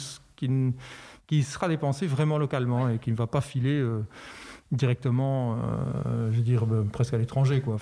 qui, 1.26 1.42
sera 1.42 1.68
dépensé 1.68 2.06
vraiment 2.06 2.38
localement 2.38 2.88
et 2.88 2.98
qui 2.98 3.10
ne 3.10 3.16
va 3.16 3.26
pas 3.26 3.40
filer 3.40 3.78
euh, 3.78 4.04
directement, 4.72 5.54
euh, 5.54 6.30
je 6.30 6.36
veux 6.36 6.42
dire, 6.42 6.66
bah, 6.66 6.84
presque 6.90 7.14
à 7.14 7.18
l'étranger. 7.18 7.60
Quoi. 7.60 7.76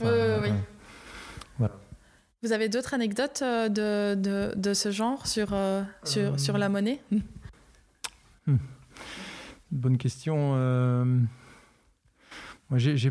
Vous 2.43 2.53
avez 2.53 2.69
d'autres 2.69 2.93
anecdotes 2.93 3.41
euh, 3.43 3.71
de, 3.71 4.21
de, 4.21 4.53
de, 4.55 4.75
ce 4.75 4.91
genre 4.91 5.27
sur, 5.27 5.55
euh, 5.55 5.83
sur, 6.03 6.39
sur, 6.39 6.59
la 6.59 6.69
monnaie? 6.69 7.01
hmm. 8.47 8.57
Bonne 9.71 9.97
question. 9.97 10.55
moi, 12.69 12.79
j'ai 12.79 13.11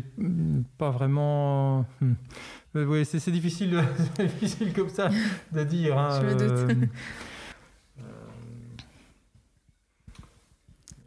pas 0.78 0.90
vraiment. 0.90 1.84
Hmm. 2.00 2.14
Oui, 2.76 3.04
c'est 3.04 3.30
difficile, 3.30 3.82
difficile 4.18 4.72
comme 4.72 4.88
ça 4.88 5.08
de 5.52 5.64
dire. 5.64 5.98
Hein, 5.98 6.20
je 6.20 6.26
me 6.26 6.34
doute. 6.34 6.88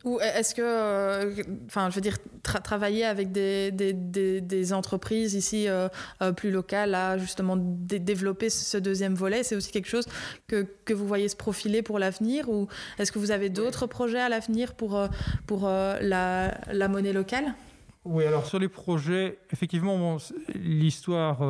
Ou 0.03 0.19
est-ce 0.19 0.53
que, 0.53 0.61
euh, 0.63 1.43
enfin, 1.65 1.89
je 1.89 1.95
veux 1.95 2.01
dire, 2.01 2.17
travailler 2.43 3.03
avec 3.03 3.31
des, 3.31 3.71
des, 3.71 3.93
des, 3.93 4.73
entreprises 4.73 5.33
ici 5.33 5.67
euh, 5.67 5.89
euh, 6.21 6.31
plus 6.31 6.51
locales 6.51 6.93
à 6.93 7.17
justement 7.17 7.55
développer 7.57 8.49
ce 8.49 8.77
deuxième 8.77 9.15
volet, 9.15 9.43
c'est 9.43 9.55
aussi 9.55 9.71
quelque 9.71 9.89
chose 9.89 10.05
que, 10.47 10.67
que, 10.85 10.93
vous 10.93 11.07
voyez 11.07 11.27
se 11.27 11.35
profiler 11.35 11.81
pour 11.81 11.97
l'avenir 11.97 12.47
Ou 12.47 12.67
est-ce 12.99 13.11
que 13.11 13.17
vous 13.17 13.31
avez 13.31 13.49
d'autres 13.49 13.87
projets 13.87 14.19
à 14.19 14.29
l'avenir 14.29 14.75
pour, 14.75 15.01
pour 15.47 15.63
la, 15.67 16.57
la, 16.71 16.87
monnaie 16.87 17.13
locale? 17.13 17.55
Oui, 18.05 18.23
alors 18.23 18.45
sur 18.45 18.59
les 18.59 18.69
projets, 18.69 19.39
effectivement, 19.51 20.17
l'histoire, 20.53 21.41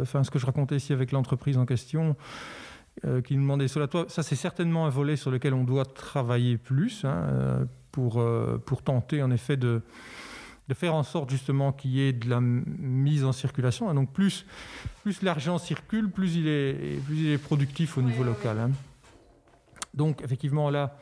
enfin 0.00 0.22
ce 0.22 0.30
que 0.30 0.38
je 0.38 0.46
racontais 0.46 0.76
ici 0.76 0.92
avec 0.92 1.10
l'entreprise 1.12 1.58
en 1.58 1.66
question, 1.66 2.16
qui 3.24 3.36
nous 3.36 3.42
demandait 3.42 3.68
sur 3.68 3.80
la 3.80 3.88
toit, 3.88 4.06
ça 4.08 4.22
c'est 4.22 4.36
certainement 4.36 4.86
un 4.86 4.90
volet 4.90 5.16
sur 5.16 5.30
lequel 5.30 5.52
on 5.52 5.64
doit 5.64 5.84
travailler 5.84 6.56
plus. 6.56 7.04
Hein, 7.04 7.66
pour, 7.96 8.20
euh, 8.20 8.58
pour 8.66 8.82
tenter 8.82 9.22
en 9.22 9.30
effet 9.30 9.56
de, 9.56 9.80
de 10.68 10.74
faire 10.74 10.94
en 10.94 11.02
sorte 11.02 11.30
justement 11.30 11.72
qu'il 11.72 11.92
y 11.92 12.02
ait 12.02 12.12
de 12.12 12.28
la 12.28 12.40
mise 12.42 13.24
en 13.24 13.32
circulation. 13.32 13.90
Et 13.90 13.94
donc 13.94 14.12
plus, 14.12 14.44
plus 15.02 15.22
l'argent 15.22 15.56
circule, 15.56 16.10
plus 16.10 16.36
il, 16.36 16.46
est, 16.46 17.02
plus 17.06 17.16
il 17.16 17.30
est 17.30 17.38
productif 17.38 17.96
au 17.96 18.02
niveau 18.02 18.22
local. 18.22 18.58
Hein. 18.58 18.70
Donc 19.94 20.20
effectivement 20.22 20.68
là, 20.68 20.98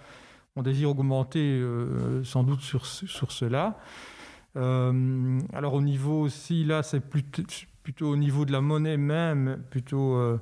on 0.55 0.63
désire 0.63 0.91
augmenter 0.91 1.41
euh, 1.41 2.23
sans 2.23 2.45
doute 2.45 2.61
sur, 2.61 2.87
sur 2.87 3.33
cela. 3.33 3.77
Euh, 4.55 5.41
alors 5.53 5.75
au 5.75 5.83
niveau 5.83 6.21
aussi, 6.21 6.63
là, 6.63 6.85
c'est 6.85 7.01
plutôt, 7.01 7.43
plutôt, 7.83 8.07
au 8.07 8.17
niveau 8.17 8.45
de 8.45 8.53
la 8.53 8.61
monnaie 8.61 8.97
même, 8.97 9.65
plutôt 9.69 10.39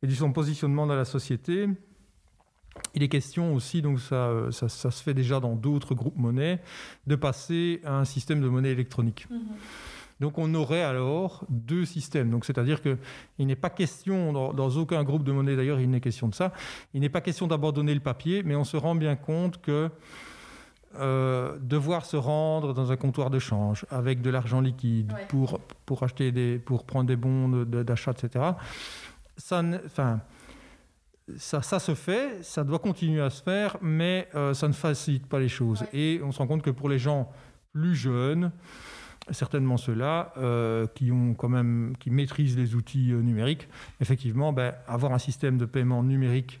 et 0.00 0.06
du 0.06 0.14
son 0.14 0.32
positionnement 0.32 0.86
dans 0.86 0.94
la 0.94 1.04
société. 1.04 1.68
Il 2.94 3.02
est 3.02 3.08
question 3.08 3.54
aussi, 3.54 3.82
donc 3.82 4.00
ça, 4.00 4.30
ça, 4.50 4.68
se 4.68 5.02
fait 5.02 5.14
déjà 5.14 5.40
dans 5.40 5.54
d'autres 5.54 5.94
groupes 5.94 6.16
monnaies, 6.16 6.60
de 7.06 7.16
passer 7.16 7.80
à 7.84 7.98
un 7.98 8.04
système 8.04 8.40
de 8.40 8.48
monnaie 8.48 8.70
électronique. 8.70 9.26
Mhm. 9.30 9.40
Donc 10.22 10.38
on 10.38 10.54
aurait 10.54 10.82
alors 10.82 11.44
deux 11.48 11.84
systèmes. 11.84 12.30
Donc 12.30 12.44
c'est-à-dire 12.44 12.80
qu'il 12.80 13.46
n'est 13.46 13.56
pas 13.56 13.70
question, 13.70 14.32
dans, 14.32 14.70
aucun 14.70 15.02
groupe 15.02 15.24
de 15.24 15.32
monnaie 15.32 15.56
d'ailleurs, 15.56 15.80
il 15.80 15.90
n'est 15.90 16.00
question 16.00 16.28
de 16.28 16.34
ça, 16.34 16.52
il 16.94 17.00
n'est 17.00 17.08
pas 17.08 17.20
question 17.20 17.48
d'abandonner 17.48 17.92
le 17.92 18.00
papier, 18.00 18.44
mais 18.44 18.54
on 18.54 18.62
se 18.62 18.76
rend 18.76 18.94
bien 18.94 19.16
compte 19.16 19.60
que 19.60 19.90
euh, 21.00 21.58
devoir 21.60 22.04
se 22.04 22.16
rendre 22.16 22.72
dans 22.72 22.92
un 22.92 22.96
comptoir 22.96 23.30
de 23.30 23.40
change 23.40 23.84
avec 23.90 24.22
de 24.22 24.30
l'argent 24.30 24.60
liquide 24.60 25.12
pour, 25.28 25.58
pour 25.86 26.04
acheter 26.04 26.30
des, 26.30 26.58
pour 26.58 26.84
prendre 26.84 27.08
des 27.08 27.16
bons 27.16 27.64
d'achat, 27.64 28.12
etc. 28.12 28.44
Ça, 29.36 29.62
enfin, 29.86 30.20
ça, 31.36 31.62
ça, 31.62 31.78
se 31.78 31.94
fait, 31.94 32.42
ça 32.42 32.64
doit 32.64 32.78
continuer 32.78 33.20
à 33.20 33.30
se 33.30 33.42
faire, 33.42 33.76
mais 33.80 34.28
euh, 34.34 34.54
ça 34.54 34.68
ne 34.68 34.72
facilite 34.72 35.26
pas 35.26 35.38
les 35.38 35.48
choses. 35.48 35.84
Et 35.92 36.20
on 36.22 36.32
se 36.32 36.38
rend 36.38 36.46
compte 36.46 36.62
que 36.62 36.70
pour 36.70 36.88
les 36.88 36.98
gens 36.98 37.30
plus 37.72 37.94
jeunes, 37.94 38.50
certainement 39.30 39.76
ceux-là, 39.76 40.32
euh, 40.36 40.86
qui, 40.94 41.12
ont 41.12 41.34
quand 41.34 41.48
même, 41.48 41.94
qui 41.98 42.10
maîtrisent 42.10 42.56
les 42.56 42.74
outils 42.74 43.12
euh, 43.12 43.20
numériques, 43.20 43.68
effectivement, 44.00 44.52
ben, 44.52 44.74
avoir 44.86 45.12
un 45.12 45.18
système 45.18 45.58
de 45.58 45.64
paiement 45.64 46.02
numérique 46.02 46.60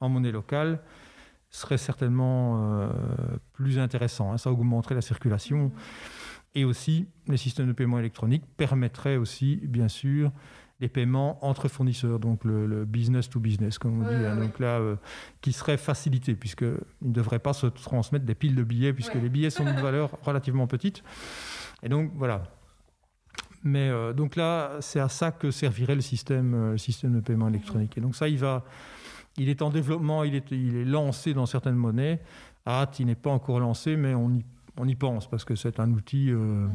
en 0.00 0.08
monnaie 0.08 0.32
locale 0.32 0.80
serait 1.50 1.78
certainement 1.78 2.90
plus 3.54 3.78
intéressant. 3.78 4.32
Hein. 4.32 4.36
Ça 4.36 4.52
augmenterait 4.52 4.94
la 4.94 5.00
circulation. 5.00 5.72
Et 6.54 6.66
aussi, 6.66 7.06
les 7.26 7.38
systèmes 7.38 7.68
de 7.68 7.72
paiement 7.72 7.98
électronique 7.98 8.44
permettraient 8.58 9.16
aussi, 9.16 9.56
bien 9.64 9.88
sûr, 9.88 10.30
les 10.80 10.88
paiements 10.88 11.44
entre 11.44 11.68
fournisseurs, 11.68 12.18
donc 12.20 12.44
le, 12.44 12.84
business 12.84 13.28
to 13.28 13.40
business, 13.40 13.78
comme 13.78 14.02
on 14.02 14.08
dit, 14.08 14.14
hein. 14.14 14.36
donc 14.36 14.58
là, 14.60 14.78
euh, 14.78 14.96
qui 15.40 15.52
serait 15.52 15.76
facilité, 15.76 16.34
puisqu'il 16.34 16.78
ne 17.02 17.12
devrait 17.12 17.40
pas 17.40 17.52
se 17.52 17.66
transmettre 17.66 18.24
des 18.24 18.34
piles 18.34 18.54
de 18.54 18.62
billets, 18.62 18.92
puisque 18.92 19.14
les 19.14 19.28
billets 19.28 19.50
sont 19.50 19.64
d'une 19.64 19.80
valeur 19.82 20.16
relativement 20.22 20.66
petite. 20.66 21.02
Et 21.82 21.88
donc, 21.88 22.12
voilà. 22.14 22.44
Mais 23.64 23.88
euh, 23.88 24.12
donc 24.12 24.36
là, 24.36 24.76
c'est 24.80 25.00
à 25.00 25.08
ça 25.08 25.32
que 25.32 25.50
servirait 25.50 25.96
le 25.96 26.00
système, 26.00 26.54
euh, 26.54 26.72
le 26.72 26.78
système 26.78 27.12
de 27.12 27.20
paiement 27.20 27.48
électronique. 27.48 27.98
Et 27.98 28.00
donc 28.00 28.14
ça, 28.14 28.28
il 28.28 28.38
va, 28.38 28.64
il 29.36 29.48
est 29.48 29.62
en 29.62 29.70
développement, 29.70 30.22
il 30.22 30.36
est, 30.36 30.48
il 30.52 30.76
est 30.76 30.84
lancé 30.84 31.34
dans 31.34 31.46
certaines 31.46 31.74
monnaies. 31.74 32.20
hâte, 32.68 33.00
il 33.00 33.06
n'est 33.06 33.16
pas 33.16 33.30
encore 33.30 33.58
lancé, 33.58 33.96
mais 33.96 34.14
on 34.14 34.30
y, 34.30 34.44
on 34.76 34.86
y 34.86 34.94
pense 34.94 35.28
parce 35.28 35.44
que 35.44 35.56
c'est 35.56 35.80
un 35.80 35.90
outil. 35.90 36.30
Mm-hmm 36.30 36.68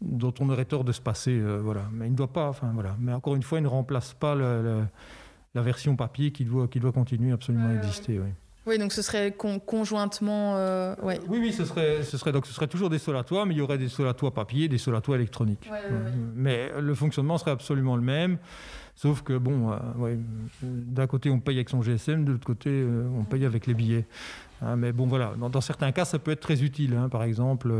dont 0.00 0.34
on 0.40 0.48
aurait 0.50 0.64
tort 0.64 0.84
de 0.84 0.92
se 0.92 1.00
passer. 1.00 1.32
Euh, 1.32 1.60
voilà. 1.62 1.82
Mais 1.92 2.06
il 2.06 2.12
ne 2.12 2.16
doit 2.16 2.32
pas, 2.32 2.48
enfin 2.48 2.70
voilà. 2.74 2.96
Mais 3.00 3.12
encore 3.12 3.34
une 3.36 3.42
fois, 3.42 3.58
il 3.58 3.62
ne 3.62 3.68
remplace 3.68 4.14
pas 4.14 4.34
la 4.34 5.62
version 5.62 5.96
papier 5.96 6.32
qui 6.32 6.44
doit, 6.44 6.68
qui 6.68 6.80
doit 6.80 6.92
continuer 6.92 7.32
absolument 7.32 7.68
à 7.68 7.74
exister. 7.74 8.18
Oui. 8.18 8.28
Oui, 8.68 8.76
donc 8.76 8.92
ce 8.92 9.00
serait 9.00 9.32
conjointement. 9.32 10.56
Euh, 10.56 10.94
ouais. 11.02 11.18
Oui, 11.26 11.38
oui, 11.40 11.52
ce 11.54 11.64
serait, 11.64 12.02
ce 12.02 12.18
serait 12.18 12.32
donc 12.32 12.46
ce 12.46 12.52
serait 12.52 12.66
toujours 12.66 12.90
des 12.90 12.98
solatoires, 12.98 13.46
mais 13.46 13.54
il 13.54 13.58
y 13.58 13.60
aurait 13.62 13.78
des 13.78 13.88
solatoires 13.88 14.30
papier, 14.30 14.68
des 14.68 14.76
solatoires 14.76 15.16
électroniques. 15.16 15.70
mais 16.34 16.70
le 16.78 16.94
fonctionnement 16.94 17.38
serait 17.38 17.50
absolument 17.50 17.96
le 17.96 18.02
même, 18.02 18.36
sauf 18.94 19.22
que 19.22 19.38
bon, 19.38 19.72
euh, 19.72 20.16
d'un 20.62 21.06
côté 21.06 21.30
on 21.30 21.40
paye 21.40 21.56
avec 21.56 21.70
son 21.70 21.80
GSM, 21.80 22.26
de 22.26 22.32
l'autre 22.32 22.46
côté 22.46 22.68
euh, 22.70 23.08
on 23.18 23.24
paye 23.24 23.46
avec 23.46 23.66
les 23.66 23.72
billets. 23.72 24.04
Hein, 24.60 24.76
mais 24.76 24.92
bon, 24.92 25.06
voilà, 25.06 25.32
dans, 25.38 25.60
certains 25.62 25.92
cas, 25.92 26.04
ça 26.04 26.18
peut 26.18 26.32
être 26.32 26.40
très 26.40 26.62
utile. 26.62 26.94
Hein, 26.94 27.08
par 27.08 27.22
exemple. 27.22 27.72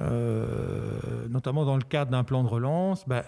Notamment 0.00 1.64
dans 1.64 1.76
le 1.76 1.82
cadre 1.82 2.10
d'un 2.10 2.24
plan 2.24 2.42
de 2.42 2.48
relance, 2.48 3.06
ben, 3.06 3.22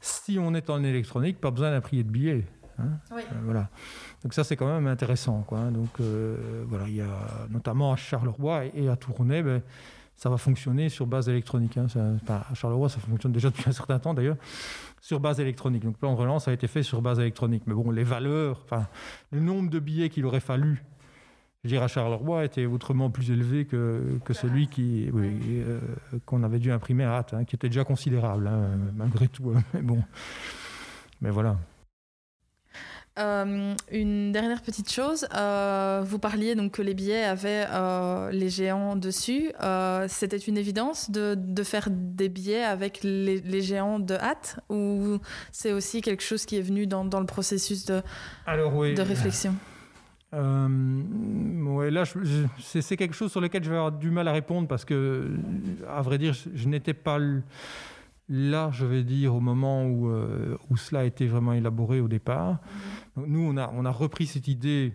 si 0.00 0.38
on 0.40 0.54
est 0.54 0.70
en 0.70 0.82
électronique, 0.82 1.40
pas 1.40 1.50
besoin 1.50 1.70
d'imprimer 1.70 2.04
de 2.04 2.10
billets. 2.10 2.44
Hein. 2.78 2.98
voilà. 3.44 3.68
Donc 4.22 4.34
ça, 4.34 4.44
c'est 4.44 4.56
quand 4.56 4.66
même 4.66 4.86
intéressant. 4.86 5.42
Quoi. 5.46 5.58
Hein. 5.58 5.70
Donc 5.70 6.00
euh, 6.00 6.64
voilà, 6.66 6.86
il 6.88 6.96
y 6.96 7.00
a 7.00 7.06
notamment 7.50 7.92
à 7.92 7.96
Charleroi 7.96 8.66
et 8.74 8.88
à 8.88 8.96
Tournai, 8.96 9.42
ben, 9.42 9.62
ça 10.16 10.30
va 10.30 10.38
fonctionner 10.38 10.88
sur 10.88 11.06
base 11.06 11.28
électronique. 11.28 11.76
Hein. 11.76 11.86
à 12.28 12.54
Charleroi, 12.54 12.88
ça 12.88 12.98
fonctionne 13.00 13.32
déjà 13.32 13.50
depuis 13.50 13.64
un 13.68 13.72
certain 13.72 13.98
temps 13.98 14.14
d'ailleurs, 14.14 14.36
sur 15.00 15.20
base 15.20 15.40
électronique. 15.40 15.84
Donc 15.84 15.94
le 15.94 15.98
plan 15.98 16.12
de 16.14 16.18
relance 16.18 16.48
a 16.48 16.52
été 16.52 16.66
fait 16.66 16.82
sur 16.82 17.02
base 17.02 17.20
électronique. 17.20 17.62
Mais 17.66 17.74
bon, 17.74 17.90
les 17.90 18.04
valeurs, 18.04 18.62
enfin, 18.64 18.86
le 19.30 19.40
nombre 19.40 19.70
de 19.70 19.78
billets 19.78 20.08
qu'il 20.08 20.24
aurait 20.24 20.40
fallu 20.40 20.82
à 21.64 21.88
Charleroi 21.88 22.44
était 22.44 22.66
autrement 22.66 23.10
plus 23.10 23.30
élevé 23.30 23.64
que, 23.64 24.18
que 24.24 24.32
celui 24.32 24.68
qui 24.68 25.10
euh, 25.14 25.80
qu'on 26.24 26.42
avait 26.42 26.58
dû 26.58 26.70
imprimer 26.70 27.04
à 27.04 27.16
hâte, 27.16 27.34
hein, 27.34 27.44
qui 27.44 27.56
était 27.56 27.68
déjà 27.68 27.84
considérable 27.84 28.50
malgré 28.94 29.28
tout. 29.28 29.52
Mais 29.74 29.82
bon, 29.82 30.02
mais 31.20 31.30
voilà. 31.30 31.56
Euh, 33.18 33.74
une 33.90 34.30
dernière 34.30 34.60
petite 34.60 34.92
chose, 34.92 35.26
euh, 35.34 36.02
vous 36.04 36.18
parliez 36.18 36.54
donc 36.54 36.72
que 36.72 36.82
les 36.82 36.92
billets 36.92 37.24
avaient 37.24 37.66
euh, 37.70 38.30
les 38.30 38.50
géants 38.50 38.94
dessus. 38.94 39.52
C'était 40.08 40.36
une 40.36 40.58
évidence 40.58 41.10
de, 41.10 41.34
de, 41.36 41.62
faire 41.62 41.88
des 41.90 42.28
billets 42.28 42.62
avec 42.62 43.00
les, 43.02 43.40
les 43.40 43.62
géants 43.62 43.98
de 43.98 44.14
hâte 44.14 44.60
ou 44.68 45.18
c'est 45.50 45.72
aussi 45.72 46.02
quelque 46.02 46.22
chose 46.22 46.44
qui 46.44 46.58
est 46.58 46.62
venu 46.62 46.86
dans, 46.86 47.06
dans 47.06 47.20
le 47.20 47.26
processus 47.26 47.86
de, 47.86 48.02
de 48.46 49.02
réflexion? 49.02 49.54
Ouais, 50.36 51.90
là, 51.90 52.04
c'est 52.58 52.96
quelque 52.96 53.14
chose 53.14 53.30
sur 53.30 53.40
lequel 53.40 53.64
je 53.64 53.70
vais 53.70 53.76
avoir 53.76 53.92
du 53.92 54.10
mal 54.10 54.28
à 54.28 54.32
répondre 54.32 54.68
parce 54.68 54.84
que, 54.84 55.30
à 55.88 56.02
vrai 56.02 56.18
dire, 56.18 56.32
je, 56.32 56.50
je 56.54 56.68
n'étais 56.68 56.94
pas 56.94 57.18
là, 58.28 58.70
je 58.72 58.84
vais 58.84 59.02
dire, 59.02 59.34
au 59.34 59.40
moment 59.40 59.84
où, 59.84 60.08
euh, 60.08 60.56
où 60.70 60.76
cela 60.76 61.00
a 61.00 61.04
été 61.04 61.26
vraiment 61.26 61.52
élaboré 61.52 62.00
au 62.00 62.08
départ. 62.08 62.58
nous, 63.16 63.40
on 63.40 63.56
a, 63.56 63.70
on 63.74 63.84
a 63.84 63.90
repris 63.90 64.26
cette 64.26 64.48
idée 64.48 64.92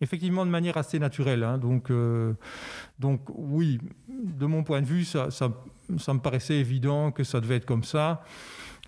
effectivement 0.00 0.46
de 0.46 0.50
manière 0.50 0.76
assez 0.76 0.98
naturelle. 0.98 1.44
Hein. 1.44 1.58
donc, 1.58 1.90
euh, 1.90 2.34
donc 2.98 3.20
oui, 3.34 3.78
de 4.08 4.46
mon 4.46 4.62
point 4.62 4.80
de 4.80 4.86
vue, 4.86 5.04
ça, 5.04 5.30
ça, 5.30 5.50
ça, 5.98 6.14
me 6.14 6.20
paraissait 6.20 6.56
évident 6.56 7.12
que 7.12 7.24
ça 7.24 7.40
devait 7.40 7.56
être 7.56 7.66
comme 7.66 7.84
ça. 7.84 8.22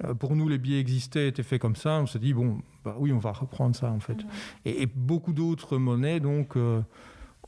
Euh, 0.04 0.14
pour 0.14 0.36
nous, 0.36 0.48
les 0.48 0.58
billets 0.58 0.80
existaient, 0.80 1.28
étaient 1.28 1.42
faits 1.42 1.60
comme 1.60 1.76
ça. 1.76 2.00
On 2.00 2.06
s'est 2.06 2.18
dit, 2.18 2.34
bon, 2.34 2.60
bah 2.84 2.96
oui, 2.98 3.12
on 3.12 3.18
va 3.18 3.32
reprendre 3.32 3.76
ça 3.76 3.90
en 3.90 4.00
fait. 4.00 4.18
Et, 4.64 4.86
beaucoup 4.86 5.32
d'autres 5.32 5.78
monnaies, 5.78 6.20
donc 6.20 6.56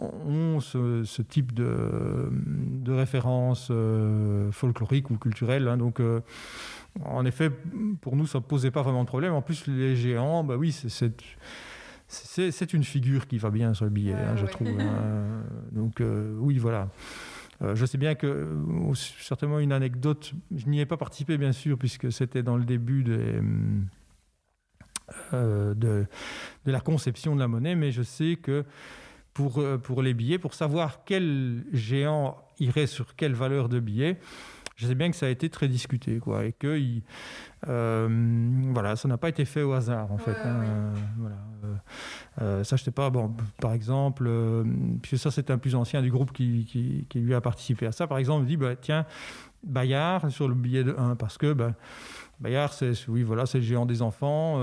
ont 0.00 0.60
ce, 0.60 1.22
type 1.22 1.52
de, 1.52 2.30
de 2.32 2.92
référence 2.92 3.68
euh, 3.70 4.50
folklorique 4.52 5.10
ou 5.10 5.16
culturelle. 5.16 5.68
Hein. 5.68 5.76
donc, 5.76 6.00
euh, 6.00 6.20
en 7.04 7.24
effet, 7.24 7.50
pour 8.00 8.16
nous, 8.16 8.26
ça 8.26 8.38
ne 8.38 8.44
posait 8.44 8.70
pas 8.70 8.82
vraiment 8.82 9.02
de 9.02 9.08
problème. 9.08 9.32
En 9.32 9.42
plus, 9.42 9.66
les 9.66 9.96
géants, 9.96 10.44
bah 10.44 10.56
oui, 10.56 10.72
c'est 10.72 11.22
c'est 12.06 12.74
une 12.74 12.84
figure 12.84 13.26
qui 13.26 13.38
va 13.38 13.50
bien 13.50 13.74
sur 13.74 13.86
le 13.86 13.90
billet, 13.90 14.12
hein, 14.12 14.36
je 14.36 14.46
trouve. 14.46 14.68
Hein. 14.68 15.42
Donc, 15.72 16.00
euh, 16.00 16.36
oui, 16.38 16.58
voilà. 16.58 16.88
Je 17.60 17.86
sais 17.86 17.98
bien 17.98 18.14
que, 18.14 18.48
certainement 18.94 19.58
une 19.58 19.72
anecdote, 19.72 20.32
je 20.54 20.66
n'y 20.66 20.80
ai 20.80 20.86
pas 20.86 20.96
participé, 20.96 21.38
bien 21.38 21.52
sûr, 21.52 21.78
puisque 21.78 22.12
c'était 22.12 22.42
dans 22.42 22.56
le 22.56 22.64
début 22.64 23.02
de, 23.04 23.42
de, 25.32 26.06
la 26.66 26.80
conception 26.80 27.34
de 27.34 27.40
la 27.40 27.48
monnaie, 27.48 27.74
mais 27.74 27.92
je 27.92 28.02
sais 28.02 28.36
que 28.36 28.64
pour, 29.34 29.58
euh, 29.58 29.76
pour 29.76 30.00
les 30.00 30.14
billets, 30.14 30.38
pour 30.38 30.54
savoir 30.54 31.04
quel 31.04 31.64
géant 31.72 32.38
irait 32.60 32.86
sur 32.86 33.16
quelle 33.16 33.34
valeur 33.34 33.68
de 33.68 33.80
billet. 33.80 34.18
Je 34.76 34.86
sais 34.86 34.94
bien 34.94 35.10
que 35.10 35.16
ça 35.16 35.26
a 35.26 35.28
été 35.28 35.48
très 35.48 35.68
discuté, 35.68 36.18
quoi, 36.18 36.44
et 36.44 36.52
que 36.52 36.80
euh, 37.68 38.08
voilà, 38.72 38.96
ça 38.96 39.08
n'a 39.08 39.16
pas 39.16 39.28
été 39.28 39.44
fait 39.44 39.62
au 39.62 39.72
hasard, 39.72 40.10
en 40.10 40.18
fait. 40.18 40.36
Hein, 40.44 40.62
euh, 40.64 40.94
voilà. 41.16 42.64
ça, 42.64 42.76
je 42.76 42.82
sais 42.82 42.90
pas. 42.90 43.10
Bon, 43.10 43.34
par 43.60 43.72
exemple, 43.72 44.30
puisque 45.02 45.22
ça, 45.22 45.30
c'est 45.30 45.50
un 45.50 45.58
plus 45.58 45.74
ancien 45.74 46.02
du 46.02 46.10
groupe 46.10 46.32
qui, 46.32 46.64
qui, 46.64 47.06
qui, 47.08 47.20
lui 47.20 47.34
a 47.34 47.40
participé 47.40 47.86
à 47.86 47.92
ça. 47.92 48.06
Par 48.06 48.18
exemple, 48.18 48.44
il 48.44 48.48
dit, 48.48 48.56
bah, 48.56 48.74
tiens, 48.76 49.06
Bayard 49.62 50.30
sur 50.30 50.48
le 50.48 50.54
billet 50.54 50.84
de 50.84 50.94
1, 50.98 51.16
parce 51.16 51.38
que 51.38 51.52
bah, 51.52 51.72
Bayard, 52.40 52.72
c'est 52.72 52.92
oui, 53.08 53.22
voilà, 53.22 53.46
c'est 53.46 53.58
le 53.58 53.64
géant 53.64 53.86
des 53.86 54.02
enfants. 54.02 54.60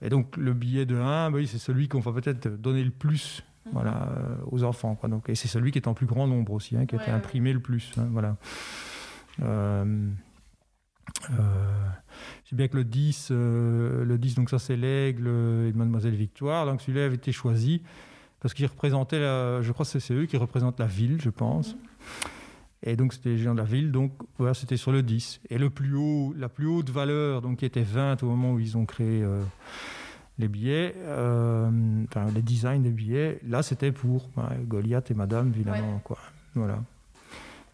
et 0.00 0.08
donc, 0.08 0.36
le 0.36 0.54
billet 0.54 0.86
de 0.86 0.96
1, 0.96 1.30
bah, 1.30 1.36
oui, 1.36 1.46
c'est 1.46 1.58
celui 1.58 1.88
qu'on 1.88 2.00
va 2.00 2.12
peut-être 2.12 2.48
donner 2.48 2.82
le 2.82 2.90
plus 2.90 3.42
voilà, 3.72 4.08
euh, 4.16 4.36
aux 4.50 4.64
enfants. 4.64 4.94
Quoi. 4.94 5.08
Donc, 5.08 5.28
et 5.28 5.34
c'est 5.34 5.48
celui 5.48 5.70
qui 5.70 5.78
est 5.78 5.88
en 5.88 5.94
plus 5.94 6.06
grand 6.06 6.26
nombre 6.26 6.52
aussi, 6.52 6.76
hein, 6.76 6.86
qui 6.86 6.96
a 6.96 7.02
été 7.02 7.10
imprimé 7.10 7.52
le 7.52 7.60
plus. 7.60 7.92
Hein, 7.98 8.08
voilà. 8.10 8.36
Euh, 9.42 10.08
euh, 11.30 11.88
c'est 12.44 12.56
bien 12.56 12.68
que 12.68 12.76
le 12.76 12.84
10, 12.84 13.30
le 13.30 14.16
10 14.16 14.34
donc 14.34 14.50
ça 14.50 14.58
c'est 14.58 14.76
l'aigle 14.76 15.28
et 15.28 15.72
Mademoiselle 15.72 16.14
Victoire. 16.14 16.66
Donc 16.66 16.80
celui-là 16.80 17.06
avait 17.06 17.16
été 17.16 17.32
choisi 17.32 17.82
parce 18.40 18.54
qu'il 18.54 18.66
représentait, 18.66 19.20
je 19.20 19.72
crois 19.72 19.84
que 19.84 19.98
c'est 19.98 20.14
eux 20.14 20.26
qui 20.26 20.36
représentent 20.36 20.80
la 20.80 20.86
ville, 20.86 21.20
je 21.20 21.30
pense. 21.30 21.76
Et 22.84 22.96
donc 22.96 23.12
c'était 23.12 23.30
les 23.30 23.38
gens 23.38 23.54
de 23.54 23.58
la 23.58 23.64
ville, 23.64 23.90
donc 23.90 24.12
voilà, 24.38 24.54
c'était 24.54 24.76
sur 24.76 24.92
le 24.92 25.02
10. 25.02 25.40
Et 25.50 25.58
le 25.58 25.68
plus 25.68 25.94
haut, 25.94 26.32
la 26.36 26.48
plus 26.48 26.66
haute 26.66 26.90
valeur, 26.90 27.42
donc 27.42 27.58
qui 27.58 27.64
était 27.64 27.82
20 27.82 28.22
au 28.22 28.26
moment 28.26 28.52
où 28.52 28.60
ils 28.60 28.76
ont 28.76 28.86
créé 28.86 29.24
les 30.38 30.48
billets, 30.48 30.94
euh, 30.98 32.04
enfin 32.04 32.26
les 32.32 32.42
designs 32.42 32.80
des 32.80 32.90
billets, 32.90 33.40
là 33.46 33.62
c'était 33.62 33.92
pour 33.92 34.30
Goliath 34.66 35.10
et 35.10 35.14
Madame, 35.14 35.48
évidemment. 35.48 36.00
Quoi. 36.04 36.18
Voilà. 36.54 36.82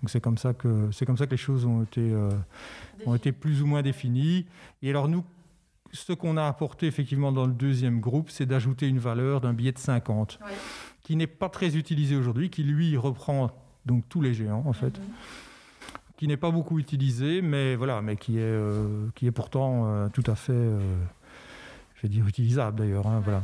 Donc 0.05 0.11
c'est 0.11 0.21
comme 0.21 0.37
ça 0.37 0.53
que 0.53 0.91
c'est 0.93 1.07
comme 1.07 1.17
ça 1.17 1.25
que 1.25 1.31
les 1.31 1.39
choses 1.39 1.65
ont 1.65 1.83
été 1.83 2.13
euh, 2.13 2.29
ont 3.07 3.15
été 3.15 3.33
plus 3.33 3.63
ou 3.63 3.67
moins 3.67 3.81
définies. 3.81 4.45
Et 4.83 4.91
alors 4.91 5.09
nous, 5.09 5.25
ce 5.95 6.13
qu'on 6.13 6.37
a 6.37 6.47
apporté 6.47 6.87
effectivement 6.87 7.33
dans 7.33 7.47
le 7.47 7.55
deuxième 7.55 8.01
groupe, 8.01 8.29
c'est 8.29 8.45
d'ajouter 8.45 8.87
une 8.87 8.99
valeur 8.99 9.41
d'un 9.41 9.55
billet 9.55 9.73
de 9.73 9.79
50, 9.79 10.39
qui 11.03 11.17
n'est 11.17 11.27
pas 11.27 11.49
très 11.49 11.75
utilisé 11.79 12.17
aujourd'hui, 12.17 12.51
qui 12.51 12.65
lui 12.65 12.99
reprend 12.99 13.51
donc 13.87 14.07
tous 14.11 14.21
les 14.21 14.35
géants 14.35 14.65
en 14.67 14.75
fait. 14.75 14.99
Mhm. 14.99 15.05
qui 16.19 16.29
n'est 16.29 16.37
pas 16.37 16.51
beaucoup 16.51 16.79
utilisé, 16.79 17.41
mais 17.41 17.75
voilà, 17.75 18.03
mais 18.03 18.17
qui 18.17 18.37
est, 18.37 18.43
euh, 18.43 19.07
qui 19.15 19.27
est 19.27 19.33
pourtant 19.33 20.11
tout 20.11 20.25
à 20.27 20.35
fait 20.35 20.53
dire 22.05 22.29
utilisable 22.29 22.79
d'ailleurs. 22.79 23.07
Hein, 23.07 23.23
voilà. 23.25 23.43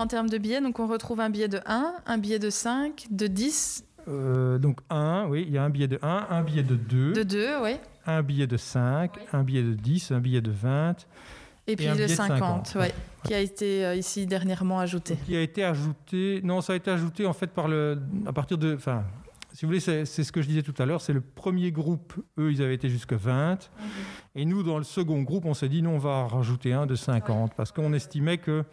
En 0.00 0.06
termes 0.06 0.30
de 0.30 0.38
billets, 0.38 0.62
donc 0.62 0.78
on 0.78 0.86
retrouve 0.86 1.20
un 1.20 1.28
billet 1.28 1.48
de 1.48 1.60
1, 1.66 1.92
un 2.06 2.16
billet 2.16 2.38
de 2.38 2.48
5, 2.48 3.08
de 3.10 3.26
10 3.26 3.84
euh, 4.10 4.58
Donc 4.58 4.80
1, 4.90 5.26
oui, 5.28 5.44
il 5.46 5.52
y 5.52 5.58
a 5.58 5.64
un 5.64 5.70
billet 5.70 5.88
de 5.88 5.98
1, 6.02 6.26
un 6.30 6.42
billet 6.42 6.62
de 6.62 6.74
2. 6.74 7.12
De 7.12 7.22
2, 7.22 7.48
oui. 7.62 7.76
Un 8.06 8.22
billet 8.22 8.46
de 8.46 8.56
5, 8.56 9.12
un 9.32 9.42
billet 9.42 9.62
de 9.62 9.74
10, 9.74 10.12
un 10.12 10.20
billet 10.20 10.40
de 10.40 10.50
20. 10.50 11.06
Et 11.66 11.76
puis 11.76 11.86
le 11.86 12.08
50, 12.08 12.76
oui, 12.80 12.86
qui 13.24 13.34
a 13.34 13.38
été 13.38 13.84
euh, 13.84 13.94
ici 13.94 14.26
dernièrement 14.26 14.80
ajouté. 14.80 15.16
Qui 15.26 15.36
a 15.36 15.42
été 15.42 15.62
ajouté, 15.62 16.40
non, 16.42 16.60
ça 16.60 16.72
a 16.72 16.76
été 16.76 16.90
ajouté 16.90 17.26
en 17.26 17.32
fait 17.32 17.48
par 17.48 17.68
le, 17.68 18.00
à 18.26 18.32
partir 18.32 18.58
de, 18.58 18.74
enfin, 18.74 19.04
si 19.52 19.64
vous 19.64 19.68
voulez, 19.68 19.80
c'est 19.80 20.04
ce 20.04 20.32
que 20.32 20.42
je 20.42 20.48
disais 20.48 20.62
tout 20.62 20.74
à 20.78 20.86
l'heure, 20.86 21.00
c'est 21.00 21.12
le 21.12 21.20
premier 21.20 21.70
groupe, 21.72 22.14
eux, 22.38 22.52
ils 22.52 22.62
avaient 22.62 22.74
été 22.74 22.88
jusque 22.88 23.12
20. 23.12 23.52
Mhm. 23.52 23.88
Et 24.36 24.44
nous, 24.44 24.62
dans 24.62 24.78
le 24.78 24.84
second 24.84 25.22
groupe, 25.22 25.44
on 25.44 25.54
s'est 25.54 25.68
dit, 25.68 25.82
non, 25.82 25.94
on 25.94 25.98
va 25.98 26.26
rajouter 26.26 26.72
un 26.72 26.86
de 26.86 26.94
50, 26.94 27.54
parce 27.54 27.72
qu'on 27.72 27.92
estimait 27.92 28.38
que 28.38 28.64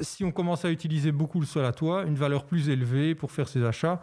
si 0.00 0.24
on 0.24 0.32
commençait 0.32 0.68
à 0.68 0.70
utiliser 0.70 1.12
beaucoup 1.12 1.40
le 1.40 1.46
sol 1.46 1.64
à 1.64 1.72
toit, 1.72 2.04
une 2.04 2.14
valeur 2.14 2.44
plus 2.44 2.68
élevée 2.68 3.14
pour 3.14 3.32
faire 3.32 3.48
ses 3.48 3.64
achats, 3.64 4.02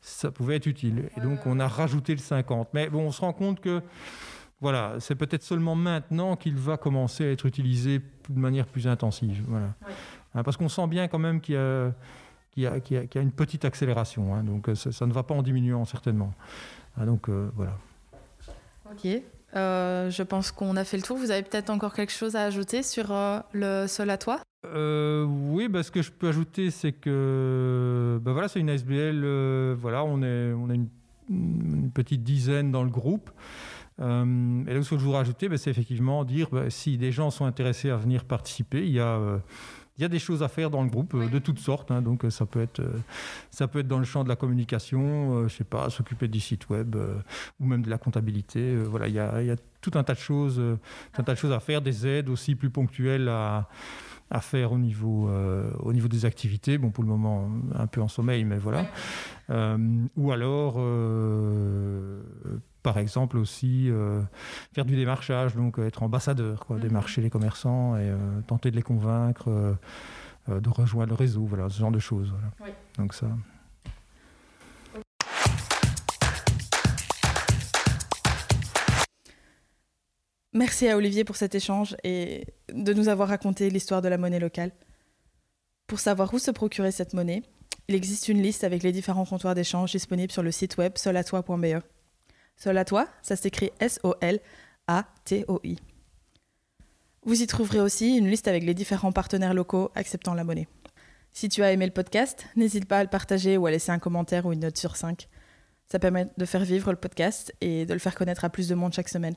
ça 0.00 0.30
pouvait 0.30 0.56
être 0.56 0.66
utile. 0.66 1.10
Et 1.16 1.20
donc, 1.20 1.46
on 1.46 1.58
a 1.60 1.68
rajouté 1.68 2.12
le 2.12 2.20
50. 2.20 2.68
Mais 2.72 2.88
bon, 2.88 3.06
on 3.06 3.12
se 3.12 3.20
rend 3.20 3.32
compte 3.32 3.60
que, 3.60 3.82
voilà, 4.60 4.96
c'est 5.00 5.14
peut-être 5.14 5.42
seulement 5.42 5.74
maintenant 5.74 6.36
qu'il 6.36 6.56
va 6.56 6.76
commencer 6.76 7.24
à 7.24 7.30
être 7.30 7.46
utilisé 7.46 8.00
de 8.28 8.38
manière 8.38 8.66
plus 8.66 8.86
intensive. 8.86 9.44
Voilà. 9.48 9.74
Hein, 10.34 10.42
parce 10.42 10.56
qu'on 10.56 10.68
sent 10.68 10.86
bien 10.86 11.08
quand 11.08 11.18
même 11.18 11.40
qu'il 11.40 11.54
y 12.56 12.66
a 12.66 13.20
une 13.20 13.32
petite 13.32 13.64
accélération. 13.64 14.34
Hein. 14.34 14.44
donc 14.44 14.68
ça, 14.74 15.06
ne 15.06 15.12
va 15.12 15.22
pas 15.22 15.34
en 15.34 15.42
diminuant 15.42 15.84
certainement. 15.84 16.32
Ah, 16.96 17.06
donc 17.06 17.28
euh, 17.28 17.50
voilà. 17.54 17.76
Ok. 18.90 19.22
Euh, 19.56 20.10
je 20.10 20.22
pense 20.22 20.52
qu'on 20.52 20.76
a 20.76 20.84
fait 20.84 20.96
le 20.96 21.02
tour. 21.02 21.16
Vous 21.16 21.30
avez 21.30 21.42
peut-être 21.42 21.70
encore 21.70 21.94
quelque 21.94 22.12
chose 22.12 22.36
à 22.36 22.44
ajouter 22.44 22.82
sur 22.82 23.14
le 23.52 23.86
sol 23.86 24.10
à 24.10 24.18
toit 24.18 24.40
Oui, 24.64 25.68
bah, 25.68 25.82
ce 25.82 25.90
que 25.90 26.02
je 26.02 26.10
peux 26.10 26.28
ajouter, 26.28 26.70
c'est 26.70 26.92
que 26.92 28.20
bah, 28.22 28.32
voilà, 28.32 28.48
c'est 28.48 28.60
une 28.60 28.68
SBL. 28.68 29.74
voilà, 29.74 30.04
on, 30.04 30.22
est, 30.22 30.52
on 30.52 30.70
a 30.70 30.74
une, 30.74 30.88
petite 31.92 32.22
dizaine 32.22 32.72
dans 32.72 32.82
le 32.82 32.90
groupe. 32.90 33.30
et 33.98 34.02
donc, 34.02 34.84
ce 34.84 34.90
que 34.90 34.98
je 34.98 35.04
voudrais 35.04 35.20
ajouter, 35.20 35.48
bah, 35.48 35.56
c'est 35.56 35.70
effectivement 35.70 36.24
dire 36.24 36.48
si 36.68 36.98
des 36.98 37.12
gens 37.12 37.30
sont 37.30 37.44
intéressés 37.44 37.90
à 37.90 37.96
venir 37.96 38.24
participer, 38.24 38.84
il 38.84 38.92
y 38.92 39.00
a 39.00 39.40
il 39.98 40.02
y 40.02 40.04
a 40.04 40.08
des 40.08 40.18
choses 40.18 40.42
à 40.42 40.48
faire 40.48 40.70
dans 40.70 40.82
le 40.82 40.88
groupe 40.88 41.16
de 41.16 41.38
toutes 41.38 41.58
sortes. 41.58 41.90
Hein. 41.90 42.02
donc 42.02 42.24
ça 42.30 42.46
peut 42.46 42.62
être 42.62 42.82
ça 43.50 43.68
peut 43.68 43.80
être 43.80 43.88
dans 43.88 43.98
le 43.98 44.04
champ 44.04 44.24
de 44.24 44.28
la 44.28 44.36
communication, 44.36 45.48
je 45.48 45.54
sais 45.54 45.64
pas, 45.64 45.90
s'occuper 45.90 46.28
du 46.28 46.40
site 46.40 46.68
web 46.70 46.96
ou 47.60 47.66
même 47.66 47.82
de 47.82 47.90
la 47.90 47.98
comptabilité. 47.98 48.76
voilà, 48.76 49.08
il 49.08 49.14
y 49.14 49.18
a, 49.18 49.42
y 49.42 49.50
a, 49.50 49.56
tout 49.80 49.92
un 49.94 50.02
tas 50.02 50.14
de 50.14 50.18
choses, 50.18 50.60
un 51.16 51.22
tas 51.22 51.34
de 51.34 51.38
choses 51.38 51.52
à 51.52 51.60
faire, 51.60 51.82
des 51.82 52.06
aides 52.06 52.28
aussi 52.28 52.54
plus 52.54 52.70
ponctuelles 52.70 53.28
à 53.28 53.68
à 54.30 54.40
faire 54.40 54.72
au 54.72 54.78
niveau, 54.78 55.28
euh, 55.28 55.70
au 55.80 55.92
niveau 55.92 56.08
des 56.08 56.24
activités. 56.24 56.78
Bon, 56.78 56.90
pour 56.90 57.04
le 57.04 57.10
moment, 57.10 57.50
un 57.74 57.86
peu 57.86 58.00
en 58.02 58.08
sommeil, 58.08 58.44
mais 58.44 58.58
voilà. 58.58 58.86
Euh, 59.50 59.78
ou 60.16 60.32
alors, 60.32 60.74
euh, 60.78 62.20
par 62.82 62.98
exemple, 62.98 63.38
aussi 63.38 63.90
faire 64.72 64.84
du 64.84 64.96
démarchage, 64.96 65.54
donc 65.54 65.78
être 65.78 66.02
ambassadeur, 66.02 66.66
quoi, 66.66 66.76
mhm. 66.76 66.82
démarcher 66.82 67.22
les 67.22 67.30
commerçants 67.30 67.96
et 67.96 68.10
tenter 68.46 68.70
de 68.70 68.76
les 68.76 68.82
convaincre 68.82 69.76
de 70.48 70.68
rejoindre 70.70 71.10
le 71.10 71.16
réseau, 71.16 71.44
voilà, 71.44 71.68
ce 71.68 71.78
genre 71.78 71.92
de 71.92 71.98
choses. 71.98 72.32
Donc 72.96 73.14
ça. 73.14 73.28
Merci 80.54 80.88
à 80.88 80.96
Olivier 80.96 81.24
pour 81.24 81.36
cet 81.36 81.54
échange 81.54 81.94
et 82.04 82.46
de 82.72 82.94
nous 82.94 83.08
avoir 83.08 83.28
raconté 83.28 83.68
l'histoire 83.68 84.00
de 84.00 84.08
la 84.08 84.16
monnaie 84.16 84.40
locale. 84.40 84.72
Pour 85.86 86.00
savoir 86.00 86.32
où 86.32 86.38
se 86.38 86.50
procurer 86.50 86.90
cette 86.90 87.12
monnaie, 87.12 87.42
il 87.88 87.94
existe 87.94 88.28
une 88.28 88.42
liste 88.42 88.64
avec 88.64 88.82
les 88.82 88.92
différents 88.92 89.26
comptoirs 89.26 89.54
d'échange 89.54 89.92
disponibles 89.92 90.32
sur 90.32 90.42
le 90.42 90.50
site 90.50 90.78
web 90.78 90.96
solatois.be. 90.96 91.82
Solatois, 92.56 93.08
ça 93.22 93.36
s'écrit 93.36 93.70
S-O-L-A-T-O-I. 93.80 94.18
Vous 97.24 97.42
y 97.42 97.46
trouverez 97.46 97.80
aussi 97.80 98.16
une 98.16 98.28
liste 98.28 98.48
avec 98.48 98.64
les 98.64 98.74
différents 98.74 99.12
partenaires 99.12 99.54
locaux 99.54 99.90
acceptant 99.94 100.34
la 100.34 100.44
monnaie. 100.44 100.68
Si 101.32 101.50
tu 101.50 101.62
as 101.62 101.72
aimé 101.72 101.84
le 101.84 101.92
podcast, 101.92 102.46
n'hésite 102.56 102.86
pas 102.86 102.98
à 102.98 103.02
le 103.02 103.10
partager 103.10 103.58
ou 103.58 103.66
à 103.66 103.70
laisser 103.70 103.92
un 103.92 103.98
commentaire 103.98 104.46
ou 104.46 104.52
une 104.52 104.60
note 104.60 104.78
sur 104.78 104.96
5. 104.96 105.28
Ça 105.90 105.98
permet 105.98 106.26
de 106.36 106.44
faire 106.46 106.64
vivre 106.64 106.90
le 106.90 106.98
podcast 106.98 107.54
et 107.60 107.84
de 107.86 107.92
le 107.92 107.98
faire 107.98 108.14
connaître 108.14 108.44
à 108.44 108.50
plus 108.50 108.68
de 108.68 108.74
monde 108.74 108.94
chaque 108.94 109.10
semaine. 109.10 109.34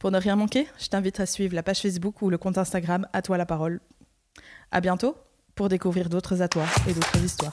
Pour 0.00 0.10
ne 0.10 0.18
rien 0.18 0.34
manquer, 0.34 0.66
je 0.78 0.88
t'invite 0.88 1.20
à 1.20 1.26
suivre 1.26 1.54
la 1.54 1.62
page 1.62 1.82
Facebook 1.82 2.22
ou 2.22 2.30
le 2.30 2.38
compte 2.38 2.56
Instagram 2.56 3.06
À 3.12 3.20
toi 3.20 3.36
la 3.36 3.44
parole. 3.44 3.80
À 4.72 4.80
bientôt 4.80 5.14
pour 5.54 5.68
découvrir 5.68 6.08
d'autres 6.08 6.40
à 6.40 6.66
et 6.88 6.94
d'autres 6.94 7.22
histoires. 7.22 7.52